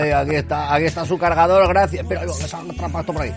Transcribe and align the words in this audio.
Aquí 0.00 0.34
está, 0.34 0.74
aquí 0.74 0.84
está 0.86 1.04
su 1.04 1.18
cargador, 1.18 1.68
gracias. 1.68 2.04
Pero 2.08 2.20
por 3.06 3.22
ahí. 3.22 3.32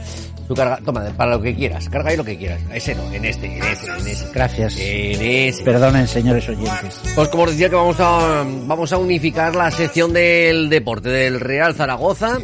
Su 0.47 0.53
carga, 0.53 0.79
toma, 0.83 1.05
para 1.15 1.31
lo 1.31 1.41
que 1.41 1.55
quieras, 1.55 1.87
carga 1.89 2.09
ahí 2.09 2.17
lo 2.17 2.23
que 2.23 2.37
quieras. 2.37 2.61
Ese 2.73 2.95
no, 2.95 3.11
en 3.13 3.23
este, 3.25 3.57
en 3.57 3.63
ese, 3.63 3.87
en 3.87 4.07
ese. 4.07 4.31
Gracias. 4.33 4.77
En 4.77 5.21
ese. 5.21 5.63
Perdonen, 5.63 6.07
señores 6.07 6.47
oyentes. 6.49 7.01
Pues 7.15 7.29
como 7.29 7.43
os 7.43 7.51
decía 7.51 7.69
que 7.69 7.75
vamos 7.75 7.99
a 7.99 8.43
vamos 8.65 8.91
a 8.91 8.97
unificar 8.97 9.55
la 9.55 9.71
sección 9.71 10.11
del 10.13 10.69
deporte 10.69 11.09
del 11.09 11.39
Real 11.39 11.73
Zaragoza. 11.73 12.39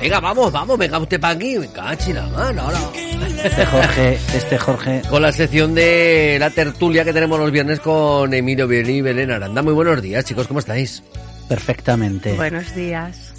Venga, 0.00 0.20
vamos, 0.20 0.52
vamos, 0.52 0.76
venga 0.76 0.98
usted 0.98 1.18
para 1.18 1.34
aquí, 1.34 1.58
me 1.58 1.68
cachi 1.68 2.12
la 2.12 2.26
mano, 2.26 2.62
ahora. 2.62 2.78
Este 3.42 3.64
Jorge, 3.64 4.18
este 4.34 4.58
Jorge, 4.58 5.02
Con 5.08 5.22
la 5.22 5.32
sección 5.32 5.74
de 5.74 6.36
la 6.38 6.50
tertulia 6.50 7.04
que 7.04 7.14
tenemos 7.14 7.38
los 7.38 7.50
viernes 7.50 7.80
con 7.80 8.32
Emilio 8.34 8.66
Biel 8.66 8.90
y 8.90 9.00
Belén 9.00 9.30
Aranda. 9.30 9.62
Muy 9.62 9.72
buenos 9.72 10.02
días, 10.02 10.24
chicos, 10.24 10.46
¿cómo 10.48 10.60
estáis? 10.60 11.02
perfectamente. 11.48 12.34
Buenos 12.34 12.74
días. 12.74 13.32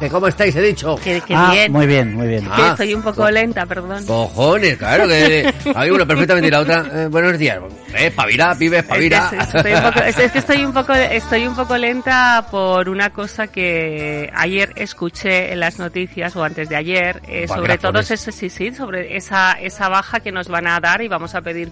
¿Que 0.00 0.08
¿Cómo 0.08 0.26
estáis, 0.28 0.56
he 0.56 0.62
dicho? 0.62 0.96
Que, 0.96 1.20
que 1.20 1.34
ah, 1.34 1.50
bien. 1.52 1.70
muy 1.70 1.86
bien, 1.86 2.14
muy 2.14 2.26
bien. 2.26 2.44
Que 2.44 2.50
Ah. 2.50 2.68
estoy 2.70 2.94
un 2.94 3.02
poco 3.02 3.30
lenta, 3.30 3.66
perdón. 3.66 4.06
Cojones, 4.06 4.78
claro 4.78 5.06
que 5.06 5.52
hay 5.76 5.90
una 5.90 6.06
perfectamente 6.06 6.48
y 6.48 6.50
la 6.50 6.60
otra. 6.60 6.86
eh, 6.90 7.06
buenos 7.08 7.38
días. 7.38 7.58
Eh, 7.94 8.06
espabila, 8.06 8.56
pibe, 8.58 8.78
Es 8.78 8.86
que, 8.86 9.36
estoy 9.58 9.72
un 9.74 9.82
poco, 9.82 10.00
es- 10.00 10.18
es 10.18 10.32
que 10.32 10.38
estoy 10.38 10.64
un 10.64 10.72
poco 10.72 10.94
estoy 10.94 11.46
un 11.46 11.54
poco 11.54 11.76
lenta 11.76 12.46
por 12.50 12.88
una 12.88 13.10
cosa 13.10 13.48
que 13.48 14.30
ayer 14.34 14.72
escuché 14.76 15.52
en 15.52 15.60
las 15.60 15.78
noticias 15.78 16.34
o 16.34 16.42
antes 16.44 16.68
de 16.70 16.76
ayer 16.76 17.20
eh, 17.28 17.46
sobre 17.46 17.76
todo 17.76 17.98
ese 18.00 18.16
sí 18.16 18.48
sí 18.48 18.72
sobre 18.74 19.16
esa 19.16 19.52
esa 19.60 19.88
baja 19.88 20.20
que 20.20 20.32
nos 20.32 20.48
van 20.48 20.66
a 20.66 20.80
dar 20.80 21.02
y 21.02 21.08
vamos 21.08 21.34
a 21.34 21.42
pedir 21.42 21.70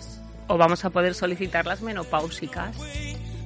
o 0.48 0.58
vamos 0.58 0.84
a 0.84 0.90
poder 0.90 1.14
solicitar 1.14 1.64
las 1.66 1.80
menopáusicas. 1.80 2.76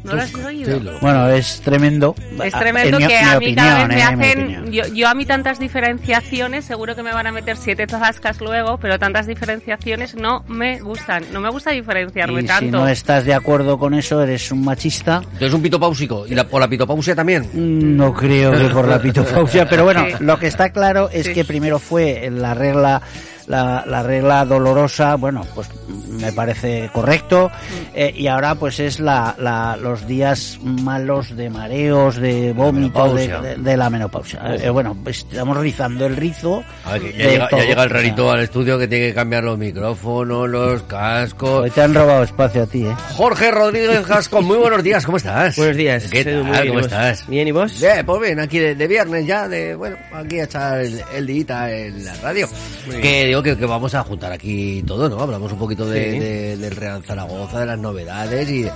¿No 0.05 0.15
lo 0.15 0.23
has 0.23 0.35
oído? 0.35 0.81
Bueno, 1.01 1.29
es 1.31 1.61
tremendo. 1.61 2.15
Es 2.45 2.55
Ah, 2.55 2.59
tremendo 2.59 2.99
mi- 2.99 3.07
que 3.07 3.19
mi 3.21 3.29
a 3.29 3.39
mí 3.39 3.55
cada 3.55 3.87
vez 3.87 3.87
opinión, 3.87 3.89
me 4.19 4.27
eh, 4.27 4.31
hacen, 4.33 4.73
yo, 4.73 4.87
yo 4.89 5.09
a 5.09 5.15
mí 5.15 5.25
tantas 5.27 5.59
diferenciaciones, 5.59 6.65
seguro 6.65 6.97
que 6.97 7.03
me 7.03 7.13
van 7.13 7.27
a 7.27 7.33
meter 7.33 7.57
siete 7.57 7.87
tascas 7.87 8.41
luego, 8.41 8.79
pero 8.79 8.99
tantas 8.99 9.27
diferenciaciones 9.27 10.15
no 10.17 10.45
me 10.49 10.81
gustan, 10.81 11.25
no 11.33 11.41
me 11.41 11.51
gusta 11.51 11.71
diferenciarme 11.71 12.41
Y 12.41 12.43
si 12.43 12.49
tanto. 12.49 12.79
no 12.79 12.89
estás 12.89 13.25
de 13.25 13.35
acuerdo 13.35 13.79
con 13.79 13.95
eso, 13.95 14.23
eres 14.23 14.51
un 14.51 14.65
machista. 14.65 15.21
Entonces 15.25 15.53
un 15.55 15.63
pitopáusico. 15.63 16.27
¿Y 16.27 16.35
la, 16.35 16.45
por 16.45 16.61
la 16.61 16.69
pitopausia 16.69 17.15
también? 17.15 17.49
No 17.97 18.13
creo 18.13 18.51
que 18.53 18.69
por 18.75 18.89
la 18.89 18.99
pitopausia, 19.03 19.69
pero 19.69 19.85
bueno, 19.85 20.05
Sí. 20.07 20.15
lo 20.25 20.39
que 20.39 20.47
está 20.49 20.71
claro 20.71 21.09
es 21.13 21.27
Sí. 21.27 21.33
que 21.35 21.45
primero 21.45 21.79
fue 21.79 22.29
la 22.33 22.55
regla, 22.55 23.03
la, 23.47 23.85
la 23.87 24.03
regla 24.03 24.45
dolorosa, 24.45 25.17
bueno, 25.17 25.47
pues 25.55 25.69
me 26.09 26.33
parece 26.33 26.91
correcto, 26.93 27.51
eh, 27.95 28.13
y 28.17 28.27
ahora 28.27 28.55
pues 28.55 28.79
es 28.81 29.01
la, 29.01 29.35
la- 29.39 29.77
los 29.77 30.07
días 30.07 30.59
malos 30.63 31.35
de 31.37 31.51
mareos, 31.51 32.17
de 32.17 32.53
vómito, 32.53 33.15
de, 33.15 33.29
de- 33.29 33.57
de 33.57 33.77
la 33.77 33.91
menopausia. 33.91 34.41
Eh, 34.57 34.71
bueno, 34.71 34.97
pues 35.03 35.27
estamos 35.31 35.57
rizando 35.57 36.07
el 36.07 36.17
rizo. 36.17 36.63
Ya, 36.87 36.99
llega, 36.99 37.49
ya 37.51 37.57
llega 37.59 37.65
el 37.65 37.73
O 37.73 37.77
sea, 37.77 37.87
rarito 37.89 38.31
al 38.31 38.41
estudio 38.41 38.79
que 38.79 38.87
tiene 38.89 39.09
que 39.09 39.15
cambiar 39.15 39.45
los 39.45 39.59
micrófonos, 39.59 40.49
los 40.49 40.83
cascos. 40.85 41.63
Hoy 41.65 41.71
te 41.71 41.83
han 41.83 41.95
robado 41.95 42.23
espacio 42.23 42.63
a 42.63 42.67
ti, 42.67 42.85
¿eh? 42.87 42.95
Jorge 43.17 43.51
Rodríguez 43.51 44.07
Gasco, 44.07 44.43
muy 44.43 44.57
buenos 44.59 44.83
días, 44.83 45.05
¿cómo 45.05 45.17
estás? 45.17 45.57
Buenos 45.57 45.77
días. 45.77 46.05
¿Qué 46.11 46.25
tal? 46.25 46.45
muy 46.45 46.53
bien, 46.53 46.69
¿Cómo 46.69 46.81
estás? 46.81 47.27
Bien, 47.29 47.49
¿y 47.49 47.53
vos? 47.53 47.81
Bien, 47.81 48.05
pues 48.07 48.21
bien, 48.21 48.41
aquí 48.41 48.59
de, 48.59 48.75
de 48.75 48.87
viernes 48.87 49.27
ya, 49.27 49.49
de, 49.49 49.75
bueno, 49.75 49.97
aquí 50.15 50.39
a 50.41 50.45
echar 50.45 50.81
el, 50.81 51.01
el 51.15 51.27
dita 51.27 51.71
en 51.73 52.05
la 52.05 52.15
radio. 52.17 52.49
Muy 52.87 52.97
bien. 52.97 53.03
Que 53.03 53.32
digo 53.33 53.43
que, 53.43 53.57
que 53.57 53.67
vamos 53.67 53.95
a 53.95 54.03
juntar 54.05 54.33
aquí 54.33 54.83
todo, 54.87 55.09
¿no? 55.09 55.21
Hablamos 55.21 55.53
un 55.53 55.59
poquito 55.59 55.89
de, 55.89 56.13
Sí. 56.13 56.19
de- 56.19 56.57
del 56.59 56.77
Real 56.77 57.03
Zaragoza, 57.05 57.61
de 57.61 57.67
las 57.67 57.79
novedades 57.79 58.49
y, 58.51 58.67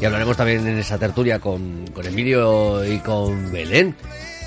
y 0.00 0.04
hablaremos 0.04 0.36
también 0.36 0.66
en 0.66 0.78
esa 0.78 0.98
tertulia 0.98 1.38
con, 1.38 1.84
con 1.92 2.06
Emilio 2.06 2.84
y 2.84 2.98
con 2.98 3.50
Belén. 3.52 3.94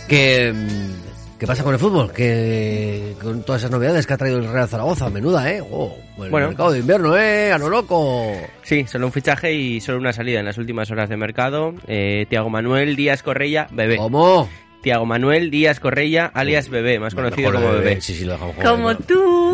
Que, 0.08 0.54
mm, 0.54 1.38
¿Qué 1.38 1.46
pasa 1.46 1.64
con 1.64 1.74
el 1.74 1.80
fútbol? 1.80 2.12
Que 2.12 3.14
con 3.22 3.44
todas 3.44 3.62
esas 3.62 3.70
novedades 3.72 4.08
que 4.08 4.14
ha 4.14 4.18
traído 4.18 4.40
el 4.40 4.52
Real 4.52 4.68
Zaragoza, 4.68 5.10
menuda, 5.12 5.52
¿eh? 5.52 5.62
Oh, 5.70 5.96
el 6.24 6.32
Bueno. 6.32 6.48
mercado 6.48 6.72
de 6.72 6.80
invierno, 6.80 7.16
¿eh? 7.16 7.52
A 7.52 7.60
lo 7.60 7.70
loco. 7.70 8.32
Sí, 8.64 8.86
solo 8.88 9.06
un 9.06 9.12
fichaje 9.12 9.54
y 9.54 9.80
solo 9.80 10.00
una 10.00 10.14
salida 10.14 10.40
en 10.40 10.46
las 10.46 10.58
últimas 10.58 10.90
horas 10.90 11.10
de 11.10 11.18
mercado. 11.18 11.76
Eh, 11.88 12.26
Tiago 12.30 12.50
Manuel 12.50 12.96
Díaz 12.96 13.22
Correia, 13.22 13.68
bebé. 13.72 13.98
¿Cómo? 13.98 14.50
Tiago 14.82 15.06
Manuel 15.06 15.52
Díaz 15.52 15.80
Correia, 15.80 16.32
alias 16.34 16.70
Bebé, 16.70 16.98
más 17.00 17.14
conocido 17.14 17.52
como 17.52 17.72
Bebé. 17.72 18.00
Sí, 18.00 18.14
sí, 18.16 18.24
lo 18.26 18.34
dejamos 18.34 18.56
Como 18.64 18.96
tú, 18.96 19.47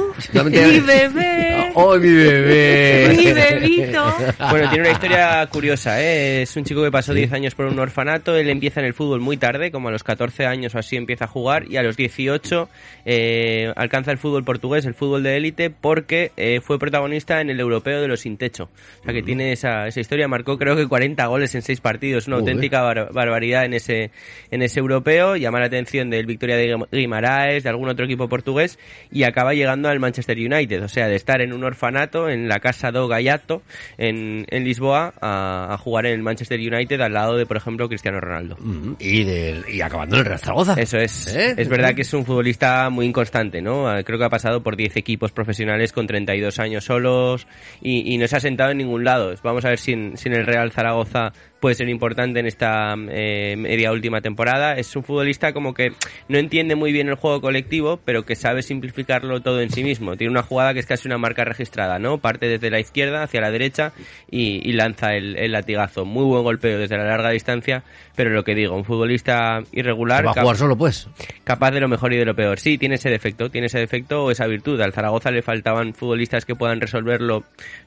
mi 0.46 0.80
bebé, 0.80 1.72
¡Oh, 1.76 1.96
mi 1.98 2.12
bebé! 2.12 3.14
mi 3.18 3.32
bebito. 3.34 4.04
Bueno, 4.50 4.70
tiene 4.70 4.82
una 4.88 4.92
historia 4.92 5.46
curiosa, 5.48 6.02
¿eh? 6.02 6.44
Es 6.44 6.56
un 6.56 6.64
chico 6.64 6.84
que 6.84 6.92
pasó 6.92 7.14
10 7.14 7.34
años 7.34 7.56
por 7.56 7.66
un 7.66 7.80
orfanato, 7.80 8.36
él 8.36 8.50
empieza 8.50 8.80
en 8.80 8.86
el 8.86 8.94
fútbol 8.94 9.20
muy 9.22 9.38
tarde, 9.38 9.72
como 9.72 9.88
a 9.90 9.92
los 9.92 10.04
14 10.04 10.46
años 10.46 10.76
o 10.76 10.80
así 10.80 10.96
empieza 10.96 11.26
a 11.26 11.28
jugar, 11.28 11.66
y 11.70 11.78
a 11.78 11.84
los 11.84 11.98
18 11.98 12.70
eh, 13.06 13.72
alcanza 13.76 14.12
el 14.12 14.18
fútbol 14.18 14.44
portugués, 14.44 14.86
el 14.86 14.94
fútbol 14.94 15.24
de 15.24 15.38
élite, 15.38 15.70
porque 15.70 16.32
eh, 16.38 16.60
fue 16.62 16.78
protagonista 16.80 17.42
en 17.42 17.50
el 17.50 17.60
europeo 17.60 18.02
de 18.02 18.08
los 18.08 18.22
sin 18.22 18.38
techo. 18.38 18.70
O 19.02 19.04
sea 19.04 19.14
que 19.14 19.24
tiene 19.24 19.52
esa, 19.52 19.88
esa 19.88 20.00
historia, 20.00 20.28
marcó 20.28 20.58
creo 20.58 20.76
que 20.76 20.88
40 20.88 21.26
goles 21.26 21.56
en 21.56 21.62
6 21.64 21.82
partidos, 21.82 22.28
una 22.28 22.38
Joder. 22.38 22.50
auténtica 22.54 22.82
bar- 22.82 23.10
barbaridad 23.12 23.66
en 23.66 23.74
ese, 23.74 24.12
en 24.52 24.62
ese 24.62 24.80
europeo, 24.80 25.36
llama 25.36 25.60
la 25.60 25.66
atención 25.68 26.10
del 26.10 26.26
Victoria 26.26 26.56
de 26.56 26.76
Guim- 26.76 26.88
Guimaraes, 26.92 27.64
de 27.64 27.70
algún 27.70 27.90
otro 27.90 28.06
equipo 28.06 28.30
portugués, 28.30 28.78
y 29.12 29.24
acaba 29.24 29.54
llegando 29.54 29.90
al 29.90 30.00
Manchester 30.04 30.38
United, 30.38 30.84
o 30.84 30.88
sea, 30.88 31.08
de 31.08 31.16
estar 31.16 31.42
en 31.42 31.54
un 31.54 31.64
orfanato, 31.64 32.30
en 32.30 32.48
la 32.48 32.60
Casa 32.60 32.92
do 32.92 33.08
Gaiato, 33.08 33.64
en, 33.98 34.46
en 34.50 34.64
Lisboa, 34.64 35.14
a, 35.20 35.74
a 35.74 35.78
jugar 35.78 36.06
en 36.06 36.14
el 36.14 36.22
Manchester 36.22 36.60
United 36.60 37.02
al 37.02 37.14
lado 37.14 37.36
de, 37.36 37.46
por 37.46 37.58
ejemplo, 37.58 37.88
Cristiano 37.88 38.20
Ronaldo. 38.20 38.58
Mm, 38.60 38.94
y, 39.00 39.82
acabando 39.82 40.16
en 40.16 40.20
el 40.20 40.26
Real 40.26 40.40
Zaragoza. 40.40 40.76
Eso 40.78 40.98
es. 40.98 41.34
¿Eh? 41.34 41.56
Es 41.58 41.68
verdad 41.68 41.96
que 41.96 42.04
es 42.04 42.14
un 42.14 42.26
futbolista 42.26 42.90
muy 42.90 43.06
inconstante, 43.06 43.62
¿no? 43.62 43.90
Ah, 43.90 44.04
Creo 44.04 44.20
que 44.20 44.26
ha 44.26 44.30
pasado 44.30 44.62
por 44.62 44.76
10 44.76 44.98
equipos 44.98 45.32
profesionales 45.32 45.92
con 45.92 46.08
32 46.08 46.60
años 46.60 46.86
solos 46.86 47.48
y, 47.82 48.14
y 48.14 48.18
no 48.18 48.28
se 48.28 48.36
ha 48.36 48.40
sentado 48.40 48.72
en 48.72 48.78
ningún 48.78 49.04
lado. 49.04 49.34
Vamos 49.44 49.66
a 49.66 49.70
ver 49.70 49.80
si 49.80 49.94
en, 49.94 50.18
si 50.18 50.30
en 50.30 50.36
el 50.36 50.46
Real 50.46 50.72
Zaragoza 50.72 51.34
puede 51.64 51.76
ser 51.76 51.88
importante 51.88 52.42
en 52.42 52.46
esta 52.46 52.94
eh, 53.10 53.56
media 53.58 53.94
última 53.94 54.20
temporada. 54.20 54.74
Es 54.74 54.94
un 54.98 55.04
futbolista 55.06 55.54
como 55.54 55.74
que 55.74 55.94
no 56.28 56.38
entiende 56.38 56.76
muy 56.76 56.92
bien 56.92 57.08
el 57.08 57.16
juego 57.16 57.40
colectivo, 57.40 58.02
pero 58.04 58.26
que 58.26 58.36
sabe 58.36 58.64
simplificarlo 58.64 59.40
todo 59.40 59.62
en 59.62 59.70
sí 59.70 59.82
mismo. 59.82 60.18
Tiene 60.18 60.32
una 60.32 60.44
jugada 60.44 60.74
que 60.74 60.82
es 60.82 60.86
casi 60.86 61.08
una 61.08 61.18
marca 61.18 61.46
registrada, 61.46 62.00
¿no? 62.00 62.18
Parte 62.18 62.50
desde 62.50 62.70
la 62.70 62.82
izquierda 62.82 63.24
hacia 63.24 63.40
la 63.40 63.50
derecha 63.50 63.94
y, 64.30 64.74
lanza 64.74 65.14
el, 65.14 65.54
latigazo. 65.54 66.04
Muy 66.04 66.26
buen 66.26 66.44
golpeo 66.44 66.78
desde 66.78 66.98
la 66.98 67.06
larga 67.06 67.30
distancia, 67.30 67.86
pero 68.18 68.32
lo 68.32 68.44
que 68.44 68.56
digo, 68.56 68.76
un 68.76 68.84
futbolista 68.84 69.62
irregular. 69.72 70.28
¿Va 70.28 70.32
a 70.32 70.42
jugar 70.42 70.58
solo, 70.58 70.76
pues? 70.76 71.08
Capaz 71.46 71.72
de 71.72 71.80
lo 71.80 71.88
mejor 71.88 72.12
y 72.12 72.18
de 72.18 72.26
lo 72.26 72.36
peor. 72.36 72.60
Sí, 72.60 72.78
tiene 72.78 72.96
ese 72.96 73.10
defecto, 73.10 73.50
tiene 73.50 73.68
ese 73.68 73.80
defecto 73.80 74.26
o 74.26 74.32
esa 74.32 74.48
virtud. 74.48 74.82
Al 74.82 74.92
Zaragoza 74.92 75.32
le 75.32 75.42
faltaban 75.42 75.94
futbolistas 75.94 76.44
que 76.44 76.56
puedan 76.56 76.82
resolverlo 76.82 77.46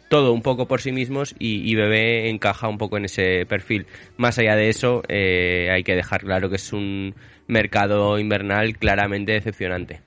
todo 0.09 0.33
un 0.33 0.43
poco 0.43 0.67
por 0.67 0.81
sí 0.81 0.93
mismos 0.93 1.35
y, 1.39 1.75
Bebé 1.75 2.29
encaja 2.29 2.69
un 2.69 2.79
poco 2.79 2.97
en 2.97 3.07
ese 3.07 3.47
perfil. 3.47 3.87
Más 4.17 4.39
allá 4.39 4.57
de 4.57 4.69
eso, 4.69 5.03
eh, 5.09 5.69
hay 5.73 5.83
que 5.83 5.95
dejar 5.95 6.23
claro 6.23 6.49
que 6.49 6.57
es 6.57 6.73
un 6.73 7.15
mercado 7.49 8.19
invernal 8.19 8.77
claramente 8.77 9.33
decepcionante. 9.33 10.01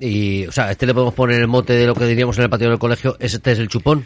Y, 0.00 0.46
o 0.46 0.52
sea, 0.52 0.70
este 0.70 0.86
le 0.86 0.94
podemos 0.94 1.14
poner 1.14 1.40
el 1.40 1.48
mote 1.48 1.72
de 1.72 1.86
lo 1.86 1.94
que 1.94 2.06
diríamos 2.06 2.38
en 2.38 2.44
el 2.44 2.50
patio 2.50 2.68
del 2.68 2.78
colegio, 2.78 3.16
este 3.20 3.52
es 3.52 3.58
el 3.58 3.68
chupón. 3.68 4.04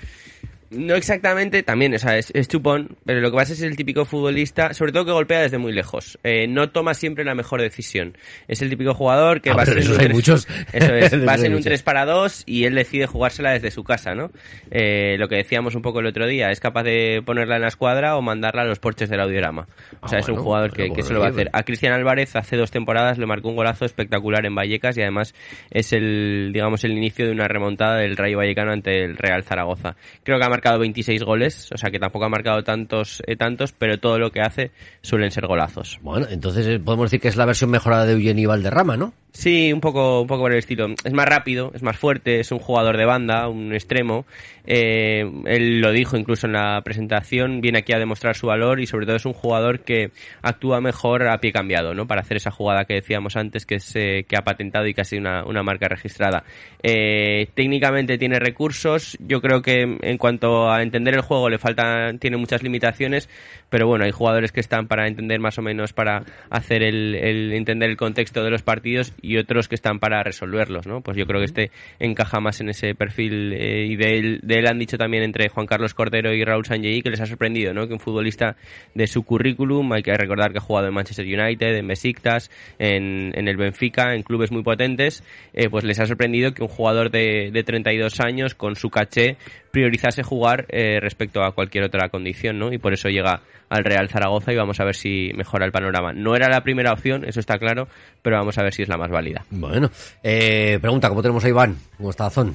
No 0.71 0.95
exactamente, 0.97 1.63
también, 1.63 1.95
o 1.95 1.99
sea, 1.99 2.19
es, 2.19 2.33
chupón, 2.49 2.97
pero 3.07 3.21
lo 3.21 3.31
que 3.31 3.37
pasa 3.37 3.55
es 3.55 3.63
el 3.63 3.75
típico 3.75 4.05
futbolista, 4.05 4.75
sobre 4.75 4.93
todo 4.93 5.07
que 5.07 5.13
golpea 5.13 5.41
desde 5.41 5.57
muy 5.57 5.73
lejos. 5.73 6.19
Eh, 6.25 6.47
no 6.47 6.71
toma 6.71 6.93
siempre 6.93 7.25
la 7.25 7.35
mejor 7.35 7.63
decisión. 7.63 8.19
Es 8.49 8.61
el 8.61 8.69
típico 8.69 8.93
jugador 8.93 9.41
que 9.41 9.51
ah, 9.51 9.55
va, 9.55 9.65
en 9.65 9.91
un 9.91 10.01
hay 10.01 10.09
muchos. 10.11 10.47
Eso 10.73 10.95
es, 10.95 11.13
va 11.27 11.37
en 11.37 11.55
un 11.55 11.63
3 11.63 11.83
para 11.83 12.05
2 12.05 12.43
y 12.45 12.65
él 12.65 12.75
decide 12.75 13.07
jugársela 13.07 13.53
desde 13.53 13.71
su 13.71 13.83
casa, 13.83 14.15
¿no? 14.15 14.31
Eh, 14.71 15.17
lo 15.19 15.29
que 15.29 15.37
decíamos 15.37 15.75
un 15.75 15.81
poco 15.81 16.01
el 16.01 16.07
otro 16.07 16.27
día, 16.27 16.51
es 16.51 16.61
capaz 16.61 16.83
de 16.83 17.23
ponerla 17.25 17.57
en 17.57 17.63
la 17.63 17.69
escuadra 17.69 18.17
o 18.17 18.23
mandarla 18.23 18.63
a 18.63 18.67
los 18.67 18.79
porches 18.79 19.09
del 19.09 19.21
audiorama. 19.21 19.69
O 20.01 20.07
ah, 20.07 20.09
sea, 20.09 20.19
es 20.19 20.29
un 20.29 20.37
jugador 20.37 20.73
que, 20.73 20.91
que 20.91 21.03
se 21.03 21.15
lo 21.15 21.21
va 21.21 21.27
a 21.27 21.31
hacer. 21.31 21.49
A 21.55 21.63
Cristian 21.63 21.95
Álvarez 21.95 22.37
hace 22.37 22.57
dos 22.59 22.71
temporadas 22.71 23.17
le 23.17 23.25
marcó 23.25 23.49
un 23.49 23.57
golazo 23.57 23.87
espectacular 23.87 24.45
en 24.45 24.55
Vallecas 24.55 24.99
y 24.99 25.01
además 25.01 25.35
es 25.71 25.95
el, 25.95 26.51
digamos, 26.53 26.85
el 26.85 26.93
inicio 26.93 27.25
de 27.25 27.33
una 27.33 27.49
remontada 27.49 27.97
del 27.97 28.19
Rayo 28.19 28.37
Vallecano 28.37 28.73
ante 28.73 29.03
el 29.05 29.17
Real 29.17 29.45
Zaragoza. 29.45 29.97
Creo 30.25 30.39
que 30.39 30.45
marcado 30.59 30.81
26 30.81 31.23
goles 31.23 31.71
o 31.73 31.79
sea 31.79 31.91
que 31.91 31.99
tampoco 31.99 32.25
ha 32.25 32.29
marcado 32.29 32.63
tantos, 32.63 33.23
eh, 33.27 33.37
tantos, 33.37 33.73
pero 33.73 33.99
todo 33.99 34.19
lo 34.19 34.31
que 34.31 34.41
hace 34.41 34.71
suelen 35.03 35.31
ser 35.31 35.47
golazos. 35.47 35.99
Bueno, 36.03 36.27
entonces 36.31 36.67
eh, 36.67 36.79
podemos 36.79 37.07
decir 37.07 37.21
que 37.21 37.29
es 37.29 37.37
la 37.37 37.47
versión 37.47 37.71
mejorada 37.71 38.07
de 38.07 38.15
Eugeni 38.15 38.47
Valderrama, 38.47 38.97
¿no? 38.97 39.13
Sí, 39.39 39.73
un 39.73 39.81
poco, 39.81 40.23
un 40.23 40.27
poco 40.27 40.43
por 40.43 40.53
el 40.53 40.59
estilo. 40.59 40.89
Es 41.05 41.13
más 41.13 41.27
rápido, 41.27 41.71
es 41.73 41.85
más 41.85 41.97
fuerte, 41.97 42.41
es 42.41 42.51
un 42.51 42.59
jugador 42.59 42.97
de 42.97 43.05
banda, 43.05 43.47
un 43.47 43.73
extremo. 43.73 44.27
Eh, 44.67 45.25
él 45.47 45.81
lo 45.81 45.93
dijo 45.93 46.17
incluso 46.17 46.49
en 46.49 46.55
la 46.55 46.83
presentación, 46.83 47.61
viene 47.61 47.79
aquí 47.79 47.93
a 47.93 48.01
demostrar 48.01 48.35
su 48.35 48.49
valor 48.49 48.81
y 48.81 48.87
sobre 48.89 49.07
todo 49.07 49.15
es 49.15 49.27
un 49.27 49.35
jugador 49.35 49.85
que 49.85 50.11
actúa 50.43 50.81
mejor 50.81 51.29
a 51.29 51.39
pie 51.39 51.53
cambiado, 51.53 51.95
¿no? 51.95 52.09
Para 52.09 52.23
hacer 52.23 52.39
esa 52.39 52.51
jugada 52.51 52.85
que 52.85 52.95
decíamos 52.95 53.37
antes, 53.37 53.65
que 53.65 53.77
es 53.77 53.93
que 53.93 54.37
ha 54.37 54.43
patentado 54.43 54.89
y 54.89 54.93
casi 54.93 55.17
una, 55.17 55.45
una 55.45 55.63
marca 55.63 55.87
registrada. 55.87 56.43
técnicamente 56.83 58.19
tiene 58.19 58.41
recursos. 58.41 59.17
Yo 59.21 59.41
creo 59.41 59.63
que 59.63 59.99
en 60.03 60.19
cuanto 60.19 60.69
a 60.69 60.83
entender 60.83 61.15
el 61.15 61.21
juego 61.23 61.49
le 61.49 61.59
falta, 61.59 62.13
tiene 62.19 62.39
muchas 62.39 62.65
limitaciones, 62.65 63.29
pero 63.71 63.87
bueno, 63.87 64.05
hay 64.05 64.11
jugadores 64.11 64.51
que 64.51 64.59
están 64.59 64.89
para 64.89 65.07
entender 65.07 65.39
más 65.39 65.59
o 65.59 65.63
menos, 65.63 65.93
para 65.93 66.25
hacer 66.51 66.83
el, 66.83 67.15
entender 67.53 67.89
el 67.89 67.97
contexto 67.97 68.43
de 68.43 68.51
los 68.51 68.63
partidos 68.63 69.13
otros 69.37 69.69
que 69.69 69.75
están 69.75 69.99
para 69.99 70.23
resolverlos, 70.23 70.87
¿no? 70.87 71.01
Pues 71.01 71.17
yo 71.17 71.27
creo 71.27 71.41
que 71.41 71.47
este 71.47 71.71
encaja 71.99 72.41
más 72.41 72.61
en 72.61 72.71
ese 72.71 72.95
perfil 72.95 73.53
eh, 73.53 73.87
y 73.87 73.97
de 73.97 74.19
él, 74.19 74.41
de 74.43 74.59
él 74.61 74.67
han 74.67 74.79
dicho 74.79 74.97
también 74.97 75.23
entre 75.23 75.49
Juan 75.49 75.67
Carlos 75.67 75.95
Cordero 75.95 76.33
y 76.33 76.45
Raúl 76.45 76.65
Sanjei 76.65 77.03
que 77.03 77.11
les 77.11 77.21
ha 77.21 77.27
sorprendido, 77.27 77.75
¿no? 77.75 77.87
Que 77.87 77.95
un 77.95 78.01
futbolista 78.01 78.57
de 78.95 79.07
su 79.07 79.25
currículum, 79.25 79.93
hay 79.93 80.03
que 80.03 80.15
recordar 80.15 80.53
que 80.53 80.59
ha 80.59 80.63
jugado 80.63 80.89
en 80.89 80.95
Manchester 80.95 81.27
United, 81.27 81.77
en 81.77 81.87
Besiktas, 81.87 82.51
en, 82.79 83.33
en 83.35 83.49
el 83.49 83.57
Benfica, 83.57 84.15
en 84.15 84.23
clubes 84.23 84.51
muy 84.51 84.63
potentes, 84.63 85.25
eh, 85.53 85.69
pues 85.69 85.85
les 85.85 86.01
ha 86.01 86.07
sorprendido 86.07 86.53
que 86.53 86.63
un 86.63 86.69
jugador 86.69 87.11
de, 87.11 87.51
de 87.53 87.63
32 87.65 88.21
años 88.21 88.55
con 88.55 88.77
su 88.77 88.91
caché 88.91 89.37
priorizase 89.71 90.23
jugar 90.23 90.67
eh, 90.69 90.99
respecto 91.01 91.43
a 91.43 91.53
cualquier 91.53 91.85
otra 91.85 92.09
condición, 92.09 92.59
¿no? 92.59 92.73
Y 92.73 92.79
por 92.79 92.93
eso 92.93 93.09
llega 93.09 93.43
al 93.69 93.85
Real 93.85 94.09
Zaragoza 94.09 94.53
y 94.53 94.57
vamos 94.57 94.81
a 94.81 94.85
ver 94.85 94.95
si 94.95 95.31
mejora 95.37 95.67
el 95.67 95.73
panorama. 95.73 96.13
No 96.13 96.35
era 96.35 96.49
la 96.49 96.63
primera 96.63 96.93
opción, 96.93 97.25
eso 97.25 97.41
está 97.41 97.59
claro, 97.59 97.89
pero 98.23 98.37
vamos 98.37 98.59
a 98.59 98.63
ver 98.63 98.73
si 98.73 98.83
es 98.83 98.89
la 98.89 98.97
más 98.97 99.08
válida. 99.11 99.45
Bueno, 99.51 99.91
eh, 100.23 100.79
pregunta, 100.81 101.09
¿cómo 101.09 101.23
tenemos 101.23 101.45
a 101.45 101.49
Iván? 101.49 101.77
¿Cómo 101.97 102.11
está 102.11 102.27
Azón? 102.27 102.55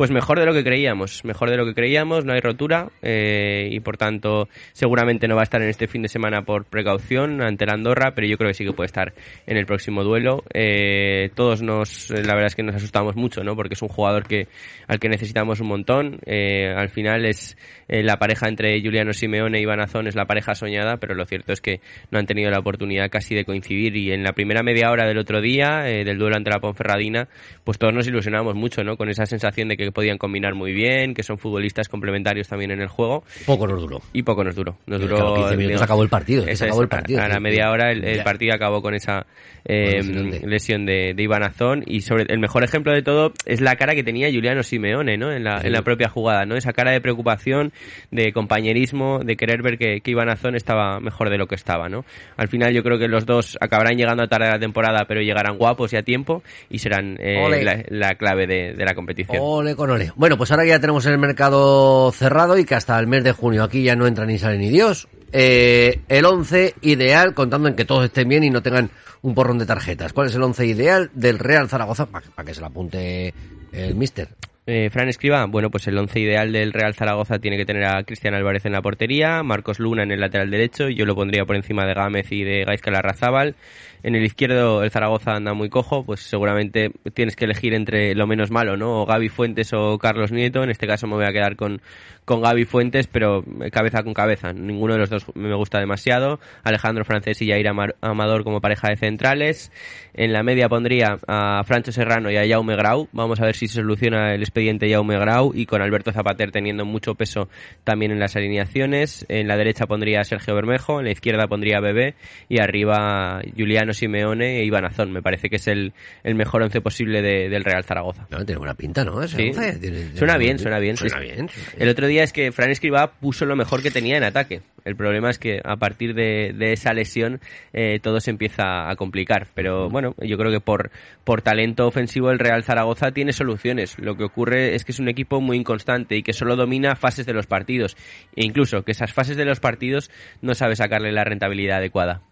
Pues 0.00 0.10
mejor 0.10 0.38
de 0.38 0.46
lo 0.46 0.54
que 0.54 0.64
creíamos, 0.64 1.26
mejor 1.26 1.50
de 1.50 1.58
lo 1.58 1.66
que 1.66 1.74
creíamos, 1.74 2.24
no 2.24 2.32
hay 2.32 2.40
rotura 2.40 2.88
eh, 3.02 3.68
y 3.70 3.80
por 3.80 3.98
tanto 3.98 4.48
seguramente 4.72 5.28
no 5.28 5.34
va 5.34 5.42
a 5.42 5.44
estar 5.44 5.60
en 5.60 5.68
este 5.68 5.88
fin 5.88 6.00
de 6.00 6.08
semana 6.08 6.40
por 6.40 6.64
precaución 6.64 7.42
ante 7.42 7.66
la 7.66 7.74
Andorra, 7.74 8.12
pero 8.14 8.26
yo 8.26 8.38
creo 8.38 8.48
que 8.48 8.54
sí 8.54 8.64
que 8.64 8.72
puede 8.72 8.86
estar 8.86 9.12
en 9.46 9.58
el 9.58 9.66
próximo 9.66 10.02
duelo. 10.02 10.42
Eh, 10.54 11.28
todos 11.34 11.60
nos, 11.60 12.08
la 12.08 12.32
verdad 12.32 12.46
es 12.46 12.54
que 12.54 12.62
nos 12.62 12.76
asustamos 12.76 13.14
mucho, 13.14 13.44
¿no? 13.44 13.54
Porque 13.54 13.74
es 13.74 13.82
un 13.82 13.88
jugador 13.88 14.26
que 14.26 14.48
al 14.88 14.98
que 15.00 15.10
necesitamos 15.10 15.60
un 15.60 15.68
montón. 15.68 16.18
al 16.26 16.88
final 16.88 17.26
es 17.26 17.58
la 17.86 18.16
pareja 18.16 18.48
entre 18.48 18.80
Juliano 18.80 19.12
Simeone 19.12 19.58
y 19.58 19.64
Iván 19.64 19.80
Azón 19.80 20.06
es 20.06 20.14
la 20.16 20.24
pareja 20.24 20.54
soñada, 20.54 20.96
pero 20.96 21.14
lo 21.14 21.26
cierto 21.26 21.52
es 21.52 21.60
que 21.60 21.80
no 22.10 22.18
han 22.18 22.24
tenido 22.24 22.50
la 22.50 22.60
oportunidad 22.60 23.10
casi 23.10 23.34
de 23.34 23.44
coincidir 23.44 23.94
y 23.98 24.12
en 24.12 24.22
la 24.22 24.32
primera 24.32 24.62
media 24.62 24.90
hora 24.90 25.06
del 25.06 25.18
otro 25.18 25.42
día, 25.42 25.90
eh, 25.90 26.04
del 26.04 26.16
duelo 26.16 26.36
ante 26.36 26.48
la 26.48 26.58
Ponferradina, 26.58 27.28
pues 27.64 27.76
todos 27.76 27.92
nos 27.92 28.06
ilusionamos 28.06 28.54
mucho, 28.54 28.82
¿no? 28.82 28.96
Con 28.96 29.10
esa 29.10 29.26
sensación 29.26 29.68
de 29.68 29.76
que 29.76 29.89
podían 29.92 30.18
combinar 30.18 30.54
muy 30.54 30.72
bien, 30.72 31.14
que 31.14 31.22
son 31.22 31.38
futbolistas 31.38 31.88
complementarios 31.88 32.48
también 32.48 32.70
en 32.70 32.80
el 32.80 32.88
juego. 32.88 33.24
Poco 33.46 33.66
nos 33.66 33.80
duró. 33.80 34.00
Y 34.12 34.22
poco 34.22 34.44
nos 34.44 34.54
duró. 34.54 34.76
Nos 34.86 35.00
duró 35.00 35.34
15 35.34 35.56
minutos 35.56 35.82
acabó 35.82 36.02
el 36.02 36.08
partido. 36.08 36.44
acabó 36.44 36.82
el 36.82 36.88
partido. 36.88 37.22
A, 37.22 37.28
la 37.28 37.40
media 37.40 37.70
hora 37.70 37.90
el, 37.90 38.22
partido 38.22 38.54
acabó 38.54 38.82
con 38.82 38.94
esa 38.94 39.26
eh, 39.64 40.02
lesión 40.44 40.86
de, 40.86 41.14
de 41.14 41.22
Iván 41.22 41.42
Azón 41.42 41.82
y 41.86 42.00
sobre 42.00 42.24
el 42.28 42.38
mejor 42.38 42.64
ejemplo 42.64 42.92
de 42.92 43.02
todo 43.02 43.32
es 43.46 43.60
la 43.60 43.76
cara 43.76 43.94
que 43.94 44.02
tenía 44.02 44.28
Juliano 44.32 44.62
Simeone, 44.62 45.16
¿no? 45.16 45.32
En 45.32 45.44
la, 45.44 45.60
en 45.62 45.72
la 45.72 45.82
propia 45.82 46.08
jugada, 46.08 46.44
¿no? 46.44 46.56
Esa 46.56 46.72
cara 46.72 46.92
de 46.92 47.00
preocupación, 47.00 47.72
de 48.10 48.32
compañerismo, 48.32 49.20
de 49.20 49.36
querer 49.36 49.62
ver 49.62 49.78
que, 49.78 50.00
que 50.00 50.10
Iván 50.10 50.30
Zona 50.36 50.56
estaba 50.56 51.00
mejor 51.00 51.30
de 51.30 51.38
lo 51.38 51.46
que 51.46 51.54
estaba, 51.54 51.88
¿no? 51.88 52.04
Al 52.36 52.48
final 52.48 52.72
yo 52.72 52.82
creo 52.82 52.98
que 52.98 53.08
los 53.08 53.26
dos 53.26 53.58
acabarán 53.60 53.96
llegando 53.96 54.22
a 54.22 54.28
tarde 54.28 54.46
de 54.46 54.52
la 54.52 54.58
temporada, 54.58 55.04
pero 55.06 55.20
llegarán 55.20 55.56
guapos 55.56 55.92
y 55.92 55.96
a 55.96 56.02
tiempo 56.02 56.42
y 56.68 56.78
serán 56.78 57.16
eh, 57.20 57.84
la, 57.90 58.14
clave 58.14 58.46
de, 58.46 58.74
la 58.76 58.94
competición. 58.94 59.38
Ole 59.40 59.74
Bueno, 60.16 60.36
pues 60.36 60.50
ahora 60.50 60.66
ya 60.66 60.78
tenemos 60.78 61.06
el 61.06 61.16
mercado 61.18 62.12
cerrado 62.12 62.58
y 62.58 62.64
que 62.64 62.74
hasta 62.74 62.98
el 62.98 63.06
mes 63.06 63.24
de 63.24 63.32
junio 63.32 63.64
aquí 63.64 63.82
ya 63.82 63.96
no 63.96 64.06
entra 64.06 64.26
ni 64.26 64.38
sale 64.38 64.58
ni 64.58 64.68
Dios. 64.68 65.08
Eh, 65.32 66.00
el 66.08 66.24
11 66.24 66.74
ideal, 66.82 67.34
contando 67.34 67.68
en 67.68 67.76
que 67.76 67.84
todos 67.84 68.04
estén 68.04 68.28
bien 68.28 68.44
y 68.44 68.50
no 68.50 68.62
tengan 68.62 68.90
un 69.22 69.34
porrón 69.34 69.58
de 69.58 69.66
tarjetas. 69.66 70.12
¿Cuál 70.12 70.26
es 70.26 70.34
el 70.34 70.42
11 70.42 70.66
ideal 70.66 71.10
del 71.14 71.38
Real 71.38 71.68
Zaragoza? 71.68 72.06
Para 72.06 72.44
que 72.44 72.54
se 72.54 72.60
lo 72.60 72.66
apunte 72.66 73.32
el 73.72 73.94
mister. 73.94 74.28
Eh, 74.72 74.88
Fran 74.88 75.08
Escriba, 75.08 75.44
bueno, 75.46 75.68
pues 75.68 75.88
el 75.88 75.98
once 75.98 76.20
ideal 76.20 76.52
del 76.52 76.72
Real 76.72 76.94
Zaragoza 76.94 77.40
tiene 77.40 77.56
que 77.56 77.64
tener 77.64 77.82
a 77.86 78.04
Cristian 78.04 78.34
Álvarez 78.34 78.64
en 78.66 78.72
la 78.72 78.80
portería, 78.80 79.42
Marcos 79.42 79.80
Luna 79.80 80.04
en 80.04 80.12
el 80.12 80.20
lateral 80.20 80.48
derecho, 80.48 80.88
yo 80.88 81.06
lo 81.06 81.16
pondría 81.16 81.44
por 81.44 81.56
encima 81.56 81.84
de 81.86 81.94
Gámez 81.94 82.30
y 82.30 82.44
de 82.44 82.64
Gaisca 82.64 82.92
Larrazábal. 82.92 83.56
En 84.02 84.14
el 84.14 84.24
izquierdo 84.24 84.82
el 84.82 84.90
Zaragoza 84.90 85.32
anda 85.32 85.52
muy 85.52 85.68
cojo, 85.68 86.04
pues 86.04 86.20
seguramente 86.20 86.90
tienes 87.12 87.36
que 87.36 87.44
elegir 87.44 87.74
entre 87.74 88.14
lo 88.14 88.26
menos 88.26 88.50
malo, 88.50 88.76
¿no? 88.76 89.02
O 89.02 89.06
Gaby 89.06 89.28
Fuentes 89.28 89.72
o 89.74 89.98
Carlos 89.98 90.32
Nieto. 90.32 90.62
En 90.62 90.70
este 90.70 90.86
caso 90.86 91.06
me 91.06 91.16
voy 91.16 91.26
a 91.26 91.32
quedar 91.32 91.56
con, 91.56 91.82
con 92.24 92.40
Gaby 92.40 92.64
Fuentes, 92.64 93.08
pero 93.08 93.44
cabeza 93.70 94.02
con 94.02 94.14
cabeza. 94.14 94.54
Ninguno 94.54 94.94
de 94.94 95.00
los 95.00 95.10
dos 95.10 95.26
me 95.34 95.54
gusta 95.54 95.80
demasiado. 95.80 96.40
Alejandro 96.64 97.04
Francés 97.04 97.42
y 97.42 97.50
Jair 97.50 97.68
Amador 98.00 98.42
como 98.42 98.62
pareja 98.62 98.88
de 98.88 98.96
centrales. 98.96 99.70
En 100.14 100.32
la 100.32 100.42
media 100.42 100.70
pondría 100.70 101.18
a 101.28 101.62
Francho 101.64 101.92
Serrano 101.92 102.30
y 102.30 102.36
a 102.36 102.48
Jaume 102.48 102.76
Grau. 102.76 103.06
Vamos 103.12 103.38
a 103.40 103.44
ver 103.44 103.54
si 103.54 103.68
se 103.68 103.74
soluciona 103.74 104.34
el 104.34 104.42
expediente 104.60 104.90
Jaume 104.90 105.18
Grau 105.18 105.52
y 105.54 105.64
con 105.64 105.80
Alberto 105.80 106.12
Zapater 106.12 106.52
teniendo 106.52 106.84
mucho 106.84 107.14
peso 107.14 107.48
también 107.82 108.12
en 108.12 108.20
las 108.20 108.36
alineaciones. 108.36 109.24
En 109.28 109.48
la 109.48 109.56
derecha 109.56 109.86
pondría 109.86 110.20
a 110.20 110.24
Sergio 110.24 110.54
Bermejo, 110.54 110.98
en 111.00 111.06
la 111.06 111.12
izquierda 111.12 111.48
pondría 111.48 111.78
a 111.78 111.80
Bebé 111.80 112.14
y 112.48 112.60
arriba 112.60 113.40
Juliano 113.56 113.94
Simeone 113.94 114.58
e 114.58 114.64
Iván 114.64 114.84
Azón. 114.84 115.12
Me 115.12 115.22
parece 115.22 115.48
que 115.48 115.56
es 115.56 115.66
el, 115.66 115.94
el 116.24 116.34
mejor 116.34 116.62
once 116.62 116.82
posible 116.82 117.22
del 117.22 117.64
Real 117.64 117.84
Zaragoza. 117.84 118.26
tiene 118.28 118.58
buena 118.58 118.74
pinta, 118.74 119.02
¿no? 119.02 119.26
suena, 119.26 120.36
bien, 120.36 120.58
suena 120.58 120.78
bien, 120.78 120.96
suena 120.96 121.18
bien. 121.18 121.48
El 121.78 121.88
otro 121.88 122.06
día 122.06 122.22
es 122.22 122.32
que 122.32 122.52
Fran 122.52 122.70
Escribá 122.70 123.12
puso 123.12 123.46
lo 123.46 123.56
mejor 123.56 123.82
que 123.82 123.90
tenía 123.90 124.18
en 124.18 124.24
ataque. 124.24 124.60
El 124.84 124.96
problema 124.96 125.30
es 125.30 125.38
que 125.38 125.60
a 125.62 125.76
partir 125.76 126.14
de, 126.14 126.54
esa 126.72 126.92
lesión 126.92 127.40
eh, 127.72 127.98
todo 128.02 128.20
se 128.20 128.30
empieza 128.30 128.90
a 128.90 128.96
complicar. 128.96 129.48
Pero 129.54 129.88
bueno, 129.90 130.14
yo 130.18 130.36
creo 130.38 130.50
que 130.50 130.60
por, 130.60 130.90
por 131.24 131.42
talento 131.42 131.86
ofensivo 131.86 132.30
el 132.30 132.38
Real 132.38 132.64
Zaragoza 132.64 133.12
tiene 133.12 133.32
soluciones. 133.32 133.98
Lo 133.98 134.16
que 134.16 134.24
ocurre 134.24 134.39
es 134.48 134.84
que 134.84 134.92
es 134.92 134.98
un 134.98 135.08
equipo 135.08 135.40
muy 135.40 135.56
inconstante 135.58 136.16
y 136.16 136.22
que 136.22 136.32
solo 136.32 136.56
domina 136.56 136.96
fases 136.96 137.26
de 137.26 137.32
los 137.34 137.46
partidos. 137.46 137.96
E 138.36 138.44
incluso 138.44 138.82
que 138.82 138.92
esas 138.92 139.12
fases 139.12 139.36
de 139.36 139.44
los 139.44 139.60
partidos 139.60 140.10
no 140.40 140.54
sabe 140.54 140.76
sacarle 140.76 141.12
la 141.12 141.24
rentabilidad 141.24 141.78
adecuada. 141.78 142.22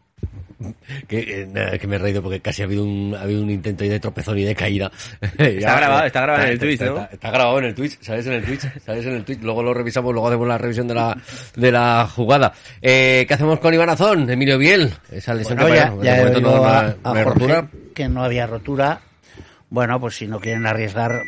que, 1.09 1.19
eh, 1.43 1.47
nada, 1.47 1.79
que 1.79 1.87
me 1.87 1.95
he 1.95 1.99
reído 2.01 2.21
porque 2.21 2.41
casi 2.41 2.63
ha 2.63 2.65
habido 2.65 2.83
un, 2.85 3.15
ha 3.15 3.23
habido 3.23 3.41
un 3.43 3.51
intento 3.51 3.85
ahí 3.85 3.91
de 3.91 4.01
tropezón 4.01 4.37
y 4.39 4.43
de 4.45 4.55
caída. 4.57 4.91
Está 5.39 5.77
grabado, 5.77 6.07
está 6.07 6.21
grabado 6.23 6.45
en 6.45 6.51
el 6.51 6.59
Twitch, 6.59 6.73
está, 6.81 6.87
¿no? 6.87 6.97
Está, 7.03 7.15
está 7.15 7.31
grabado 7.31 7.59
en 7.61 7.65
el 7.67 7.75
Twitch, 7.77 7.99
¿sabes? 8.01 8.27
En 8.27 8.33
el 8.33 8.45
Twitch, 8.45 8.63
¿sabes? 8.85 9.07
En 9.07 9.15
el 9.15 9.25
Twitch. 9.25 9.41
Luego 9.43 9.63
lo 9.63 9.73
revisamos, 9.73 10.13
luego 10.13 10.27
hacemos 10.27 10.49
la 10.49 10.59
revisión 10.59 10.89
de 10.89 10.95
la, 10.95 11.17
de 11.55 11.71
la 11.71 12.09
jugada. 12.13 12.53
Eh, 12.83 13.25
¿Qué 13.29 13.35
hacemos 13.35 13.61
con 13.61 13.73
Iván 13.73 13.91
Azón? 13.91 14.29
Emilio 14.29 14.59
Biel, 14.59 14.93
esa 15.13 15.35
lesión 15.35 15.59
Bueno, 15.59 16.01
que 16.01 16.07
ya, 16.07 16.17
ya 16.17 16.25
de 16.25 16.39
he 16.39 16.41
no- 16.41 16.65
a, 16.65 16.81
a 16.89 16.95
Jorge 17.05 17.25
rotura. 17.25 17.69
que 17.95 18.09
no 18.09 18.25
había 18.25 18.49
rotura. 18.49 19.01
Bueno, 19.71 20.01
pues 20.01 20.17
si 20.17 20.27
no 20.27 20.41
quieren 20.41 20.67
arriesgar, 20.67 21.23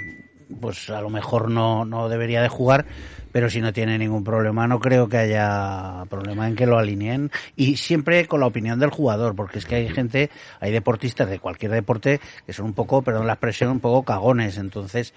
pues 0.60 0.90
a 0.90 1.00
lo 1.00 1.10
mejor 1.10 1.50
no, 1.50 1.84
no 1.84 2.08
debería 2.08 2.42
de 2.42 2.48
jugar. 2.48 2.86
Pero 3.32 3.48
si 3.48 3.60
no 3.60 3.72
tiene 3.72 3.96
ningún 3.96 4.24
problema, 4.24 4.66
no 4.66 4.80
creo 4.80 5.08
que 5.08 5.16
haya 5.16 6.04
problema 6.08 6.48
en 6.48 6.56
que 6.56 6.66
lo 6.66 6.78
alineen. 6.78 7.30
Y 7.54 7.76
siempre 7.76 8.26
con 8.26 8.40
la 8.40 8.46
opinión 8.46 8.80
del 8.80 8.90
jugador, 8.90 9.36
porque 9.36 9.58
es 9.60 9.66
que 9.66 9.76
hay 9.76 9.88
gente, 9.88 10.30
hay 10.58 10.72
deportistas 10.72 11.30
de 11.30 11.38
cualquier 11.38 11.70
deporte 11.70 12.20
que 12.44 12.52
son 12.52 12.66
un 12.66 12.72
poco, 12.72 13.02
perdón 13.02 13.28
la 13.28 13.34
expresión, 13.34 13.70
un 13.70 13.80
poco 13.80 14.02
cagones. 14.02 14.58
Entonces, 14.58 15.14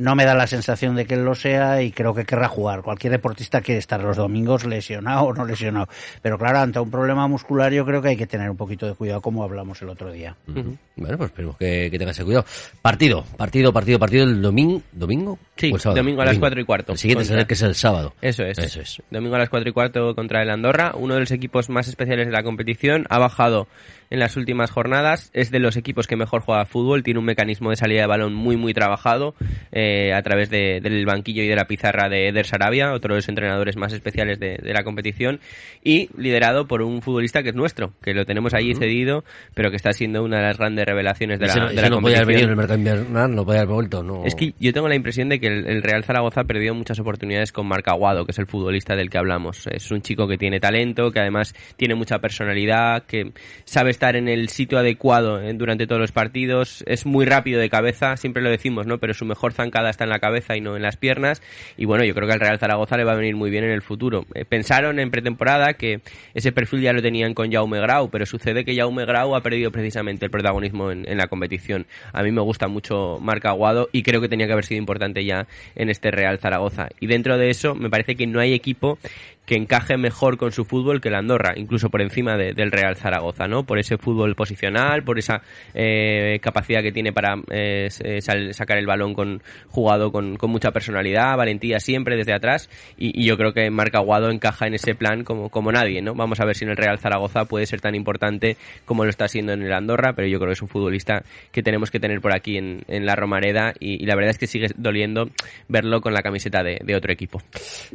no 0.00 0.16
me 0.16 0.24
da 0.24 0.34
la 0.34 0.46
sensación 0.46 0.96
de 0.96 1.04
que 1.04 1.14
él 1.14 1.24
lo 1.24 1.34
sea 1.34 1.82
y 1.82 1.92
creo 1.92 2.14
que 2.14 2.24
querrá 2.24 2.48
jugar. 2.48 2.82
Cualquier 2.82 3.12
deportista 3.12 3.60
quiere 3.60 3.78
estar 3.78 4.02
los 4.02 4.16
domingos 4.16 4.64
lesionado 4.64 5.24
o 5.24 5.34
no 5.34 5.44
lesionado. 5.44 5.88
Pero 6.22 6.38
claro, 6.38 6.60
ante 6.60 6.80
un 6.80 6.90
problema 6.90 7.28
muscular 7.28 7.70
yo 7.70 7.84
creo 7.84 8.00
que 8.00 8.08
hay 8.08 8.16
que 8.16 8.26
tener 8.26 8.50
un 8.50 8.56
poquito 8.56 8.86
de 8.86 8.94
cuidado 8.94 9.20
como 9.20 9.44
hablamos 9.44 9.82
el 9.82 9.90
otro 9.90 10.10
día. 10.10 10.34
Bueno, 10.46 11.18
pues 11.18 11.30
esperemos 11.30 11.56
que, 11.58 11.90
que 11.90 11.98
tenga 11.98 12.12
ese 12.12 12.24
cuidado. 12.24 12.46
Partido, 12.80 13.24
partido, 13.36 13.72
partido, 13.74 13.98
partido 13.98 14.24
el 14.24 14.40
domingo. 14.40 14.80
¿Domingo? 14.90 15.38
Sí, 15.56 15.70
¿O 15.70 15.90
el 15.90 15.96
domingo 15.96 16.22
a 16.22 16.24
las 16.24 16.38
cuatro 16.38 16.60
y 16.60 16.64
cuarto. 16.64 16.92
El 16.92 16.98
siguiente 16.98 17.26
será 17.26 17.42
el 17.42 17.46
que 17.46 17.54
es 17.54 17.62
el 17.62 17.74
sábado. 17.74 18.14
Eso 18.22 18.42
es. 18.42 18.58
Eso 18.58 18.80
es. 18.80 19.02
Domingo 19.10 19.36
a 19.36 19.38
las 19.38 19.50
4 19.50 19.68
y 19.68 19.72
cuarto 19.72 20.14
contra 20.14 20.42
el 20.42 20.50
Andorra, 20.50 20.92
uno 20.94 21.14
de 21.14 21.20
los 21.20 21.30
equipos 21.30 21.68
más 21.68 21.88
especiales 21.88 22.26
de 22.26 22.32
la 22.32 22.42
competición. 22.42 23.06
Ha 23.10 23.18
bajado 23.18 23.68
en 24.10 24.18
las 24.18 24.36
últimas 24.36 24.70
jornadas. 24.70 25.30
Es 25.32 25.50
de 25.50 25.60
los 25.60 25.76
equipos 25.76 26.06
que 26.06 26.16
mejor 26.16 26.42
juega 26.42 26.64
fútbol. 26.66 27.02
Tiene 27.02 27.20
un 27.20 27.24
mecanismo 27.26 27.70
de 27.70 27.76
salida 27.76 28.00
de 28.02 28.06
balón 28.06 28.34
muy, 28.34 28.56
muy 28.56 28.74
trabajado 28.74 29.34
eh, 29.72 30.12
a 30.12 30.22
través 30.22 30.50
de- 30.50 30.80
del 30.82 31.06
banquillo 31.06 31.42
y 31.42 31.48
de 31.48 31.56
la 31.56 31.64
pizarra 31.66 32.08
de 32.08 32.28
Eder 32.28 32.46
Sarabia, 32.46 32.92
otro 32.92 33.14
de 33.14 33.18
los 33.18 33.28
entrenadores 33.28 33.76
más 33.76 33.92
especiales 33.92 34.38
de, 34.40 34.58
de 34.58 34.72
la 34.72 34.82
competición. 34.84 35.40
Y 35.84 36.10
liderado 36.16 36.66
por 36.66 36.82
un 36.82 37.00
futbolista 37.02 37.42
que 37.42 37.50
es 37.50 37.54
nuestro, 37.54 37.92
que 38.02 38.12
lo 38.14 38.24
tenemos 38.26 38.52
allí 38.54 38.74
cedido, 38.74 39.24
pero 39.54 39.70
que 39.70 39.76
está 39.76 39.92
siendo 39.92 40.22
una 40.24 40.38
de 40.38 40.42
las 40.42 40.58
grandes 40.58 40.84
revelaciones 40.84 41.38
de 41.38 41.46
la, 41.46 41.54
no- 41.54 41.68
de 41.68 41.74
la 41.80 41.88
no 41.88 42.00
podía 42.00 42.16
haber 42.18 42.26
venido 42.36 42.48
en 42.50 42.56
competición. 42.56 42.78
el 42.80 42.96
mercado 42.96 43.04
invernal, 43.04 43.34
no 43.36 43.44
podía 43.44 43.60
haber 43.60 43.74
vuelto, 43.74 44.02
no. 44.02 44.24
Es 44.24 44.34
que 44.34 44.54
yo 44.58 44.72
tengo 44.72 44.88
la 44.88 44.96
impresión 44.96 45.28
de 45.28 45.38
que 45.40 45.46
el, 45.46 45.66
el 45.66 45.82
Real 45.82 46.04
Zaragoza 46.04 46.40
ha 46.40 46.44
perdido 46.44 46.74
muchas 46.74 46.98
oportunidades 46.98 47.52
con 47.52 47.66
Marc 47.66 47.86
Aguado, 47.88 48.24
que 48.26 48.32
es 48.32 48.38
el 48.38 48.46
futbolista 48.46 48.96
del 48.96 49.08
que 49.08 49.18
hablamos. 49.18 49.66
Es 49.68 49.90
un 49.90 50.02
chico 50.02 50.26
que 50.26 50.36
tiene 50.36 50.58
talento, 50.60 51.10
que 51.12 51.20
además 51.20 51.54
tiene 51.76 51.94
mucha 51.94 52.18
personalidad, 52.18 53.04
que 53.04 53.32
sabe 53.64 53.90
estar 54.00 54.16
en 54.16 54.28
el 54.28 54.48
sitio 54.48 54.78
adecuado 54.78 55.42
eh, 55.42 55.52
durante 55.52 55.86
todos 55.86 56.00
los 56.00 56.10
partidos. 56.10 56.82
Es 56.86 57.04
muy 57.04 57.26
rápido 57.26 57.60
de 57.60 57.68
cabeza, 57.68 58.16
siempre 58.16 58.42
lo 58.42 58.48
decimos, 58.48 58.86
¿no? 58.86 58.96
Pero 58.96 59.12
su 59.12 59.26
mejor 59.26 59.52
zancada 59.52 59.90
está 59.90 60.04
en 60.04 60.10
la 60.10 60.20
cabeza 60.20 60.56
y 60.56 60.62
no 60.62 60.74
en 60.74 60.80
las 60.80 60.96
piernas. 60.96 61.42
Y 61.76 61.84
bueno, 61.84 62.02
yo 62.04 62.14
creo 62.14 62.26
que 62.26 62.32
al 62.32 62.40
Real 62.40 62.58
Zaragoza 62.58 62.96
le 62.96 63.04
va 63.04 63.12
a 63.12 63.16
venir 63.16 63.36
muy 63.36 63.50
bien 63.50 63.64
en 63.64 63.72
el 63.72 63.82
futuro. 63.82 64.24
Eh, 64.34 64.46
pensaron 64.46 64.98
en 65.00 65.10
pretemporada 65.10 65.74
que 65.74 66.00
ese 66.32 66.50
perfil 66.50 66.80
ya 66.80 66.94
lo 66.94 67.02
tenían 67.02 67.34
con 67.34 67.52
Jaume 67.52 67.78
Grau, 67.78 68.08
pero 68.08 68.24
sucede 68.24 68.64
que 68.64 68.74
Jaume 68.74 69.04
Grau 69.04 69.36
ha 69.36 69.42
perdido 69.42 69.70
precisamente 69.70 70.24
el 70.24 70.30
protagonismo 70.30 70.90
en, 70.90 71.18
la 71.18 71.26
competición. 71.26 71.86
A 72.14 72.22
mí 72.22 72.32
me 72.32 72.40
gusta 72.40 72.68
mucho 72.68 73.18
Marc 73.20 73.44
Aguado 73.44 73.90
y 73.92 74.02
creo 74.02 74.22
que 74.22 74.30
tenía 74.30 74.46
que 74.46 74.54
haber 74.54 74.64
sido 74.64 74.78
importante 74.78 75.26
ya 75.26 75.46
en 75.74 75.90
este 75.90 76.10
Real 76.10 76.38
Zaragoza. 76.38 76.88
Y 77.00 77.06
dentro 77.06 77.36
de 77.36 77.50
eso, 77.50 77.74
me 77.74 77.90
parece 77.90 78.16
que 78.16 78.26
no 78.26 78.40
hay 78.40 78.54
equipo 78.54 78.98
que 79.46 79.56
encaje 79.56 79.96
mejor 79.96 80.36
con 80.36 80.52
su 80.52 80.64
fútbol 80.64 81.00
que 81.00 81.08
el 81.08 81.16
Andorra, 81.16 81.54
incluso 81.56 81.90
por 81.90 82.02
encima 82.02 82.36
de- 82.36 82.52
del 82.54 82.70
Real 82.70 82.94
Zaragoza, 82.94 83.48
¿no? 83.48 83.64
Por 83.64 83.80
ese 83.80 83.89
fútbol 83.98 84.34
posicional, 84.34 85.02
por 85.02 85.18
esa 85.18 85.42
eh, 85.74 86.38
capacidad 86.42 86.82
que 86.82 86.92
tiene 86.92 87.12
para 87.12 87.36
eh, 87.50 87.88
sal- 88.20 88.54
sacar 88.54 88.78
el 88.78 88.86
balón 88.86 89.14
con 89.14 89.42
jugado 89.68 90.12
con, 90.12 90.38
mucha 90.50 90.72
personalidad, 90.72 91.36
valentía 91.36 91.78
siempre 91.78 92.16
desde 92.16 92.34
atrás 92.34 92.68
y, 92.98 93.24
yo 93.24 93.36
creo 93.36 93.52
que 93.52 93.70
Marc 93.70 93.94
Aguado 93.94 94.30
encaja 94.30 94.66
en 94.66 94.74
ese 94.74 94.94
plan 94.94 95.22
como, 95.22 95.48
como 95.48 95.70
nadie, 95.70 96.02
¿no? 96.02 96.14
Vamos 96.14 96.40
a 96.40 96.44
ver 96.44 96.56
si 96.56 96.64
en 96.64 96.70
el 96.70 96.76
Real 96.76 96.98
Zaragoza 96.98 97.44
puede 97.44 97.66
ser 97.66 97.80
tan 97.80 97.94
importante 97.94 98.56
como 98.84 99.04
lo 99.04 99.10
está 99.10 99.28
siendo 99.28 99.52
en 99.52 99.62
el 99.62 99.72
Andorra, 99.72 100.14
pero 100.14 100.26
yo 100.26 100.38
creo 100.38 100.48
que 100.48 100.54
es 100.54 100.62
un 100.62 100.68
futbolista 100.68 101.22
que 101.52 101.62
tenemos 101.62 101.90
que 101.90 102.00
tener 102.00 102.20
por 102.20 102.34
aquí 102.34 102.56
en, 102.56 102.82
en 102.88 103.06
la 103.06 103.14
Romareda 103.14 103.74
y, 103.78 104.04
la 104.06 104.16
verdad 104.16 104.30
es 104.30 104.38
que 104.38 104.46
sigue 104.46 104.68
doliendo 104.76 105.30
verlo 105.68 106.00
con 106.00 106.12
la 106.12 106.22
camiseta 106.22 106.62
de, 106.62 106.94
otro 106.94 107.12
equipo. 107.12 107.40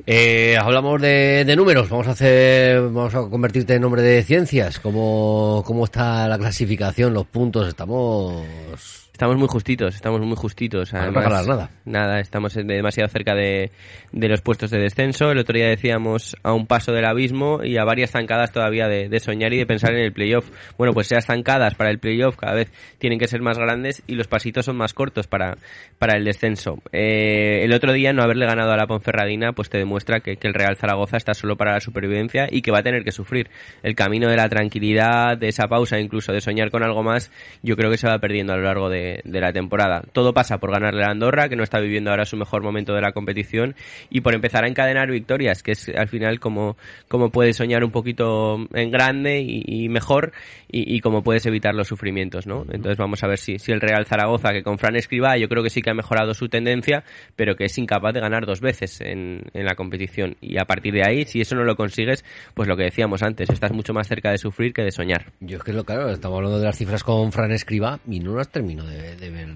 Eh, 0.08 0.58
hablamos 0.58 1.02
de, 1.02 1.44
de 1.46 1.56
números, 1.56 1.90
vamos 1.90 2.08
a 2.08 2.12
hacer, 2.12 2.82
vamos 2.82 3.14
a 3.14 3.30
convertirte 3.30 3.76
en 3.76 3.82
nombre 3.82 4.02
de 4.02 4.24
ciencias. 4.24 4.80
¿Cómo, 4.80 5.64
está 5.86 6.28
la 6.28 6.38
clasificación, 6.38 7.14
los 7.14 7.26
puntos? 7.26 7.68
Estamos... 7.68 9.05
Estamos 9.16 9.38
muy 9.38 9.48
justitos, 9.48 9.96
estamos 9.96 10.20
muy 10.20 10.36
justitos. 10.36 10.92
Para 10.92 11.06
no 11.06 11.18
Además, 11.18 11.24
regalar 11.24 11.48
nada. 11.48 11.70
Nada, 11.86 12.20
estamos 12.20 12.54
de- 12.54 12.66
demasiado 12.66 13.08
cerca 13.08 13.34
de, 13.34 13.72
de 14.12 14.28
los 14.28 14.42
puestos 14.42 14.72
de 14.72 14.78
descenso. 14.78 15.32
El 15.32 15.38
otro 15.38 15.56
día 15.56 15.70
decíamos 15.70 16.36
a 16.44 16.52
un 16.52 16.68
paso 16.68 16.92
del 16.92 17.06
abismo 17.06 17.64
y 17.64 17.78
a 17.78 17.86
varias 17.86 18.12
zancadas 18.12 18.52
todavía 18.52 18.90
de, 18.90 19.08
de 19.08 19.20
soñar 19.22 19.54
y 19.54 19.58
de 19.58 19.66
pensar 19.66 19.94
en 19.94 20.02
el 20.04 20.12
playoff. 20.12 20.52
Bueno, 20.78 20.94
pues 20.94 21.10
esas 21.14 21.28
zancadas 21.28 21.76
para 21.76 21.92
el 21.92 22.00
playoff 22.00 22.36
cada 22.36 22.56
vez 22.56 22.74
tienen 22.98 23.18
que 23.18 23.30
ser 23.30 23.42
más 23.42 23.58
grandes 23.58 24.04
y 24.06 24.16
los 24.16 24.28
pasitos 24.28 24.66
son 24.66 24.76
más 24.76 24.94
cortos 24.94 25.28
para, 25.28 25.56
para 25.98 26.18
el 26.18 26.26
descenso. 26.26 26.80
Eh, 26.92 27.62
el 27.64 27.72
otro 27.72 27.94
día 27.94 28.12
no 28.12 28.22
haberle 28.22 28.46
ganado 28.46 28.74
a 28.74 28.76
la 28.76 28.86
Ponferradina 28.86 29.54
pues 29.54 29.70
te 29.70 29.78
demuestra 29.78 30.20
que, 30.20 30.36
que 30.36 30.50
el 30.50 30.54
Real 30.54 30.76
Zaragoza 30.76 31.16
está 31.16 31.34
solo 31.34 31.56
para 31.56 31.72
la 31.72 31.80
supervivencia 31.80 32.50
y 32.52 32.62
que 32.62 32.72
va 32.72 32.80
a 32.80 32.84
tener 32.84 33.06
que 33.06 33.14
sufrir. 33.14 33.50
El 33.82 33.96
camino 33.96 34.28
de 34.28 34.36
la 34.36 34.50
tranquilidad, 34.50 35.38
de 35.38 35.48
esa 35.48 35.70
pausa, 35.70 36.02
incluso 36.02 36.34
de 36.34 36.42
soñar 36.42 36.70
con 36.70 36.84
algo 36.84 37.02
más, 37.02 37.32
yo 37.64 37.78
creo 37.78 37.90
que 37.90 37.98
se 37.98 38.10
va 38.10 38.20
perdiendo 38.20 38.52
a 38.52 38.58
lo 38.58 38.64
largo 38.64 38.90
de, 38.90 39.05
de 39.24 39.42
la 39.42 39.52
temporada. 39.52 40.04
Todo 40.12 40.34
pasa 40.34 40.58
por 40.58 40.72
ganarle 40.72 41.04
a 41.04 41.10
Andorra, 41.10 41.50
que 41.50 41.56
no 41.56 41.64
está 41.64 41.80
viviendo 41.80 42.12
ahora 42.12 42.26
su 42.26 42.38
mejor 42.38 42.64
momento 42.64 42.94
de 42.94 43.02
la 43.02 43.12
competición, 43.12 43.76
y 44.10 44.22
por 44.22 44.34
empezar 44.34 44.64
a 44.64 44.68
encadenar 44.68 45.12
victorias, 45.12 45.64
que 45.64 45.72
es 45.72 45.90
al 45.90 46.08
final 46.08 46.40
como, 46.40 46.78
como 47.08 47.30
puedes 47.30 47.58
soñar 47.58 47.84
un 47.84 47.92
poquito 47.92 48.58
en 48.74 48.92
grande 48.92 49.42
y, 49.42 49.64
y 49.66 49.90
mejor, 49.90 50.34
y, 50.72 50.96
y 50.96 51.00
como 51.00 51.24
puedes 51.24 51.46
evitar 51.46 51.76
los 51.76 51.88
sufrimientos, 51.88 52.48
¿no? 52.48 52.66
Entonces 52.72 52.98
vamos 52.98 53.24
a 53.24 53.28
ver 53.28 53.38
si, 53.38 53.60
si 53.60 53.72
el 53.72 53.82
Real 53.82 54.06
Zaragoza, 54.06 54.52
que 54.52 54.64
con 54.64 54.78
Fran 54.78 54.96
Escribá 54.96 55.38
yo 55.38 55.48
creo 55.48 55.64
que 55.64 55.70
sí 55.70 55.82
que 55.82 55.90
ha 55.90 55.94
mejorado 55.94 56.34
su 56.34 56.50
tendencia, 56.50 57.04
pero 57.36 57.56
que 57.56 57.66
es 57.66 57.78
incapaz 57.78 58.14
de 58.14 58.20
ganar 58.20 58.46
dos 58.46 58.62
veces 58.62 59.02
en, 59.02 59.42
en 59.54 59.66
la 59.66 59.76
competición. 59.76 60.36
Y 60.42 60.58
a 60.58 60.66
partir 60.66 60.94
de 60.94 61.04
ahí, 61.06 61.26
si 61.26 61.42
eso 61.42 61.56
no 61.56 61.64
lo 61.64 61.76
consigues, 61.76 62.24
pues 62.54 62.68
lo 62.68 62.76
que 62.76 62.84
decíamos 62.84 63.24
antes, 63.24 63.50
estás 63.50 63.72
mucho 63.72 63.94
más 63.94 64.08
cerca 64.08 64.32
de 64.32 64.38
sufrir 64.38 64.74
que 64.74 64.84
de 64.84 64.92
soñar. 64.92 65.32
Yo 65.40 65.58
es 65.58 65.64
que 65.64 65.74
lo 65.74 65.84
claro, 65.84 66.10
estamos 66.10 66.38
hablando 66.38 66.60
de 66.60 66.66
las 66.66 66.78
cifras 66.78 67.04
con 67.04 67.32
Fran 67.32 67.52
Escriba 67.52 68.00
y 68.08 68.20
no 68.20 68.36
las 68.36 68.50
termino 68.50 68.86
de, 68.86 68.95
de 68.96 69.30
ver 69.30 69.50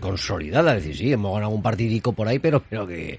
consolidadas. 0.00 0.78
Es 0.78 0.84
decir, 0.84 0.96
sí, 0.96 1.12
hemos 1.12 1.34
ganado 1.34 1.52
un 1.52 1.62
partidico 1.62 2.12
por 2.12 2.28
ahí, 2.28 2.38
pero, 2.38 2.62
pero 2.68 2.86
que 2.86 3.18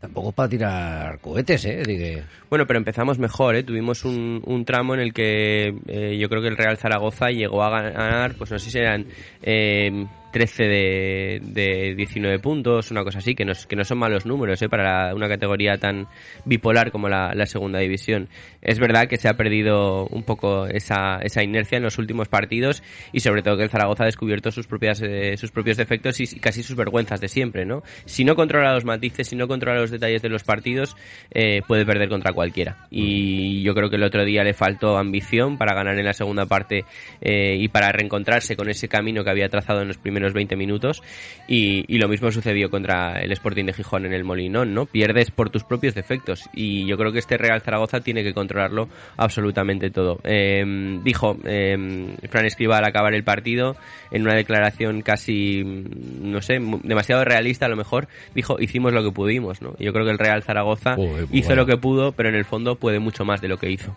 tampoco 0.00 0.30
es 0.30 0.34
para 0.34 0.48
tirar 0.48 1.18
cohetes, 1.20 1.64
¿eh? 1.64 1.82
Digo, 1.86 2.22
Bueno, 2.50 2.66
pero 2.66 2.78
empezamos 2.78 3.18
mejor, 3.18 3.56
¿eh? 3.56 3.62
Tuvimos 3.62 4.04
un, 4.04 4.42
un 4.44 4.64
tramo 4.64 4.94
en 4.94 5.00
el 5.00 5.12
que 5.12 5.74
eh, 5.86 6.18
yo 6.18 6.28
creo 6.28 6.42
que 6.42 6.48
el 6.48 6.56
Real 6.56 6.76
Zaragoza 6.76 7.30
llegó 7.30 7.62
a 7.62 7.70
ganar, 7.70 8.34
pues 8.34 8.50
no 8.50 8.58
sé 8.58 8.70
si 8.70 8.78
eran 8.78 9.06
eh, 9.42 10.06
13 10.34 10.64
de, 10.64 11.40
de 11.42 11.94
19 11.94 12.40
puntos, 12.40 12.90
una 12.90 13.04
cosa 13.04 13.18
así, 13.18 13.36
que 13.36 13.44
no, 13.44 13.52
es- 13.52 13.66
que 13.66 13.76
no 13.76 13.84
son 13.84 13.98
malos 13.98 14.26
números, 14.26 14.60
¿eh? 14.62 14.68
Para 14.68 15.14
una 15.14 15.28
categoría 15.28 15.76
tan 15.78 16.08
bipolar 16.44 16.90
como 16.90 17.08
la, 17.08 17.32
segunda 17.46 17.78
división. 17.78 18.28
Es 18.62 18.80
verdad 18.80 19.06
que 19.06 19.16
se 19.16 19.28
ha 19.28 19.34
perdido 19.34 20.06
un 20.08 20.24
poco 20.24 20.66
esa, 20.66 21.18
esa 21.22 21.44
inercia 21.44 21.76
en 21.76 21.84
los 21.84 21.98
últimos 21.98 22.26
partidos 22.26 22.82
y 23.12 23.20
sobre 23.20 23.42
todo 23.42 23.56
que 23.56 23.62
el 23.62 23.70
Zaragoza 23.70 24.02
ha 24.02 24.06
descubierto 24.06 24.50
sus 24.50 24.66
propias 24.66 25.00
eh, 25.02 25.36
sus 25.36 25.52
propios 25.52 25.76
defectos 25.76 26.18
y, 26.18 26.24
y 26.24 26.40
casi 26.40 26.64
sus 26.64 26.74
vergüenzas 26.74 27.20
de 27.20 27.28
siempre, 27.28 27.64
¿no? 27.64 27.84
Si 28.04 28.24
no 28.24 28.34
controla 28.34 28.74
los 28.74 28.84
matices, 28.84 29.28
si 29.28 29.36
no 29.36 29.46
controla 29.46 29.80
los 29.82 29.92
detalles 29.92 30.20
de 30.22 30.30
los 30.30 30.42
partidos, 30.42 30.96
eh, 31.30 31.62
puede 31.68 31.86
perder 31.86 32.08
contra 32.08 32.32
cualquiera. 32.32 32.88
Y 32.90 33.62
yo 33.62 33.72
creo 33.74 33.88
que 33.88 33.96
el 33.96 34.02
otro 34.02 34.24
día 34.24 34.42
le 34.42 34.52
faltó 34.54 34.98
ambición 34.98 35.58
para 35.58 35.74
ganar 35.76 35.96
en 35.96 36.06
la 36.06 36.12
segunda 36.12 36.46
parte 36.46 36.84
eh, 37.20 37.56
y 37.60 37.68
para 37.68 37.92
reencontrarse 37.92 38.56
con 38.56 38.68
ese 38.68 38.88
camino 38.88 39.22
que 39.22 39.30
había 39.30 39.48
trazado 39.48 39.82
en 39.82 39.88
los 39.88 39.98
primeros 39.98 40.23
20 40.32 40.56
minutos. 40.56 41.02
Y, 41.46 41.84
y 41.88 41.98
lo 41.98 42.08
mismo 42.08 42.30
sucedió 42.30 42.70
contra 42.70 43.20
el 43.20 43.32
Sporting 43.32 43.64
de 43.66 43.72
Gijón 43.72 44.06
en 44.06 44.12
el 44.12 44.24
Molinón, 44.24 44.74
¿no? 44.74 44.86
Pierdes 44.86 45.30
por 45.30 45.50
tus 45.50 45.64
propios 45.64 45.94
defectos. 45.94 46.48
Y 46.54 46.86
yo 46.86 46.96
creo 46.96 47.12
que 47.12 47.18
este 47.18 47.36
Real 47.36 47.60
Zaragoza 47.60 48.00
tiene 48.00 48.22
que 48.22 48.34
controlarlo 48.34 48.88
absolutamente 49.16 49.90
todo. 49.90 50.20
Eh, 50.24 50.64
dijo 51.02 51.36
eh, 51.44 52.16
Fran 52.28 52.46
Escriba 52.46 52.78
al 52.78 52.84
acabar 52.84 53.14
el 53.14 53.24
partido, 53.24 53.76
en 54.10 54.22
una 54.22 54.34
declaración 54.34 55.02
casi, 55.02 55.62
no 55.64 56.40
sé, 56.40 56.58
demasiado 56.82 57.24
realista 57.24 57.66
a 57.66 57.68
lo 57.68 57.76
mejor, 57.76 58.08
dijo, 58.34 58.60
hicimos 58.60 58.92
lo 58.92 59.02
que 59.02 59.10
pudimos, 59.10 59.62
¿no? 59.62 59.74
Yo 59.78 59.92
creo 59.92 60.04
que 60.04 60.12
el 60.12 60.18
Real 60.18 60.42
Zaragoza 60.42 60.94
pues 60.96 61.26
hizo 61.32 61.54
lo 61.54 61.66
que 61.66 61.76
pudo, 61.76 62.12
pero 62.12 62.28
en 62.28 62.34
el 62.34 62.44
fondo 62.44 62.76
puede 62.76 62.98
mucho 62.98 63.24
más 63.24 63.40
de 63.40 63.48
lo 63.48 63.58
que 63.58 63.70
hizo. 63.70 63.96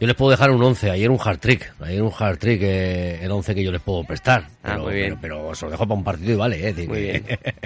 Yo 0.00 0.06
les 0.06 0.14
puedo 0.14 0.30
dejar 0.30 0.52
un 0.52 0.62
11, 0.62 0.92
ayer 0.92 1.10
un 1.10 1.18
hard 1.20 1.38
trick, 1.40 1.72
ayer 1.80 2.00
un 2.02 2.12
hard 2.16 2.38
trick, 2.38 2.60
eh, 2.62 3.18
el 3.20 3.32
11 3.32 3.52
que 3.52 3.64
yo 3.64 3.72
les 3.72 3.80
puedo 3.80 4.04
prestar. 4.04 4.44
Ah, 4.62 4.70
Pero, 4.74 4.82
muy 4.84 4.94
bien. 4.94 5.18
pero, 5.20 5.50
pero 5.50 5.60
lo 5.62 5.70
dejo 5.70 5.86
para 5.88 5.98
un 5.98 6.04
partido 6.04 6.32
y 6.34 6.36
vale, 6.36 6.68
¿eh? 6.68 6.86
Muy 6.86 7.00
bien. 7.00 7.24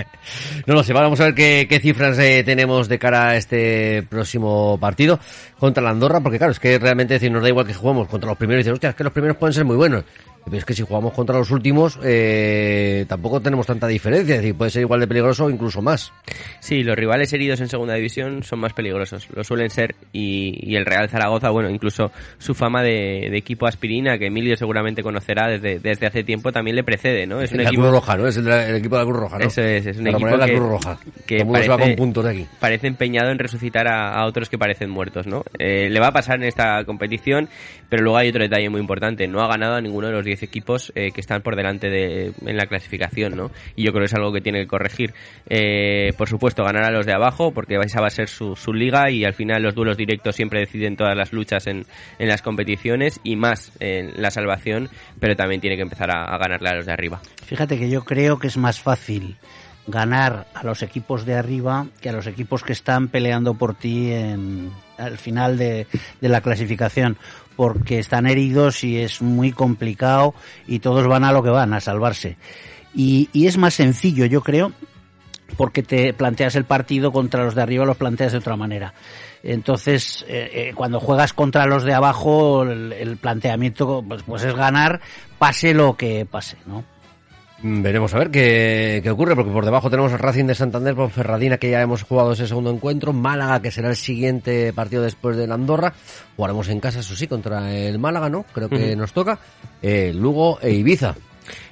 no 0.67 0.73
lo 0.73 0.83
sé, 0.83 0.95
vamos 0.95 1.21
a 1.21 1.25
ver 1.25 1.35
qué, 1.35 1.67
qué 1.69 1.79
cifras 1.79 2.19
eh, 2.19 2.43
tenemos 2.43 2.89
de 2.89 2.99
cara 2.99 3.29
a 3.29 3.37
este 3.37 4.03
próximo 4.09 4.79
partido 4.81 5.21
contra 5.59 5.83
la 5.83 5.91
Andorra, 5.91 6.21
porque 6.21 6.39
claro, 6.39 6.53
es 6.53 6.59
que 6.59 6.79
realmente 6.79 7.15
decir, 7.15 7.31
nos 7.31 7.43
da 7.43 7.51
igual 7.51 7.67
que 7.67 7.75
juguemos 7.75 8.09
contra 8.09 8.31
los 8.31 8.39
primeros 8.39 8.61
y 8.61 8.62
dicen, 8.62 8.73
hostia, 8.73 8.91
es 8.91 8.95
que 8.97 9.05
los 9.05 9.12
primeros 9.12 9.37
pueden 9.37 9.53
ser 9.53 9.67
muy 9.67 9.77
buenos. 9.77 10.05
Pero 10.44 10.56
es 10.56 10.64
que 10.64 10.75
si 10.75 10.82
jugamos 10.82 11.12
contra 11.12 11.38
los 11.38 11.50
últimos, 11.50 11.99
eh, 12.02 13.04
tampoco 13.08 13.40
tenemos 13.40 13.66
tanta 13.66 13.87
diferencia, 13.87 14.34
es 14.34 14.40
decir, 14.42 14.56
puede 14.56 14.70
ser 14.70 14.82
igual 14.82 15.00
de 15.00 15.06
peligroso 15.06 15.44
o 15.44 15.50
incluso 15.50 15.80
más. 15.82 16.12
Sí, 16.61 16.82
los 16.82 16.96
rivales 16.96 17.32
heridos 17.32 17.61
en 17.61 17.68
segunda 17.68 17.94
división 17.94 18.42
son 18.42 18.58
más 18.58 18.72
peligrosos, 18.72 19.28
lo 19.34 19.44
suelen 19.44 19.70
ser, 19.70 19.94
y, 20.12 20.58
y 20.68 20.76
el 20.76 20.84
Real 20.84 21.08
Zaragoza, 21.08 21.50
bueno, 21.50 21.70
incluso 21.70 22.11
su 22.38 22.54
fama 22.54 22.82
de, 22.82 23.28
de 23.30 23.37
equipo 23.37 23.66
aspirina, 23.66 24.18
que 24.18 24.26
Emilio 24.26 24.56
seguramente 24.56 25.02
conocerá 25.02 25.49
desde, 25.49 25.78
desde 25.78 26.06
hace 26.06 26.25
tiempo, 26.25 26.50
también 26.52 26.76
le 26.76 26.82
precede, 26.84 27.26
¿no? 27.26 27.40
Es 27.40 27.52
un 27.52 27.58
la 27.58 27.64
equipo... 27.64 27.82
Cruz 27.82 27.92
Roja, 27.92 28.16
¿no? 28.16 28.26
Es 28.26 28.37
el, 28.37 28.49
el 28.49 28.76
equipo 28.76 28.96
de 28.96 29.02
la 29.04 29.06
Cruz 29.08 29.20
Roja, 29.20 29.38
¿no? 29.38 29.44
Eso 29.46 29.62
es, 29.62 29.87
es 29.87 29.96
un 29.96 30.04
Para 30.04 30.16
equipo 30.16 30.37
la 30.37 30.46
que, 30.46 30.52
Cruz 30.54 30.68
Roja. 30.68 30.99
que 31.26 31.37
el 31.37 31.46
parece, 31.46 31.68
con 31.78 31.94
puntos 31.96 32.26
aquí. 32.26 32.46
parece 32.58 32.88
empeñado 32.88 33.30
en 33.30 33.38
resucitar 33.38 33.87
a, 33.87 34.14
a 34.14 34.26
otros 34.26 34.49
que 34.49 34.58
parecen 34.58 34.90
muertos, 34.90 35.26
¿no? 35.26 35.44
Eh, 35.58 35.88
le 35.88 36.00
va 36.00 36.08
a 36.08 36.12
pasar 36.12 36.37
en 36.37 36.44
esta 36.44 36.84
competición, 36.84 37.49
pero 37.88 38.02
luego 38.02 38.18
hay 38.18 38.28
otro 38.28 38.42
detalle 38.42 38.68
muy 38.68 38.80
importante, 38.80 39.28
no 39.28 39.40
ha 39.40 39.46
ganado 39.49 39.76
a 39.76 39.80
ninguno 39.80 40.08
de 40.08 40.12
los 40.14 40.25
10 40.33 40.43
equipos 40.43 40.93
eh, 40.95 41.11
que 41.12 41.21
están 41.21 41.43
por 41.43 41.57
delante 41.57 41.89
de, 41.91 42.33
en 42.45 42.57
la 42.57 42.67
clasificación, 42.67 43.37
¿no? 43.37 43.51
Y 43.77 43.85
yo 43.85 43.93
creo 43.93 44.03
que 44.03 44.07
es 44.07 44.15
algo 44.15 44.33
que 44.33 44.41
tiene 44.41 44.61
que 44.61 44.67
corregir. 44.67 45.12
Eh, 45.49 46.12
por 46.17 46.29
supuesto, 46.29 46.65
ganar 46.65 46.85
a 46.85 46.91
los 46.91 47.07
de 47.07 47.12
abajo, 47.12 47.53
porque 47.53 47.77
esa 47.83 48.01
va 48.01 48.07
a 48.07 48.11
ser 48.11 48.29
su, 48.29 48.57
su 48.57 48.73
liga 48.73 49.11
y 49.11 49.25
al 49.25 49.35
final 49.35 49.62
los 49.62 49.75
duelos 49.75 49.97
directos 49.97 50.37
siempre 50.37 50.61
deciden 50.61 50.97
todas 50.97 51.17
las 51.17 51.33
luchas 51.33 51.67
en, 51.67 51.85
en 52.19 52.29
las 52.29 52.43
competiciones 52.43 53.21
y 53.23 53.37
más 53.37 53.73
en 53.81 54.21
la 54.21 54.31
salvación, 54.31 54.89
pero 55.21 55.37
también 55.37 55.61
tiene 55.61 55.77
que 55.77 55.83
empezar 55.83 56.11
a, 56.11 56.25
a 56.25 56.39
ganarle 56.39 56.71
a 56.71 56.75
los 56.75 56.87
de 56.87 56.93
arriba. 56.93 57.21
Fíjate 57.47 57.79
que 57.79 57.91
yo 57.91 58.05
creo 58.05 58.39
que 58.39 58.47
es 58.47 58.57
más 58.57 58.81
fácil 58.81 59.37
ganar 59.87 60.47
a 60.55 60.65
los 60.65 60.83
equipos 60.83 61.25
de 61.25 61.35
arriba 61.35 61.87
que 62.01 62.09
a 62.09 62.12
los 62.12 62.27
equipos 62.27 62.62
que 62.62 62.73
están 62.73 63.09
peleando 63.09 63.55
por 63.55 63.75
ti 63.75 64.12
en, 64.12 64.71
al 64.97 65.19
final 65.19 65.59
de, 65.59 65.87
la 66.21 66.41
clasificación 66.41 67.17
porque 67.57 67.99
están 67.99 68.27
heridos 68.27 68.85
y 68.85 68.99
es 68.99 69.21
muy 69.21 69.53
complicado 69.53 70.35
y 70.67 70.79
todos 70.79 71.07
van 71.07 71.25
a 71.25 71.33
lo 71.33 71.43
que 71.43 71.51
van, 71.51 71.75
a 71.75 71.81
salvarse. 71.81 72.37
Y, 72.95 73.29
y 73.33 73.47
es 73.47 73.59
más 73.59 73.75
sencillo, 73.75 74.25
yo 74.27 74.43
creo, 74.43 74.73
porque 75.57 75.83
te 75.83 76.12
planteas 76.15 76.57
el 76.57 76.65
partido 76.65 77.12
contra 77.12 77.45
los 77.45 77.55
de 77.55 77.62
arriba, 77.62 77.85
los 77.85 77.97
planteas 77.97 78.33
de 78.33 78.39
otra 78.39 78.57
manera. 78.57 78.95
Entonces, 79.43 80.25
eh, 80.29 80.51
eh, 80.53 80.73
cuando 80.75 81.01
juegas 81.01 81.33
contra 81.33 81.67
los 81.67 81.83
de 81.85 81.95
abajo, 81.95 82.62
el, 82.62 82.93
el 82.93 83.17
planteamiento 83.17 84.03
pues, 84.07 84.23
pues 84.23 84.45
es 84.45 84.55
ganar, 84.55 85.01
pase 85.39 85.75
lo 85.75 85.97
que 85.97 86.25
pase, 86.25 86.57
¿no? 86.67 86.85
Mm, 87.62 87.83
Veremos 87.83 88.12
a 88.14 88.19
ver 88.19 88.31
qué, 88.31 89.00
qué 89.02 89.11
ocurre, 89.11 89.37
porque 89.37 89.52
por 89.52 89.64
debajo 89.64 89.88
tenemos 89.88 90.12
el 90.12 90.19
Racing 90.19 90.47
de 90.47 90.54
Santander, 90.54 90.95
por 90.95 91.11
Ferradina, 91.11 91.59
que 91.59 91.71
ya 91.71 91.81
hemos 91.81 92.02
jugado 92.02 92.33
ese 92.33 92.47
segundo 92.47 92.71
encuentro, 92.71 93.12
Málaga, 93.12 93.62
que 93.62 93.71
será 93.71 93.88
el 93.88 93.97
siguiente 93.97 94.73
partido 94.73 95.02
después 95.02 95.37
del 95.37 95.52
Andorra, 95.52 95.95
jugaremos 96.37 96.69
en 96.69 96.81
casa, 96.81 97.00
eso 97.00 97.14
sí, 97.14 97.26
contra 97.28 97.75
el 97.75 97.99
Málaga, 97.99 98.28
¿no? 98.28 98.45
Creo 98.52 98.69
que 98.69 98.97
nos 98.97 99.12
toca, 99.12 99.38
eh, 99.81 100.12
Lugo 100.14 100.59
e 100.61 100.73
Ibiza. 100.73 101.14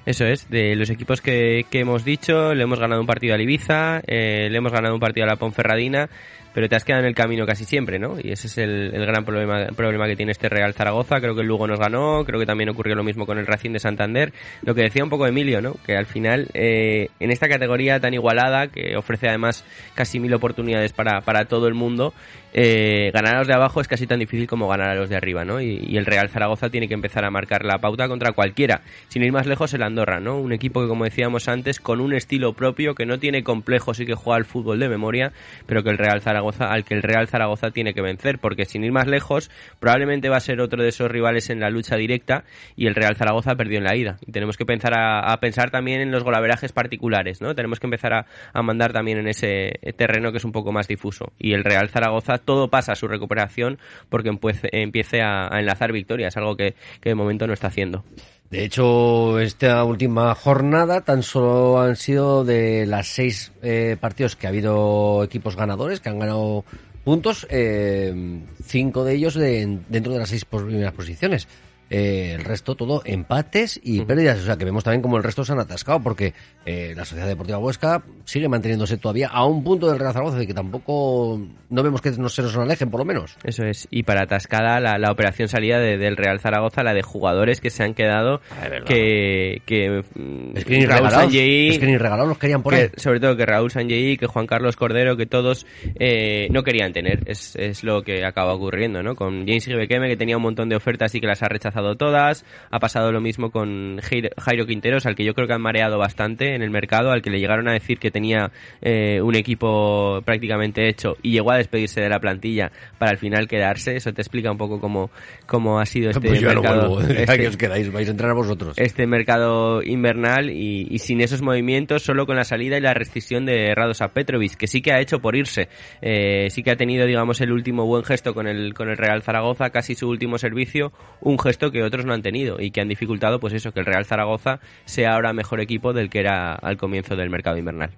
Eso 0.06 0.24
es, 0.24 0.48
de 0.48 0.74
los 0.76 0.90
equipos 0.90 1.20
que, 1.20 1.64
que 1.70 1.80
hemos 1.80 2.04
dicho, 2.04 2.54
le 2.54 2.62
hemos 2.62 2.78
ganado 2.80 3.00
un 3.00 3.06
partido 3.06 3.34
al 3.34 3.40
Ibiza, 3.40 4.00
eh, 4.06 4.48
le 4.50 4.58
hemos 4.58 4.72
ganado 4.72 4.94
un 4.94 5.00
partido 5.00 5.24
a 5.24 5.28
la 5.28 5.36
Ponferradina, 5.36 6.08
pero 6.52 6.68
te 6.68 6.76
has 6.76 6.84
quedado 6.84 7.02
en 7.02 7.08
el 7.08 7.14
camino 7.14 7.46
casi 7.46 7.64
siempre, 7.64 7.98
¿no? 7.98 8.16
Y 8.22 8.32
ese 8.32 8.46
es 8.46 8.58
el, 8.58 8.90
gran 8.90 9.24
problema, 9.24 9.66
problema 9.76 10.06
que 10.06 10.16
tiene 10.16 10.32
este 10.32 10.48
Real 10.48 10.74
Zaragoza. 10.74 11.20
Creo 11.20 11.34
que 11.34 11.42
el 11.42 11.46
Lugo 11.46 11.66
nos 11.66 11.78
ganó, 11.78 12.24
creo 12.24 12.40
que 12.40 12.46
también 12.46 12.70
ocurrió 12.70 12.94
lo 12.94 13.04
mismo 13.04 13.26
con 13.26 13.38
el 13.38 13.46
Racing 13.46 13.70
de 13.72 13.78
Santander. 13.78 14.32
Lo 14.62 14.74
que 14.74 14.82
decía 14.82 15.04
un 15.04 15.10
poco 15.10 15.26
Emilio, 15.26 15.60
¿no? 15.60 15.74
Que 15.86 15.96
al 15.96 16.06
final, 16.06 16.48
eh, 16.54 17.08
en 17.20 17.30
esta 17.30 17.48
categoría 17.48 18.00
tan 18.00 18.14
igualada, 18.14 18.68
que 18.68 18.96
ofrece 18.96 19.28
además 19.28 19.64
casi 19.94 20.18
mil 20.18 20.34
oportunidades 20.34 20.92
para, 20.92 21.20
para 21.20 21.44
todo 21.44 21.68
el 21.68 21.74
mundo, 21.74 22.12
eh, 22.52 23.10
ganar 23.14 23.36
a 23.36 23.38
los 23.38 23.46
de 23.46 23.54
abajo 23.54 23.80
es 23.80 23.86
casi 23.86 24.08
tan 24.08 24.18
difícil 24.18 24.48
como 24.48 24.66
ganar 24.66 24.90
a 24.90 24.94
los 24.94 25.08
de 25.08 25.16
arriba, 25.16 25.44
¿no? 25.44 25.60
Y, 25.60 25.84
y 25.86 25.96
el 25.96 26.06
Real 26.06 26.28
Zaragoza 26.28 26.68
tiene 26.68 26.88
que 26.88 26.94
empezar 26.94 27.24
a 27.24 27.30
marcar 27.30 27.64
la 27.64 27.78
pauta 27.78 28.08
contra 28.08 28.32
cualquiera. 28.32 28.82
Sin 29.08 29.22
ir 29.22 29.32
más 29.32 29.46
lejos, 29.46 29.72
el 29.74 29.82
Andorra, 29.82 30.18
¿no? 30.18 30.38
Un 30.38 30.52
equipo 30.52 30.82
que, 30.82 30.88
como 30.88 31.04
decíamos 31.04 31.48
antes, 31.48 31.78
con 31.78 32.00
un 32.00 32.12
estilo 32.12 32.54
propio, 32.54 32.94
que 32.94 33.06
no 33.06 33.18
tiene 33.18 33.44
complejos 33.44 34.00
y 34.00 34.06
que 34.06 34.14
juega 34.14 34.36
al 34.36 34.44
fútbol 34.44 34.80
de 34.80 34.88
memoria, 34.88 35.32
pero 35.66 35.84
que 35.84 35.90
el 35.90 35.98
Real 35.98 36.20
Zaragoza, 36.20 36.39
al 36.60 36.84
que 36.84 36.94
el 36.94 37.02
Real 37.02 37.28
Zaragoza 37.28 37.70
tiene 37.70 37.94
que 37.94 38.02
vencer, 38.02 38.38
porque 38.38 38.64
sin 38.64 38.84
ir 38.84 38.92
más 38.92 39.06
lejos, 39.06 39.50
probablemente 39.78 40.28
va 40.28 40.36
a 40.36 40.40
ser 40.40 40.60
otro 40.60 40.82
de 40.82 40.88
esos 40.88 41.10
rivales 41.10 41.50
en 41.50 41.60
la 41.60 41.70
lucha 41.70 41.96
directa 41.96 42.44
y 42.76 42.86
el 42.86 42.94
Real 42.94 43.16
Zaragoza 43.16 43.54
perdió 43.54 43.78
en 43.78 43.84
la 43.84 43.96
ida. 43.96 44.18
Y 44.26 44.32
tenemos 44.32 44.56
que 44.56 44.66
pensar 44.66 44.92
a, 44.96 45.36
pensar 45.40 45.70
también 45.70 46.00
en 46.00 46.10
los 46.10 46.24
golaverajes 46.24 46.72
particulares, 46.72 47.40
¿no? 47.40 47.54
Tenemos 47.54 47.80
que 47.80 47.86
empezar 47.86 48.12
a, 48.12 48.26
a 48.52 48.62
mandar 48.62 48.92
también 48.92 49.18
en 49.18 49.28
ese 49.28 49.80
terreno 49.96 50.32
que 50.32 50.38
es 50.38 50.44
un 50.44 50.52
poco 50.52 50.72
más 50.72 50.88
difuso. 50.88 51.32
Y 51.38 51.52
el 51.52 51.64
Real 51.64 51.88
Zaragoza 51.88 52.38
todo 52.38 52.68
pasa 52.68 52.92
a 52.92 52.96
su 52.96 53.08
recuperación 53.08 53.78
porque 54.08 54.28
empiece, 54.28 54.68
empiece 54.72 55.22
a, 55.22 55.54
a 55.54 55.60
enlazar 55.60 55.92
victorias, 55.92 56.36
algo 56.36 56.56
que, 56.56 56.74
que 57.00 57.10
de 57.10 57.14
momento 57.14 57.46
no 57.46 57.52
está 57.52 57.68
haciendo. 57.68 58.04
De 58.50 58.64
hecho, 58.64 59.38
esta 59.38 59.84
última 59.84 60.34
jornada 60.34 61.02
tan 61.02 61.22
solo 61.22 61.80
han 61.80 61.94
sido 61.94 62.44
de 62.44 62.84
las 62.84 63.06
seis 63.06 63.52
eh, 63.62 63.96
partidos 64.00 64.34
que 64.34 64.46
ha 64.46 64.50
habido 64.50 65.22
equipos 65.22 65.54
ganadores, 65.54 66.00
que 66.00 66.08
han 66.08 66.18
ganado 66.18 66.64
puntos, 67.04 67.46
eh, 67.48 68.40
cinco 68.64 69.04
de 69.04 69.14
ellos 69.14 69.34
de- 69.34 69.78
dentro 69.88 70.12
de 70.12 70.18
las 70.18 70.30
seis 70.30 70.44
primeras 70.44 70.92
posiciones. 70.92 71.46
Eh, 71.90 72.34
el 72.36 72.44
resto 72.44 72.76
todo 72.76 73.02
empates 73.04 73.80
y 73.82 74.00
pérdidas. 74.04 74.38
O 74.38 74.42
sea 74.44 74.56
que 74.56 74.64
vemos 74.64 74.84
también 74.84 75.02
como 75.02 75.16
el 75.16 75.24
resto 75.24 75.44
se 75.44 75.52
han 75.52 75.58
atascado 75.58 76.00
porque 76.00 76.32
eh, 76.64 76.94
la 76.96 77.04
Sociedad 77.04 77.26
Deportiva 77.28 77.58
Huesca 77.58 78.02
sigue 78.24 78.48
manteniéndose 78.48 78.96
todavía 78.96 79.28
a 79.28 79.44
un 79.44 79.64
punto 79.64 79.88
del 79.88 79.98
Real 79.98 80.12
Zaragoza 80.12 80.38
de 80.38 80.46
que 80.46 80.54
tampoco 80.54 81.40
no 81.68 81.82
vemos 81.82 82.00
que 82.00 82.10
no 82.12 82.28
se 82.28 82.42
nos 82.42 82.56
alejen 82.56 82.90
por 82.90 83.00
lo 83.00 83.04
menos. 83.04 83.36
Eso 83.42 83.64
es. 83.64 83.88
Y 83.90 84.04
para 84.04 84.22
atascada 84.22 84.78
la, 84.78 84.98
la 84.98 85.10
operación 85.10 85.48
salida 85.48 85.78
de- 85.80 85.98
del 85.98 86.16
Real 86.16 86.38
Zaragoza, 86.40 86.82
la 86.84 86.94
de 86.94 87.02
jugadores 87.02 87.60
que 87.60 87.70
se 87.70 87.82
han 87.82 87.94
quedado 87.94 88.40
que, 88.84 89.62
que 89.66 90.02
mm, 90.14 90.56
Es 90.56 90.64
que 90.64 90.78
ni 90.78 90.86
Raúl 90.86 90.98
regalados, 91.08 91.32
Sanlleí- 91.32 91.70
es 91.70 91.78
que 91.78 91.86
ni 91.86 91.96
regalados 91.98 92.28
los 92.28 92.38
querían 92.38 92.62
que- 92.62 93.00
sobre 93.00 93.18
todo 93.20 93.36
que 93.36 93.46
Raúl 93.46 93.70
Sanjei, 93.72 94.16
que 94.16 94.26
Juan 94.26 94.46
Carlos 94.46 94.76
Cordero, 94.76 95.16
que 95.16 95.26
todos 95.26 95.66
eh, 95.98 96.46
no 96.52 96.62
querían 96.62 96.92
tener. 96.92 97.24
Es, 97.26 97.56
es 97.56 97.82
lo 97.82 98.02
que 98.02 98.24
acaba 98.24 98.54
ocurriendo, 98.54 99.02
¿no? 99.02 99.16
Con 99.16 99.40
James 99.46 99.66
Ribequeme, 99.66 100.08
que 100.08 100.16
tenía 100.16 100.36
un 100.36 100.42
montón 100.44 100.68
de 100.68 100.76
ofertas 100.76 101.14
y 101.16 101.20
que 101.20 101.26
las 101.26 101.42
ha 101.42 101.48
rechazado 101.48 101.79
todas. 101.96 102.44
Ha 102.70 102.78
pasado 102.78 103.12
lo 103.12 103.20
mismo 103.20 103.50
con 103.50 103.98
Jairo 104.00 104.66
Quinteros, 104.66 105.06
al 105.06 105.14
que 105.14 105.24
yo 105.24 105.34
creo 105.34 105.46
que 105.46 105.54
han 105.54 105.62
mareado 105.62 105.98
bastante 105.98 106.54
en 106.54 106.62
el 106.62 106.70
mercado, 106.70 107.10
al 107.10 107.22
que 107.22 107.30
le 107.30 107.38
llegaron 107.40 107.68
a 107.68 107.72
decir 107.72 107.98
que 107.98 108.10
tenía 108.10 108.50
eh, 108.82 109.20
un 109.22 109.34
equipo 109.34 110.22
prácticamente 110.24 110.88
hecho 110.88 111.16
y 111.22 111.32
llegó 111.32 111.50
a 111.52 111.56
despedirse 111.56 112.00
de 112.00 112.08
la 112.08 112.20
plantilla 112.20 112.70
para 112.98 113.12
al 113.12 113.18
final 113.18 113.48
quedarse. 113.48 113.96
Eso 113.96 114.12
te 114.12 114.22
explica 114.22 114.50
un 114.50 114.58
poco 114.58 114.80
cómo, 114.80 115.10
cómo 115.46 115.80
ha 115.80 115.86
sido 115.86 116.10
este 116.10 116.28
Pues 116.28 116.40
yo 116.40 116.48
no 116.54 116.60
mercado. 116.60 116.88
vuelvo, 116.90 117.10
este- 117.12 117.38
que 117.38 117.48
os 117.48 117.56
quedáis, 117.56 117.92
vais 117.92 118.08
a 118.08 118.10
entrar 118.10 118.34
vosotros. 118.34 118.76
este 118.78 119.06
mercado 119.06 119.82
invernal 119.82 120.50
y, 120.50 120.86
y 120.90 120.98
sin 120.98 121.20
esos 121.20 121.42
movimientos, 121.42 122.02
solo 122.02 122.26
con 122.26 122.36
la 122.36 122.44
salida 122.44 122.76
y 122.76 122.80
la 122.80 122.94
rescisión 122.94 123.46
de 123.46 123.74
Radosa 123.74 124.08
Petrovic, 124.08 124.56
que 124.56 124.66
sí 124.66 124.82
que 124.82 124.92
ha 124.92 125.00
hecho 125.00 125.20
por 125.20 125.36
irse. 125.36 125.68
Eh, 126.02 126.48
sí 126.50 126.62
que 126.62 126.70
ha 126.70 126.76
tenido, 126.76 127.06
digamos, 127.06 127.40
el 127.40 127.52
último 127.52 127.86
buen 127.86 128.04
gesto 128.04 128.34
con 128.34 128.46
el, 128.46 128.74
con 128.74 128.88
el 128.88 128.96
Real 128.96 129.22
Zaragoza, 129.22 129.70
casi 129.70 129.94
su 129.94 130.08
último 130.08 130.38
servicio, 130.38 130.92
un 131.20 131.38
gesto 131.38 131.69
que 131.70 131.82
otros 131.82 132.04
no 132.04 132.12
han 132.12 132.22
tenido 132.22 132.60
y 132.60 132.70
que 132.70 132.80
han 132.80 132.88
dificultado, 132.88 133.40
pues 133.40 133.54
eso, 133.54 133.72
que 133.72 133.80
el 133.80 133.86
Real 133.86 134.04
Zaragoza 134.04 134.60
sea 134.84 135.14
ahora 135.14 135.32
mejor 135.32 135.60
equipo 135.60 135.92
del 135.92 136.10
que 136.10 136.20
era 136.20 136.54
al 136.54 136.76
comienzo 136.76 137.16
del 137.16 137.30
mercado 137.30 137.56
invernal. 137.56 137.90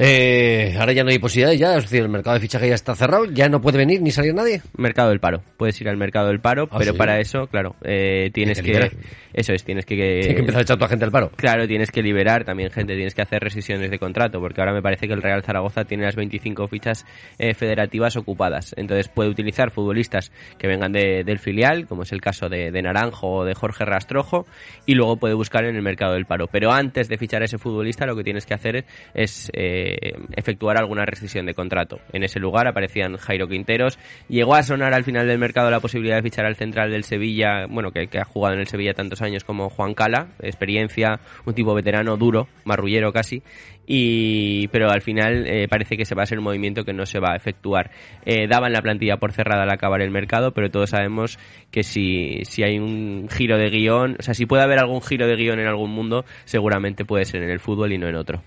Eh, 0.00 0.76
ahora 0.78 0.92
ya 0.92 1.02
no 1.02 1.10
hay 1.10 1.18
posibilidades, 1.18 1.58
ya, 1.58 1.76
es 1.76 1.82
decir, 1.82 2.02
el 2.02 2.08
mercado 2.08 2.34
de 2.34 2.40
fichaje 2.40 2.68
ya 2.68 2.76
está 2.76 2.94
cerrado, 2.94 3.24
ya 3.24 3.48
no 3.48 3.60
puede 3.60 3.78
venir 3.78 4.00
ni 4.00 4.12
salir 4.12 4.32
nadie. 4.32 4.62
Mercado 4.76 5.08
del 5.08 5.18
paro. 5.18 5.42
Puedes 5.56 5.80
ir 5.80 5.88
al 5.88 5.96
mercado 5.96 6.28
del 6.28 6.38
paro, 6.38 6.68
Ah, 6.70 6.76
pero 6.78 6.92
¿sí? 6.92 6.98
para 6.98 7.18
eso, 7.18 7.48
claro, 7.48 7.74
eh, 7.82 8.30
tienes 8.32 8.62
que. 8.62 8.92
Eso 9.34 9.52
es, 9.52 9.62
tienes 9.64 9.84
que... 9.84 9.94
Tiene 9.96 10.34
que 10.34 10.40
empezar 10.40 10.60
a 10.60 10.62
echar 10.62 10.76
toda 10.76 10.86
la 10.86 10.90
gente 10.90 11.04
al 11.04 11.10
paro. 11.12 11.30
Claro, 11.36 11.66
tienes 11.68 11.90
que 11.90 12.02
liberar 12.02 12.44
también 12.44 12.70
gente, 12.70 12.94
tienes 12.94 13.14
que 13.14 13.22
hacer 13.22 13.40
rescisiones 13.42 13.90
de 13.90 13.98
contrato, 13.98 14.40
porque 14.40 14.60
ahora 14.60 14.72
me 14.72 14.82
parece 14.82 15.06
que 15.06 15.14
el 15.14 15.22
Real 15.22 15.42
Zaragoza 15.42 15.84
tiene 15.84 16.04
las 16.04 16.16
25 16.16 16.66
fichas 16.68 17.04
eh, 17.38 17.54
federativas 17.54 18.16
ocupadas. 18.16 18.74
Entonces 18.76 19.08
puede 19.08 19.30
utilizar 19.30 19.70
futbolistas 19.70 20.32
que 20.58 20.66
vengan 20.68 20.92
de- 20.92 21.22
del 21.24 21.38
filial, 21.38 21.86
como 21.86 22.02
es 22.04 22.12
el 22.12 22.20
caso 22.20 22.48
de, 22.48 22.70
de 22.70 22.82
Naranjo 22.82 23.28
o 23.38 23.44
de 23.44 23.54
Jorge 23.54 23.84
Rastrojo, 23.84 24.46
y 24.86 24.94
luego 24.94 25.16
puede 25.18 25.34
buscar 25.34 25.64
en 25.64 25.76
el 25.76 25.82
mercado 25.82 26.14
del 26.14 26.24
paro. 26.26 26.46
Pero 26.48 26.72
antes 26.72 27.08
de 27.08 27.18
fichar 27.18 27.42
a 27.42 27.44
ese 27.44 27.58
futbolista, 27.58 28.06
lo 28.06 28.16
que 28.16 28.24
tienes 28.24 28.46
que 28.46 28.54
hacer 28.54 28.84
es 29.14 29.50
eh, 29.54 29.87
efectuara 30.36 30.80
alguna 30.80 31.04
rescisión 31.04 31.46
de 31.46 31.54
contrato. 31.54 32.00
En 32.12 32.24
ese 32.24 32.40
lugar 32.40 32.66
aparecían 32.66 33.16
Jairo 33.16 33.48
Quinteros. 33.48 33.98
Llegó 34.28 34.54
a 34.54 34.62
sonar 34.62 34.94
al 34.94 35.04
final 35.04 35.26
del 35.26 35.38
mercado 35.38 35.70
la 35.70 35.80
posibilidad 35.80 36.16
de 36.16 36.22
fichar 36.22 36.46
al 36.46 36.56
central 36.56 36.90
del 36.90 37.04
Sevilla, 37.04 37.66
bueno, 37.68 37.90
que, 37.90 38.08
que 38.08 38.18
ha 38.18 38.24
jugado 38.24 38.54
en 38.54 38.60
el 38.60 38.66
Sevilla 38.66 38.94
tantos 38.94 39.22
años 39.22 39.44
como 39.44 39.70
Juan 39.70 39.94
Cala, 39.94 40.28
experiencia, 40.40 41.20
un 41.44 41.54
tipo 41.54 41.74
veterano 41.74 42.16
duro, 42.16 42.48
marrullero 42.64 43.12
casi, 43.12 43.42
y 43.90 44.68
pero 44.68 44.90
al 44.90 45.00
final 45.00 45.46
eh, 45.46 45.66
parece 45.66 45.96
que 45.96 46.04
se 46.04 46.14
va 46.14 46.22
a 46.22 46.26
ser 46.26 46.38
un 46.38 46.44
movimiento 46.44 46.84
que 46.84 46.92
no 46.92 47.06
se 47.06 47.18
va 47.18 47.32
a 47.32 47.36
efectuar. 47.36 47.90
Eh, 48.26 48.46
daban 48.46 48.72
la 48.72 48.82
plantilla 48.82 49.16
por 49.16 49.32
cerrada 49.32 49.62
al 49.62 49.70
acabar 49.70 50.02
el 50.02 50.10
mercado, 50.10 50.52
pero 50.52 50.70
todos 50.70 50.90
sabemos 50.90 51.38
que 51.70 51.82
si, 51.82 52.40
si 52.44 52.62
hay 52.62 52.78
un 52.78 53.28
giro 53.30 53.56
de 53.56 53.70
guion, 53.70 54.16
o 54.18 54.22
sea, 54.22 54.34
si 54.34 54.44
puede 54.46 54.62
haber 54.62 54.78
algún 54.78 55.00
giro 55.00 55.26
de 55.26 55.36
guion 55.36 55.58
en 55.58 55.66
algún 55.66 55.90
mundo, 55.90 56.24
seguramente 56.44 57.04
puede 57.06 57.24
ser 57.24 57.42
en 57.42 57.50
el 57.50 57.60
fútbol 57.60 57.92
y 57.92 57.98
no 57.98 58.06
en 58.08 58.16
otro. 58.16 58.42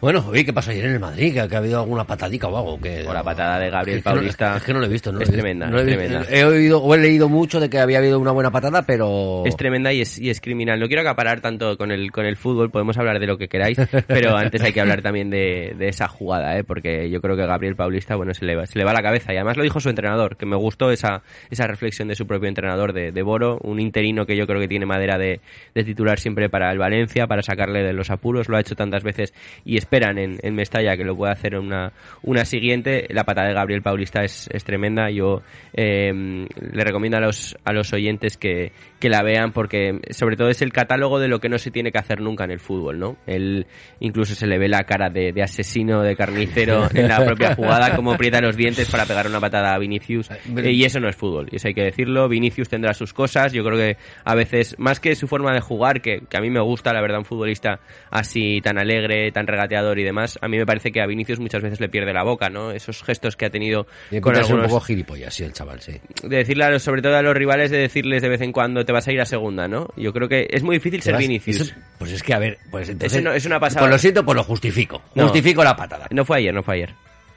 Bueno, 0.00 0.22
oye, 0.28 0.44
¿qué 0.44 0.52
pasó 0.52 0.70
ayer 0.70 0.84
en 0.84 0.92
el 0.94 1.00
Madrid? 1.00 1.32
Que, 1.32 1.40
ha 1.40 1.58
habido 1.58 1.80
alguna 1.80 2.04
patadica 2.04 2.48
o 2.48 2.56
algo. 2.58 2.78
Que, 2.78 3.04
O 3.08 3.14
la 3.14 3.22
patada 3.22 3.58
de 3.58 3.70
Gabriel 3.70 3.98
Es 3.98 4.04
que 4.04 4.10
no- 4.10 4.16
Paulista. 4.16 4.56
es 4.58 4.62
que 4.64 4.72
no 4.74 4.80
lo 4.80 4.84
he 4.86 4.88
visto. 4.88 5.10
No 5.12 5.20
es 5.20 5.30
tremenda, 5.30 5.66
No 5.66 5.78
he 5.78 5.80
es 5.80 5.86
visto. 5.86 6.00
tremenda. 6.02 6.28
He 6.30 6.44
oído 6.44 6.82
o 6.82 6.94
he 6.94 6.98
leído 6.98 7.28
mucho 7.30 7.58
de 7.58 7.70
que 7.70 7.78
había 7.78 7.98
habido 7.98 8.18
una 8.18 8.32
buena 8.32 8.50
patada, 8.50 8.82
pero... 8.82 9.44
Es 9.46 9.56
tremenda 9.56 9.92
y 9.94 10.02
es, 10.02 10.18
y 10.18 10.28
es 10.28 10.42
criminal. 10.42 10.78
No 10.78 10.88
quiero 10.88 11.00
acaparar 11.00 11.40
tanto 11.40 11.78
con 11.78 11.90
el, 11.90 12.10
con 12.12 12.26
el 12.26 12.36
fútbol, 12.36 12.70
podemos 12.70 12.98
hablar 12.98 13.18
de 13.18 13.26
lo 13.26 13.38
que 13.38 13.48
queráis, 13.48 13.78
pero 14.06 14.36
antes 14.36 14.60
hay 14.62 14.73
que 14.74 14.80
hablar 14.80 15.00
también 15.00 15.30
de, 15.30 15.74
de 15.78 15.88
esa 15.88 16.08
jugada, 16.08 16.58
¿eh? 16.58 16.64
porque 16.64 17.08
yo 17.08 17.20
creo 17.22 17.36
que 17.36 17.46
Gabriel 17.46 17.76
Paulista, 17.76 18.16
bueno, 18.16 18.34
se 18.34 18.44
le, 18.44 18.56
va, 18.56 18.66
se 18.66 18.78
le 18.78 18.84
va 18.84 18.92
la 18.92 19.02
cabeza. 19.02 19.32
Y 19.32 19.36
además 19.36 19.56
lo 19.56 19.62
dijo 19.62 19.80
su 19.80 19.88
entrenador, 19.88 20.36
que 20.36 20.44
me 20.44 20.56
gustó 20.56 20.90
esa, 20.90 21.22
esa 21.50 21.66
reflexión 21.66 22.08
de 22.08 22.14
su 22.14 22.26
propio 22.26 22.48
entrenador, 22.48 22.92
de, 22.92 23.12
de 23.12 23.22
Boro, 23.22 23.58
un 23.62 23.80
interino 23.80 24.26
que 24.26 24.36
yo 24.36 24.46
creo 24.46 24.60
que 24.60 24.68
tiene 24.68 24.84
madera 24.84 25.16
de, 25.16 25.40
de 25.74 25.84
titular 25.84 26.18
siempre 26.18 26.50
para 26.50 26.70
el 26.70 26.78
Valencia, 26.78 27.26
para 27.26 27.42
sacarle 27.42 27.82
de 27.82 27.92
los 27.92 28.10
apuros, 28.10 28.48
lo 28.48 28.56
ha 28.56 28.60
hecho 28.60 28.74
tantas 28.74 29.02
veces 29.02 29.32
y 29.64 29.78
esperan 29.78 30.18
en, 30.18 30.38
en 30.42 30.54
Mestalla 30.54 30.96
que 30.96 31.04
lo 31.04 31.16
pueda 31.16 31.32
hacer 31.32 31.56
una, 31.56 31.92
una 32.22 32.44
siguiente. 32.44 33.06
La 33.10 33.24
patada 33.24 33.48
de 33.48 33.54
Gabriel 33.54 33.82
Paulista 33.82 34.22
es, 34.24 34.48
es 34.52 34.64
tremenda. 34.64 35.10
Yo 35.10 35.42
eh, 35.72 36.12
le 36.12 36.84
recomiendo 36.84 37.18
a 37.18 37.20
los, 37.20 37.56
a 37.64 37.72
los 37.72 37.92
oyentes 37.92 38.36
que, 38.36 38.72
que 38.98 39.08
la 39.08 39.22
vean 39.22 39.52
porque 39.52 40.00
sobre 40.10 40.36
todo 40.36 40.48
es 40.48 40.62
el 40.62 40.72
catálogo 40.72 41.20
de 41.20 41.28
lo 41.28 41.38
que 41.38 41.48
no 41.48 41.58
se 41.58 41.70
tiene 41.70 41.92
que 41.92 41.98
hacer 41.98 42.20
nunca 42.20 42.44
en 42.44 42.50
el 42.50 42.60
fútbol, 42.60 42.98
¿no? 42.98 43.16
Él 43.26 43.66
incluso 44.00 44.34
se 44.34 44.46
le 44.46 44.58
ve 44.58 44.63
la 44.68 44.84
cara 44.84 45.10
de, 45.10 45.32
de 45.32 45.42
asesino, 45.42 46.02
de 46.02 46.16
carnicero 46.16 46.88
en 46.94 47.08
la 47.08 47.24
propia 47.24 47.54
jugada, 47.54 47.94
como 47.96 48.12
aprieta 48.12 48.40
los 48.40 48.56
dientes 48.56 48.90
para 48.90 49.06
pegar 49.06 49.26
una 49.26 49.40
patada 49.40 49.74
a 49.74 49.78
Vinicius. 49.78 50.30
Eh, 50.30 50.70
y 50.72 50.84
eso 50.84 51.00
no 51.00 51.08
es 51.08 51.16
fútbol, 51.16 51.48
y 51.50 51.56
eso 51.56 51.68
hay 51.68 51.74
que 51.74 51.82
decirlo. 51.84 52.28
Vinicius 52.28 52.68
tendrá 52.68 52.94
sus 52.94 53.12
cosas. 53.12 53.52
Yo 53.52 53.64
creo 53.64 53.76
que 53.78 53.96
a 54.24 54.34
veces, 54.34 54.74
más 54.78 55.00
que 55.00 55.14
su 55.14 55.26
forma 55.28 55.52
de 55.52 55.60
jugar, 55.60 56.00
que, 56.00 56.20
que 56.28 56.36
a 56.36 56.40
mí 56.40 56.50
me 56.50 56.60
gusta, 56.60 56.92
la 56.92 57.00
verdad, 57.00 57.18
un 57.18 57.24
futbolista 57.24 57.80
así 58.10 58.60
tan 58.62 58.78
alegre, 58.78 59.30
tan 59.32 59.46
regateador 59.46 59.98
y 59.98 60.04
demás, 60.04 60.38
a 60.40 60.48
mí 60.48 60.56
me 60.56 60.66
parece 60.66 60.92
que 60.92 61.00
a 61.00 61.06
Vinicius 61.06 61.40
muchas 61.40 61.62
veces 61.62 61.80
le 61.80 61.88
pierde 61.88 62.12
la 62.12 62.22
boca, 62.22 62.48
¿no? 62.50 62.70
Esos 62.70 63.02
gestos 63.02 63.36
que 63.36 63.46
ha 63.46 63.50
tenido 63.50 63.86
Y 64.10 64.20
con 64.20 64.32
empieza 64.34 64.40
a 64.40 64.44
ser 64.44 64.54
un 64.54 64.60
algunos 64.60 64.72
poco 64.72 64.84
gilipollas, 64.86 65.34
sí, 65.34 65.44
el 65.44 65.52
chaval, 65.52 65.80
sí. 65.80 65.92
de 66.22 66.36
decirle 66.36 66.64
a 66.64 66.70
los, 66.70 66.82
sobre 66.82 67.02
todo 67.02 67.16
a 67.16 67.22
los 67.22 67.34
rivales 67.34 67.70
de 67.70 67.78
decirles 67.78 68.22
de 68.22 68.28
vez 68.28 68.40
en 68.40 68.52
cuando 68.52 68.84
te 68.84 68.92
vas 68.92 69.06
a 69.08 69.12
ir 69.12 69.20
a 69.20 69.24
segunda, 69.26 69.68
¿no? 69.68 69.88
Yo 69.96 70.12
creo 70.12 70.28
que 70.28 70.46
es 70.50 70.62
muy 70.62 70.76
difícil 70.76 71.02
ser 71.02 71.14
vas- 71.14 71.20
Vinicius. 71.20 71.60
eso- 71.60 71.74
pues 71.98 72.12
es 72.12 72.22
que, 72.22 72.34
a 72.34 72.38
ver, 72.38 72.58
pues 72.70 72.88
entonces... 72.88 73.18
Eso 73.18 73.28
no- 73.28 73.34
es 73.34 73.46
una 73.46 73.58
pasada. 73.60 73.80
Pues 73.80 73.92
lo 73.92 73.98
siento, 73.98 74.24
pues 74.24 74.36
lo 74.44 74.48
justifico. 74.48 75.02
No. 75.14 75.24
Justifico 75.24 75.64
la 75.64 75.74
patada. 75.76 76.06
No 76.10 76.24
fue 76.24 76.38
ayer, 76.38 76.54
no 76.54 76.62
fue 76.62 76.74
ayer. 76.76 76.94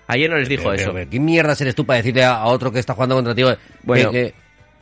Ayer 0.08 0.30
no 0.30 0.38
les 0.38 0.48
dijo 0.48 0.64
Pero, 0.64 0.74
eso. 0.76 0.84
pero, 0.86 0.94
pero, 0.94 1.10
¿Qué 1.10 1.20
mierda 1.20 1.54
eres 1.60 1.76
tú 1.76 1.86
para 1.86 1.98
decirle 1.98 2.24
a, 2.24 2.46
otro 2.46 2.72
que 2.72 2.80
está 2.80 2.94
jugando 2.94 3.16
contra 3.16 3.36
ti 3.36 3.44
Bueno. 3.84 4.12
que, 4.12 4.28
que 4.28 4.34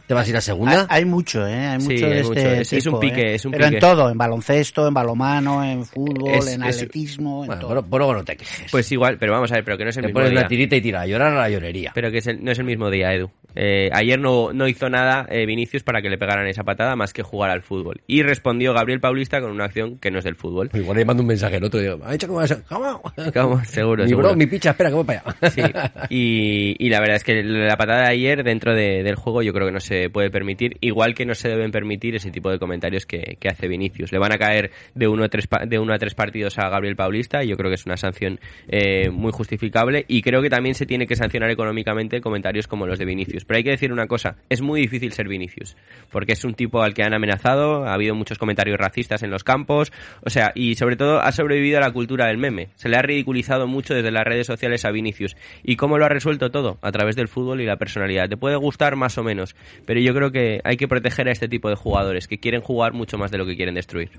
te 0.08 0.14
vas 0.14 0.28
a 0.28 0.30
ir 0.30 0.36
a 0.36 0.38
Hay, 0.38 0.42
segunda? 0.44 0.86
hay 0.88 1.04
mucho, 1.06 1.48
¿eh? 1.48 1.66
Hay 1.66 1.82
Sí, 1.82 1.94
mucho 1.94 2.06
hay 2.06 2.14
de 2.14 2.24
mucho. 2.24 2.40
este 2.40 2.62
Es- 2.62 2.74
es 2.74 2.86
un 2.86 3.00
pique, 3.00 3.22
¿eh? 3.32 3.36
es 3.36 3.46
un 3.46 3.52
Pero 3.54 3.64
pique. 3.66 3.76
en 3.78 3.82
todo, 3.82 4.10
en 4.12 4.18
baloncesto, 4.20 4.88
en 4.88 4.94
balomano, 4.94 5.64
en 5.64 5.84
fútbol, 5.84 6.30
Es- 6.32 6.48
en 6.54 6.64
es- 6.64 6.76
atletismo, 6.76 7.42
en 7.44 7.48
Bueno, 7.48 7.60
todo. 7.62 7.70
pero, 7.70 7.82
pero 7.84 7.98
luego 7.98 8.14
no 8.14 8.24
te 8.24 8.38
quejes. 8.38 8.72
Pues 8.72 8.92
igual, 8.92 9.18
pero 9.18 9.32
vamos 9.34 9.52
a 9.52 9.56
ver, 9.56 9.64
pero 9.64 9.78
que 9.80 9.84
no 9.86 9.90
es 9.90 9.98
el 9.98 10.02
te 10.04 10.08
mismo 10.10 10.18
pones 10.20 10.30
día. 10.30 10.40
una 10.42 10.48
tirita 10.48 10.76
y 10.76 10.82
tira 10.82 11.02
a 11.02 11.08
llorar 11.08 11.34
a 11.34 11.40
la 11.42 11.50
llorería. 11.50 11.92
Pero 11.96 12.12
que 12.12 12.20
es 12.20 12.28
el- 12.28 12.44
no 12.44 12.52
es 12.52 12.60
el 12.60 12.66
mismo 12.66 12.92
día, 12.92 13.12
Edu. 13.14 13.32
Eh, 13.56 13.90
ayer 13.94 14.20
no, 14.20 14.52
no 14.54 14.68
hizo 14.68 14.90
nada 14.90 15.26
eh, 15.30 15.46
Vinicius 15.46 15.84
para 15.84 16.02
que 16.02 16.10
le 16.10 16.18
pegaran 16.18 16.48
esa 16.48 16.64
patada 16.64 16.96
más 16.96 17.14
que 17.14 17.24
jugar 17.24 17.50
al 17.52 17.62
fútbol. 17.62 18.02
Y 18.08 18.22
respondió 18.24 18.74
Gabriel 18.74 19.00
Paulista 19.00 19.42
con 19.42 19.52
una 19.52 19.66
acción 19.66 19.98
que 19.98 20.12
no 20.12 20.20
es 20.20 20.26
del 20.26 20.36
fútbol. 20.36 20.70
Igual 20.74 20.98
le 20.98 21.06
mando 21.06 21.22
un 21.24 21.28
mensaje 21.28 21.58
al 21.58 21.64
otro 21.64 21.80
y 21.80 21.84
digo, 21.84 22.00
¿ha 22.04 22.18
que 22.18 22.26
vas 22.28 22.52
a 22.52 22.64
¿Cómo? 22.64 23.02
¿Cómo? 23.34 23.64
Seguro, 23.66 24.04
Mi 24.04 24.10
seguro. 24.10 24.28
bro, 24.30 24.38
mi 24.38 24.46
picha, 24.48 24.72
espera, 24.72 24.90
que 24.90 24.96
voy 24.96 25.04
para 25.06 25.22
allá. 25.26 25.50
Sí, 25.52 25.62
y, 26.10 26.76
y 26.86 26.90
la 26.90 27.00
verdad 27.00 27.18
es 27.18 27.24
que 27.24 27.44
la 27.44 27.78
patada 27.78 28.04
de 28.04 28.10
ayer 28.10 28.44
dentro 28.44 28.74
de- 28.76 29.04
del 29.04 29.16
juego 29.16 29.42
yo 29.42 29.54
creo 29.54 29.68
que 29.68 29.74
no 29.74 29.80
se 29.80 30.10
puede 30.10 30.30
permitir, 30.30 30.78
igual 30.82 31.14
que 31.16 31.26
no 31.26 31.36
se 31.36 31.50
deben 31.50 31.72
permitir 31.72 32.16
ese 32.16 32.32
tipo 32.32 32.50
de 32.52 32.60
comentarios 32.60 33.06
que, 33.06 33.38
que 33.40 33.50
hace 33.50 33.68
Vinicius. 33.68 34.12
Le 34.12 34.20
van 34.20 34.32
a 34.32 34.38
caer 34.38 34.72
de 34.94 35.08
uno, 35.08 35.24
a 35.24 35.30
tres, 35.30 35.48
de 35.68 35.80
uno 35.80 35.94
a 35.94 35.98
tres 35.98 36.16
partidos 36.16 36.58
a 36.60 36.70
Gabriel 36.70 36.96
Paulista 36.96 37.44
y 37.44 37.48
yo 37.48 37.56
creo 37.58 37.70
que 37.70 37.76
es 37.76 37.86
una 37.86 37.98
sanción 37.98 38.40
eh, 38.68 39.10
muy 39.12 39.32
justificable 39.32 40.06
y 40.08 40.22
creo 40.22 40.42
que 40.42 40.50
también 40.50 40.76
se 40.76 40.86
tiene 40.86 41.08
que 41.08 41.16
sancionar 41.16 41.50
económicamente 41.52 42.22
comentarios 42.22 42.68
como 42.68 42.86
los 42.88 43.00
de 43.00 43.06
Vinicius. 43.06 43.45
Pero 43.48 43.58
hay 43.58 43.64
que 43.64 43.72
decir 43.72 43.92
una 43.92 44.08
cosa, 44.08 44.38
es 44.50 44.62
muy 44.62 44.82
difícil 44.82 45.12
ser 45.14 45.28
Vinicius, 45.28 45.76
porque 46.12 46.34
es 46.34 46.44
un 46.44 46.54
tipo 46.54 46.82
al 46.82 46.94
que 46.94 47.04
han 47.04 47.14
amenazado, 47.14 47.86
ha 47.86 47.94
habido 47.94 48.16
muchos 48.16 48.38
comentarios 48.38 48.78
racistas 48.78 49.24
en 49.24 49.32
los 49.32 49.44
campos, 49.44 49.92
o 50.22 50.30
sea, 50.30 50.52
y 50.56 50.76
sobre 50.76 50.96
todo 50.96 51.20
ha 51.20 51.32
sobrevivido 51.32 51.78
a 51.78 51.82
la 51.82 51.92
cultura 51.92 52.28
del 52.28 52.38
meme. 52.38 52.70
Se 52.76 52.90
le 52.90 52.98
ha 52.98 53.02
ridiculizado 53.02 53.68
mucho 53.68 53.94
desde 53.94 54.12
las 54.12 54.24
redes 54.24 54.48
sociales 54.48 54.86
a 54.86 54.92
Vinicius. 54.92 55.36
¿Y 55.64 55.76
cómo 55.76 55.98
lo 55.98 56.06
ha 56.06 56.10
resuelto 56.10 56.52
todo? 56.52 56.78
A 56.82 56.92
través 56.92 57.16
del 57.16 57.28
fútbol 57.28 57.62
y 57.62 57.66
la 57.66 57.78
personalidad. 57.78 58.30
Te 58.30 58.38
puede 58.38 58.56
gustar 58.56 58.96
más 58.96 59.18
o 59.18 59.24
menos, 59.24 59.56
pero 59.86 60.00
yo 60.00 60.14
creo 60.14 60.32
que 60.32 60.62
hay 60.64 60.78
que 60.78 60.88
proteger 60.88 61.28
a 61.28 61.32
este 61.32 61.48
tipo 61.48 61.70
de 61.70 61.76
jugadores 61.76 62.28
que 62.28 62.40
quieren 62.40 62.62
jugar 62.62 62.94
mucho 62.94 63.18
más 63.18 63.32
de 63.32 63.38
lo 63.38 63.46
que 63.46 63.56
quieren 63.56 63.76
destruir. 63.76 64.12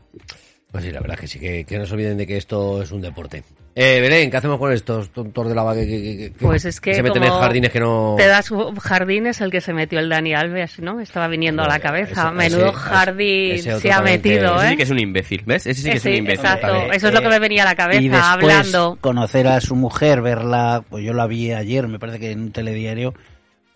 Pues 0.73 0.85
sí, 0.85 0.91
la 0.91 1.01
verdad 1.01 1.17
que 1.17 1.27
sí, 1.27 1.39
que, 1.39 1.65
que 1.65 1.79
no 1.79 1.87
se 1.87 1.95
olviden 1.95 2.19
de 2.19 2.27
que 2.27 2.37
esto 2.37 2.83
es 2.83 2.91
un 2.93 3.01
deporte. 3.01 3.43
Eh, 3.79 4.01
Belén, 4.01 4.31
¿qué 4.31 4.39
hacemos 4.39 4.59
con 4.59 4.73
estos 4.73 5.11
tontos 5.11 5.49
de 5.49 5.55
la 5.55 5.63
vaga 5.63 5.83
que, 5.83 5.87
que- 5.87 6.03
que- 6.03 6.33
que- 6.33 6.45
Pues 6.47 6.65
es 6.65 6.81
que 6.81 6.95
se 6.95 7.03
meten 7.03 7.23
en 7.25 7.31
jardines 7.31 7.71
que 7.71 7.79
no... 7.79 8.15
Te 8.17 8.27
das 8.27 8.51
jardines 8.83 9.41
el 9.43 9.51
que 9.51 9.61
se 9.61 9.75
metió 9.75 9.99
el 9.99 10.09
Dani 10.09 10.35
Alves, 10.35 10.81
¿no? 10.81 10.99
Estaba 11.01 11.29
viniendo 11.29 11.63
a 11.63 11.69
la 11.69 11.79
cabeza. 11.79 12.23
ese- 12.29 12.31
Menudo 12.35 12.69
ese- 12.71 12.79
jardín 12.79 13.53
ese 13.53 13.81
se 13.81 13.93
ha 13.93 14.01
metido, 14.01 14.57
Ese 14.57 14.67
¿eh? 14.67 14.71
sí 14.71 14.77
que 14.79 14.83
es 14.83 14.91
un 14.91 14.99
imbécil, 14.99 15.43
¿ves? 15.45 15.67
Ese 15.67 15.83
sí 15.83 15.91
que 15.91 15.97
es 15.99 16.05
un 16.07 16.15
imbécil. 16.15 16.41
exacto. 16.45 16.67
También. 16.69 16.95
Eso 16.95 17.09
es 17.09 17.15
lo 17.15 17.21
que 17.21 17.29
me 17.29 17.39
venía 17.39 17.63
a 17.63 17.67
la 17.67 17.75
cabeza, 17.75 18.01
y 18.01 18.09
después 18.09 18.25
hablando. 18.55 18.99
conocer 19.03 19.47
a 19.47 19.61
su 19.61 19.77
mujer, 19.77 20.23
verla, 20.23 20.83
pues 20.89 21.05
yo 21.05 21.13
la 21.13 21.27
vi 21.27 21.53
ayer, 21.53 21.87
me 21.87 21.99
parece 21.99 22.19
que 22.19 22.31
en 22.31 22.41
un 22.41 22.53
telediario, 22.53 23.13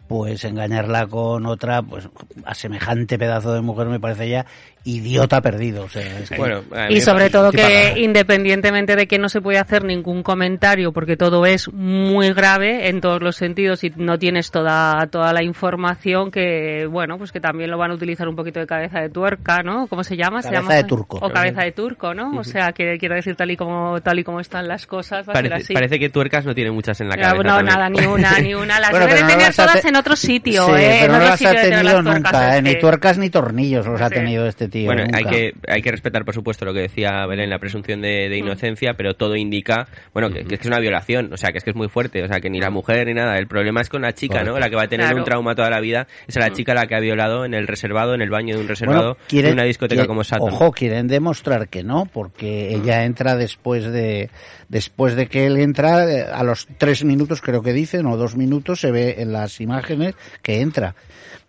pues 0.09 0.43
engañarla 0.45 1.07
con 1.07 1.45
otra, 1.47 1.83
pues 1.83 2.09
a 2.45 2.55
semejante 2.55 3.19
pedazo 3.19 3.53
de 3.53 3.61
mujer 3.61 3.87
me 3.87 4.01
parece 4.01 4.29
ya 4.29 4.45
idiota 4.85 5.41
perdido. 5.41 5.85
O 5.85 5.89
sea, 5.89 6.03
es 6.21 6.31
que- 6.31 6.37
Bueno, 6.37 6.63
Y 6.89 7.01
sobre 7.01 7.31
parece- 7.31 7.31
todo 7.33 7.53
que 7.53 7.95
independientemente 7.99 8.97
de 8.97 9.07
que 9.07 9.19
no 9.19 9.29
se 9.29 9.41
puede 9.41 9.59
hacer 9.59 9.85
ningún 9.85 10.23
comentario 10.23 10.93
porque 10.93 11.17
todo 11.17 11.45
es 11.47 11.73
muy 11.73 12.33
grave 12.33 12.89
en 12.89 13.01
todos 13.01 13.23
los 13.23 13.37
sentidos 13.37 13.85
y 13.85 13.93
no 13.97 14.19
tienes 14.19 14.51
toda 14.51 15.07
toda 15.09 15.33
la 15.33 15.43
información 15.43 16.31
que 16.31 16.87
bueno 16.91 17.19
pues 17.19 17.33
que 17.33 17.41
también 17.41 17.71
lo 17.71 17.79
van 17.79 17.91
a 17.91 17.95
utilizar 17.95 18.29
un 18.29 18.37
poquito 18.37 18.61
de 18.61 18.67
cabeza 18.67 19.01
de 19.01 19.09
tuerca 19.11 19.63
no 19.63 19.87
cómo 19.87 20.03
se 20.05 20.17
llama 20.17 20.43
se 20.43 20.49
Cabeza 20.49 20.63
llama 20.63 20.75
de 20.77 20.85
turco. 20.85 21.19
o 21.21 21.31
cabeza 21.31 21.63
de 21.63 21.73
turco 21.73 22.15
no 22.15 22.39
o 22.39 22.45
sea 22.45 22.73
que 22.73 22.97
quiero 22.99 23.15
decir 23.15 23.37
tal 23.37 23.51
y 23.51 23.57
como 23.57 24.01
tal 24.01 24.19
y 24.19 24.25
como 24.25 24.41
están 24.41 24.67
las 24.69 24.87
cosas 24.87 25.29
va 25.29 25.33
a 25.33 25.37
ser 25.37 25.51
Parece, 25.51 25.55
así 25.65 25.75
parece 25.75 25.99
que 25.99 26.09
tuercas 26.11 26.45
no 26.47 26.55
tiene 26.55 26.71
muchas 26.71 27.01
en 27.01 27.09
la 27.09 27.17
cabeza. 27.17 27.35
no, 27.43 27.43
también. 27.57 27.67
nada, 27.67 27.89
ni 27.91 28.07
una, 28.07 28.39
ni 28.41 28.55
una. 28.55 28.79
Las 28.81 28.91
Bueno, 28.91 29.07
debe 29.07 29.19
pero 29.21 29.29
no 29.33 29.37
tener 29.39 29.55
todas 29.55 29.83
te- 29.83 29.89
en 29.89 29.97
otro 29.97 30.17
sitio, 30.17 30.67
Sí, 30.67 30.73
¿eh? 30.73 30.95
En 30.95 31.01
pero 31.01 31.13
no 31.13 31.17
otro 31.19 31.29
las 31.31 31.39
sitio 31.39 31.51
ha 31.59 31.63
tenido 31.63 31.83
tuercas, 32.03 32.15
nunca, 32.15 32.57
eh, 32.59 32.63
ni 32.63 32.75
tuercas 32.79 33.19
ni 33.19 33.31
tornillos 33.31 33.87
los 33.87 34.01
ha 34.01 34.11
tenido 34.11 34.47
este 34.47 34.69
tío. 34.71 34.87
Bueno, 34.87 35.03
nunca. 35.05 35.19
hay 35.19 35.25
que, 35.25 35.53
hay 35.69 35.83
que 35.83 35.91
respetar, 35.91 36.25
por 36.25 36.35
supuesto, 36.35 36.65
lo 36.65 36.73
que 36.73 36.81
decía 36.81 37.27
Belén, 37.27 37.51
la 37.51 37.59
presunción 37.59 38.01
de, 38.01 38.27
Mm. 38.27 38.31
de 38.31 38.39
inocencia, 38.39 38.95
pero 38.97 39.15
todo 39.15 39.37
indica, 39.37 39.87
bueno, 40.15 40.29
que, 40.31 40.45
que 40.45 40.55
es 40.55 40.61
que 40.61 40.67
es 40.67 40.67
una 40.67 40.79
violación, 40.81 41.33
o 41.33 41.37
sea, 41.37 41.51
que 41.53 41.59
es 41.59 41.65
que 41.65 41.71
es 41.71 41.77
muy 41.77 41.89
fuerte, 41.89 42.23
o 42.23 42.29
sea, 42.29 42.41
que 42.41 42.49
ni 42.51 42.61
la 42.61 42.71
mujer 42.71 43.07
ni 43.07 43.15
nada. 43.15 43.37
El 43.37 43.47
problema 43.47 43.81
es 43.81 43.89
con 43.89 44.03
la 44.03 44.13
chica, 44.13 44.43
¿no? 44.45 44.59
La 44.59 44.69
que 44.71 44.77
va 44.77 44.83
a 44.85 44.89
tener 44.89 45.07
Claro. 45.07 45.19
un 45.19 45.25
trauma 45.25 45.55
toda 45.55 45.71
la 45.71 45.81
vida. 45.81 46.07
Es 46.27 46.37
a 46.37 46.41
la 46.41 46.53
chica 46.53 46.73
la 46.75 46.87
que 46.87 46.95
ha 46.95 47.01
violado 47.01 47.45
en 47.45 47.55
el 47.55 47.67
reservado, 47.67 48.15
en 48.15 48.23
el 48.23 48.31
baño 48.31 48.55
de 48.57 48.63
un 48.63 48.69
reservado, 48.69 49.15
Bueno, 49.15 49.17
quieren- 49.29 49.51
de 49.51 49.55
una 49.55 49.65
discoteca 49.65 50.01
quieren- 50.03 50.09
como 50.09 50.25
Saturn. 50.25 50.55
Ojo, 50.55 50.73
quieren 50.73 51.07
demostrar 51.09 51.69
que 51.69 51.83
no, 51.83 52.07
porque 52.13 52.75
ella 52.75 53.05
entra 53.05 53.37
después 53.37 53.91
de 53.91 54.31
después 54.71 55.17
de 55.17 55.27
que 55.27 55.45
él 55.47 55.59
entra, 55.59 56.11
eh, 56.11 56.25
a 56.33 56.43
los 56.43 56.67
tres 56.79 57.05
minutos 57.05 57.43
creo 57.43 57.61
que 57.63 57.75
dicen, 57.75 58.07
o 58.07 58.17
dos 58.17 58.37
minutos, 58.37 58.81
se 58.81 58.91
ve 58.91 59.17
en 59.19 59.33
las 59.33 59.61
imágenes 59.61 60.15
que 60.43 60.61
entra. 60.63 60.95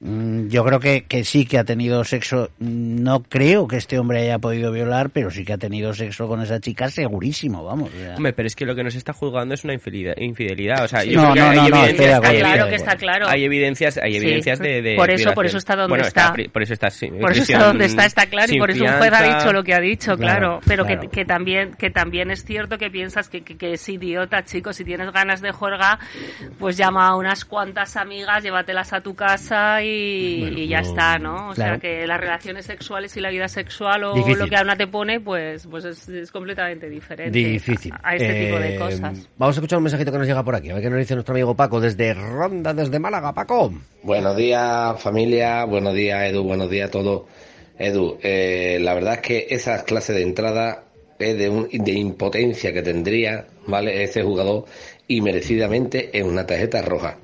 Mm, 0.03 0.47
Yo 0.47 0.63
creo 0.65 0.79
que, 0.79 1.03
que 1.03 1.23
sí 1.23 1.45
que 1.45 1.59
ha 1.59 1.63
tenido 1.63 2.03
sexo. 2.03 2.49
No 2.57 3.21
creo 3.21 3.67
que 3.67 3.77
este 3.77 3.99
hombre 3.99 4.23
haya 4.23 4.39
podido 4.39 4.71
violar, 4.71 5.11
pero 5.11 5.29
sí 5.29 5.45
que 5.45 5.53
ha 5.53 5.59
tenido 5.59 5.93
sexo 5.93 6.27
con 6.27 6.41
esa 6.41 6.59
chica, 6.59 6.89
segurísimo, 6.89 7.63
vamos. 7.63 7.91
Hombre, 8.17 8.33
pero 8.33 8.47
es 8.47 8.55
que 8.55 8.65
lo 8.65 8.73
que 8.75 8.83
nos 8.83 8.95
está 8.95 9.13
juzgando 9.13 9.53
es 9.53 9.63
una 9.63 9.73
infidelidad. 9.75 10.15
infidelidad. 10.17 10.83
O 10.83 10.87
sea, 10.87 11.03
yo 11.03 11.21
No, 11.21 11.33
creo 11.33 11.49
que 11.51 11.55
no, 11.55 11.61
hay 11.61 11.69
no, 11.69 11.77
evidencias, 11.77 12.15
Está 12.15 12.33
claro 12.33 12.67
que 12.69 12.75
está 12.75 12.95
claro. 12.95 13.27
Hay 13.27 13.43
evidencias, 13.43 13.97
hay 13.99 14.13
Sí. 14.13 14.17
evidencias 14.17 14.57
de, 14.59 14.81
de 14.81 14.95
Por 14.95 15.09
eso- 15.11 15.17
violación. 15.17 15.33
por 15.35 15.45
eso 15.45 15.57
está 15.59 15.75
donde 15.75 15.89
Bueno, 15.89 16.07
está. 16.07 16.33
por 16.51 16.63
eso 16.63 16.73
está, 16.73 16.89
sí, 16.89 17.07
Por 17.07 17.31
eso 17.33 17.43
está 17.43 17.63
donde 17.65 17.85
está, 17.85 18.05
está 18.07 18.25
claro, 18.25 18.51
y 18.55 18.57
por 18.57 18.71
eso 18.71 18.83
un 18.83 18.91
juez 18.93 19.13
ha 19.13 19.37
dicho 19.37 19.53
lo 19.53 19.63
que 19.63 19.75
ha 19.75 19.79
dicho, 19.79 20.17
claro. 20.17 20.31
Claro, 20.39 20.59
Pero 20.65 20.85
claro. 20.85 21.01
Que, 21.01 21.07
que 21.09 21.25
también 21.25 21.73
que 21.77 21.91
también 21.91 22.31
es 22.31 22.43
cierto 22.43 22.79
que 22.79 22.89
piensas 23.11 23.29
que, 23.29 23.41
que, 23.43 23.57
que 23.57 23.73
es 23.73 23.89
idiota, 23.89 24.43
chico. 24.45 24.71
Si 24.71 24.85
tienes 24.85 25.11
ganas 25.11 25.41
de 25.41 25.51
juerga, 25.51 25.99
pues 26.57 26.77
llama 26.77 27.07
a 27.07 27.15
unas 27.17 27.43
cuantas 27.43 27.97
amigas, 27.97 28.41
llévatelas 28.43 28.93
a 28.93 29.01
tu 29.01 29.15
casa 29.15 29.81
y, 29.83 30.39
Bueno, 30.41 30.57
y 30.59 30.67
ya 30.69 30.81
no- 30.81 30.87
está, 30.87 31.19
¿no? 31.19 31.49
O 31.49 31.53
Claro. 31.53 31.73
sea, 31.73 31.79
que 31.79 32.07
las 32.07 32.19
relaciones 32.19 32.65
sexuales 32.65 33.15
y 33.17 33.19
la 33.21 33.29
vida 33.29 33.47
sexual 33.49 34.03
o 34.05 34.13
Difícil. 34.13 34.39
lo 34.39 34.47
que 34.47 34.55
Ana 34.55 34.75
te 34.77 34.87
pone, 34.87 35.19
pues, 35.19 35.67
pues 35.67 35.83
es, 35.85 36.07
es 36.07 36.31
completamente 36.31 36.89
diferente 36.89 37.37
Difícil. 37.37 37.91
a, 38.01 38.09
a 38.09 38.15
este 38.15 38.45
tipo 38.45 38.59
de 38.59 38.75
Eh, 38.75 38.79
cosas. 38.79 39.27
Vamos 39.37 39.57
a 39.57 39.59
escuchar 39.59 39.77
un 39.77 39.83
mensajito 39.83 40.11
que 40.11 40.17
nos 40.17 40.27
llega 40.27 40.43
por 40.43 40.55
aquí. 40.55 40.69
A 40.69 40.75
ver 40.75 40.83
qué 40.83 40.89
nos 40.89 40.99
dice 40.99 41.13
nuestro 41.15 41.33
amigo 41.33 41.53
Paco 41.55 41.81
desde 41.81 42.13
Ronda, 42.13 42.73
desde 42.73 42.97
Málaga. 42.99 43.33
Paco. 43.33 43.73
Buenos 44.03 44.35
días 44.37 45.01
familia, 45.01 45.65
buenos 45.65 45.93
días 45.93 46.23
Edu, 46.29 46.43
buenos 46.43 46.69
días 46.69 46.87
a 46.87 46.91
todos. 46.91 47.23
Edu, 47.77 48.17
eh, 48.21 48.77
la 48.81 48.93
verdad 48.93 49.15
es 49.15 49.19
que 49.21 49.47
esa 49.49 49.83
clase 49.83 50.13
de 50.13 50.21
entrada 50.21 50.83
es 51.23 51.37
de, 51.37 51.49
un- 51.49 51.69
de 51.69 51.91
impotencia 51.93 52.73
que 52.73 52.81
tendría, 52.81 53.45
¿vale? 53.67 54.03
Ese 54.03 54.23
jugador 54.23 54.65
y 55.07 55.21
merecidamente 55.21 56.09
en 56.17 56.27
una 56.27 56.45
tarjeta 56.45 56.81
roja. 56.81 57.17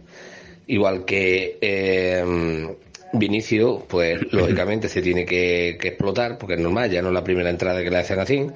Igual 0.68 1.06
que 1.06 1.58
eh, 1.62 2.68
Vinicio, 3.14 3.86
pues 3.88 4.20
lógicamente 4.34 4.90
se 4.90 5.02
tiene 5.02 5.26
que, 5.26 5.78
que 5.80 5.90
explotar, 5.90 6.38
porque 6.38 6.56
es 6.56 6.60
normal, 6.60 6.92
ya 6.92 7.02
no 7.02 7.08
es 7.10 7.14
la 7.14 7.24
primera 7.24 7.50
entrada 7.50 7.82
que 7.84 7.90
le 7.90 7.98
hacen 7.98 8.20
así. 8.20 8.48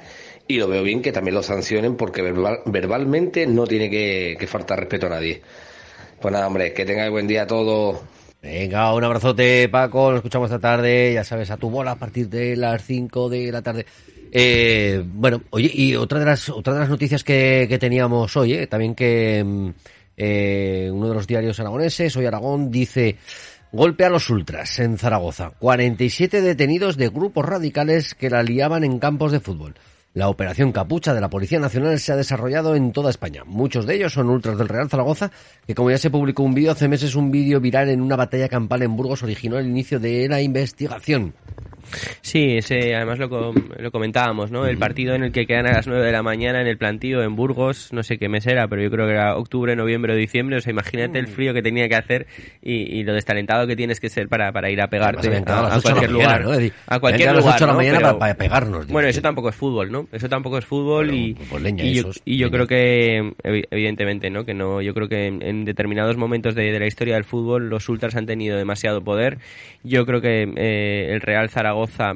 Y 0.47 0.57
lo 0.57 0.67
veo 0.67 0.83
bien 0.83 1.01
que 1.01 1.11
también 1.13 1.35
lo 1.35 1.43
sancionen 1.43 1.95
porque 1.95 2.21
verbal- 2.21 2.61
verbalmente 2.65 3.47
no 3.47 3.65
tiene 3.65 3.89
que, 3.89 4.35
que 4.37 4.47
faltar 4.47 4.79
respeto 4.79 5.05
a 5.05 5.09
nadie. 5.09 5.41
Pues 6.19 6.31
nada, 6.33 6.47
hombre, 6.47 6.73
que 6.73 6.85
tengáis 6.85 7.09
buen 7.11 7.27
día 7.27 7.43
a 7.43 7.47
todos. 7.47 7.99
Venga, 8.41 8.93
un 8.93 9.03
abrazote, 9.03 9.69
Paco. 9.69 10.09
Nos 10.09 10.17
escuchamos 10.17 10.49
esta 10.49 10.59
tarde. 10.59 11.13
Ya 11.13 11.23
sabes, 11.23 11.51
a 11.51 11.57
tu 11.57 11.69
bola 11.69 11.91
a 11.91 11.95
partir 11.95 12.27
de 12.27 12.55
las 12.55 12.83
5 12.83 13.29
de 13.29 13.51
la 13.51 13.61
tarde. 13.61 13.85
Eh, 14.31 15.03
bueno, 15.05 15.41
oye, 15.49 15.69
y 15.73 15.95
otra 15.95 16.19
de 16.19 16.25
las, 16.25 16.49
otra 16.49 16.73
de 16.73 16.79
las 16.79 16.89
noticias 16.89 17.23
que, 17.23 17.65
que 17.67 17.77
teníamos 17.77 18.35
hoy, 18.37 18.53
eh, 18.53 18.67
también 18.67 18.95
que 18.95 19.43
mm, 19.43 19.69
eh, 20.15 20.89
uno 20.93 21.09
de 21.09 21.15
los 21.15 21.27
diarios 21.27 21.59
aragoneses, 21.59 22.15
Hoy 22.15 22.25
Aragón, 22.25 22.71
dice 22.71 23.17
golpe 23.73 24.05
a 24.05 24.09
los 24.09 24.29
ultras 24.29 24.79
en 24.79 24.97
Zaragoza. 24.97 25.51
47 25.59 26.41
detenidos 26.41 26.97
de 26.97 27.09
grupos 27.09 27.45
radicales 27.45 28.15
que 28.15 28.29
la 28.29 28.43
liaban 28.43 28.83
en 28.83 28.99
campos 28.99 29.31
de 29.31 29.39
fútbol. 29.39 29.75
La 30.13 30.27
operación 30.27 30.73
Capucha 30.73 31.13
de 31.13 31.21
la 31.21 31.29
Policía 31.29 31.59
Nacional 31.59 31.97
se 31.97 32.11
ha 32.11 32.17
desarrollado 32.17 32.75
en 32.75 32.91
toda 32.91 33.09
España. 33.09 33.43
Muchos 33.45 33.85
de 33.85 33.95
ellos 33.95 34.11
son 34.11 34.29
ultras 34.29 34.57
del 34.57 34.67
Real 34.67 34.89
Zaragoza, 34.89 35.31
que 35.65 35.73
como 35.73 35.89
ya 35.89 35.97
se 35.97 36.09
publicó 36.09 36.43
un 36.43 36.53
vídeo 36.53 36.73
hace 36.73 36.89
meses, 36.89 37.15
un 37.15 37.31
vídeo 37.31 37.61
viral 37.61 37.87
en 37.89 38.01
una 38.01 38.17
batalla 38.17 38.49
campal 38.49 38.83
en 38.83 38.97
Burgos 38.97 39.23
originó 39.23 39.57
el 39.57 39.67
inicio 39.67 40.01
de 40.01 40.27
la 40.27 40.41
investigación. 40.41 41.33
Sí, 42.21 42.57
ese, 42.57 42.95
además 42.95 43.19
lo, 43.19 43.29
com- 43.29 43.55
lo 43.77 43.91
comentábamos, 43.91 44.51
¿no? 44.51 44.65
El 44.65 44.77
partido 44.77 45.15
en 45.15 45.23
el 45.23 45.31
que 45.31 45.45
quedan 45.45 45.67
a 45.67 45.73
las 45.73 45.87
9 45.87 46.05
de 46.05 46.11
la 46.11 46.23
mañana 46.23 46.61
en 46.61 46.67
el 46.67 46.77
plantío 46.77 47.21
en 47.23 47.35
Burgos, 47.35 47.91
no 47.93 48.03
sé 48.03 48.17
qué 48.17 48.29
mes 48.29 48.45
era, 48.47 48.67
pero 48.67 48.81
yo 48.81 48.89
creo 48.91 49.05
que 49.07 49.13
era 49.13 49.35
octubre, 49.35 49.75
noviembre 49.75 50.13
o 50.13 50.15
diciembre, 50.15 50.57
o 50.57 50.61
sea, 50.61 50.71
imagínate 50.71 51.19
el 51.19 51.27
frío 51.27 51.53
que 51.53 51.61
tenía 51.61 51.87
que 51.89 51.95
hacer 51.95 52.27
y, 52.61 52.99
y 52.99 53.03
lo 53.03 53.13
destalentado 53.13 53.67
que 53.67 53.75
tienes 53.75 53.99
que 53.99 54.09
ser 54.09 54.27
para, 54.27 54.51
para 54.51 54.69
ir 54.69 54.81
a 54.81 54.87
pegarte 54.87 55.27
a 55.45 55.79
cualquier 55.81 56.11
lugar. 56.11 56.43
¿no? 56.43 56.51
Es 56.53 56.57
decir, 56.59 56.73
A 56.87 56.99
cualquier 56.99 57.29
a 57.29 57.33
las 57.33 57.43
lugar, 57.43 57.55
ocho 57.55 57.65
de 57.65 57.67
la 57.67 57.73
¿no? 57.73 57.77
mañana 57.77 57.97
Pero- 57.99 58.19
para- 58.19 58.33
pegarnos. 58.35 58.87
Bueno, 58.87 59.07
eso 59.09 59.21
tampoco 59.21 59.49
es 59.49 59.55
fútbol, 59.55 59.91
¿no? 59.91 60.07
Eso 60.11 60.29
tampoco 60.29 60.57
es 60.57 60.65
fútbol 60.65 61.13
y, 61.13 61.33
pues, 61.49 61.61
leña 61.61 61.83
y 61.83 61.93
yo, 61.93 62.01
esos, 62.01 62.21
y 62.25 62.37
yo 62.37 62.49
creo 62.51 62.67
que 62.67 63.21
evi- 63.43 63.65
evidentemente, 63.71 64.29
¿no? 64.29 64.45
Que 64.45 64.53
no, 64.53 64.81
yo 64.81 64.93
creo 64.93 65.07
que 65.07 65.27
en, 65.27 65.41
en 65.41 65.65
determinados 65.65 66.17
momentos 66.17 66.55
de, 66.55 66.71
de 66.71 66.79
la 66.79 66.87
historia 66.87 67.15
del 67.15 67.23
fútbol 67.23 67.69
los 67.69 67.87
ultras 67.89 68.15
han 68.15 68.25
tenido 68.25 68.57
demasiado 68.57 69.03
poder. 69.03 69.37
Yo 69.83 70.05
creo 70.05 70.21
que 70.21 70.43
eh, 70.55 71.07
el 71.13 71.21
Real 71.21 71.49
Zaragoza 71.49 71.70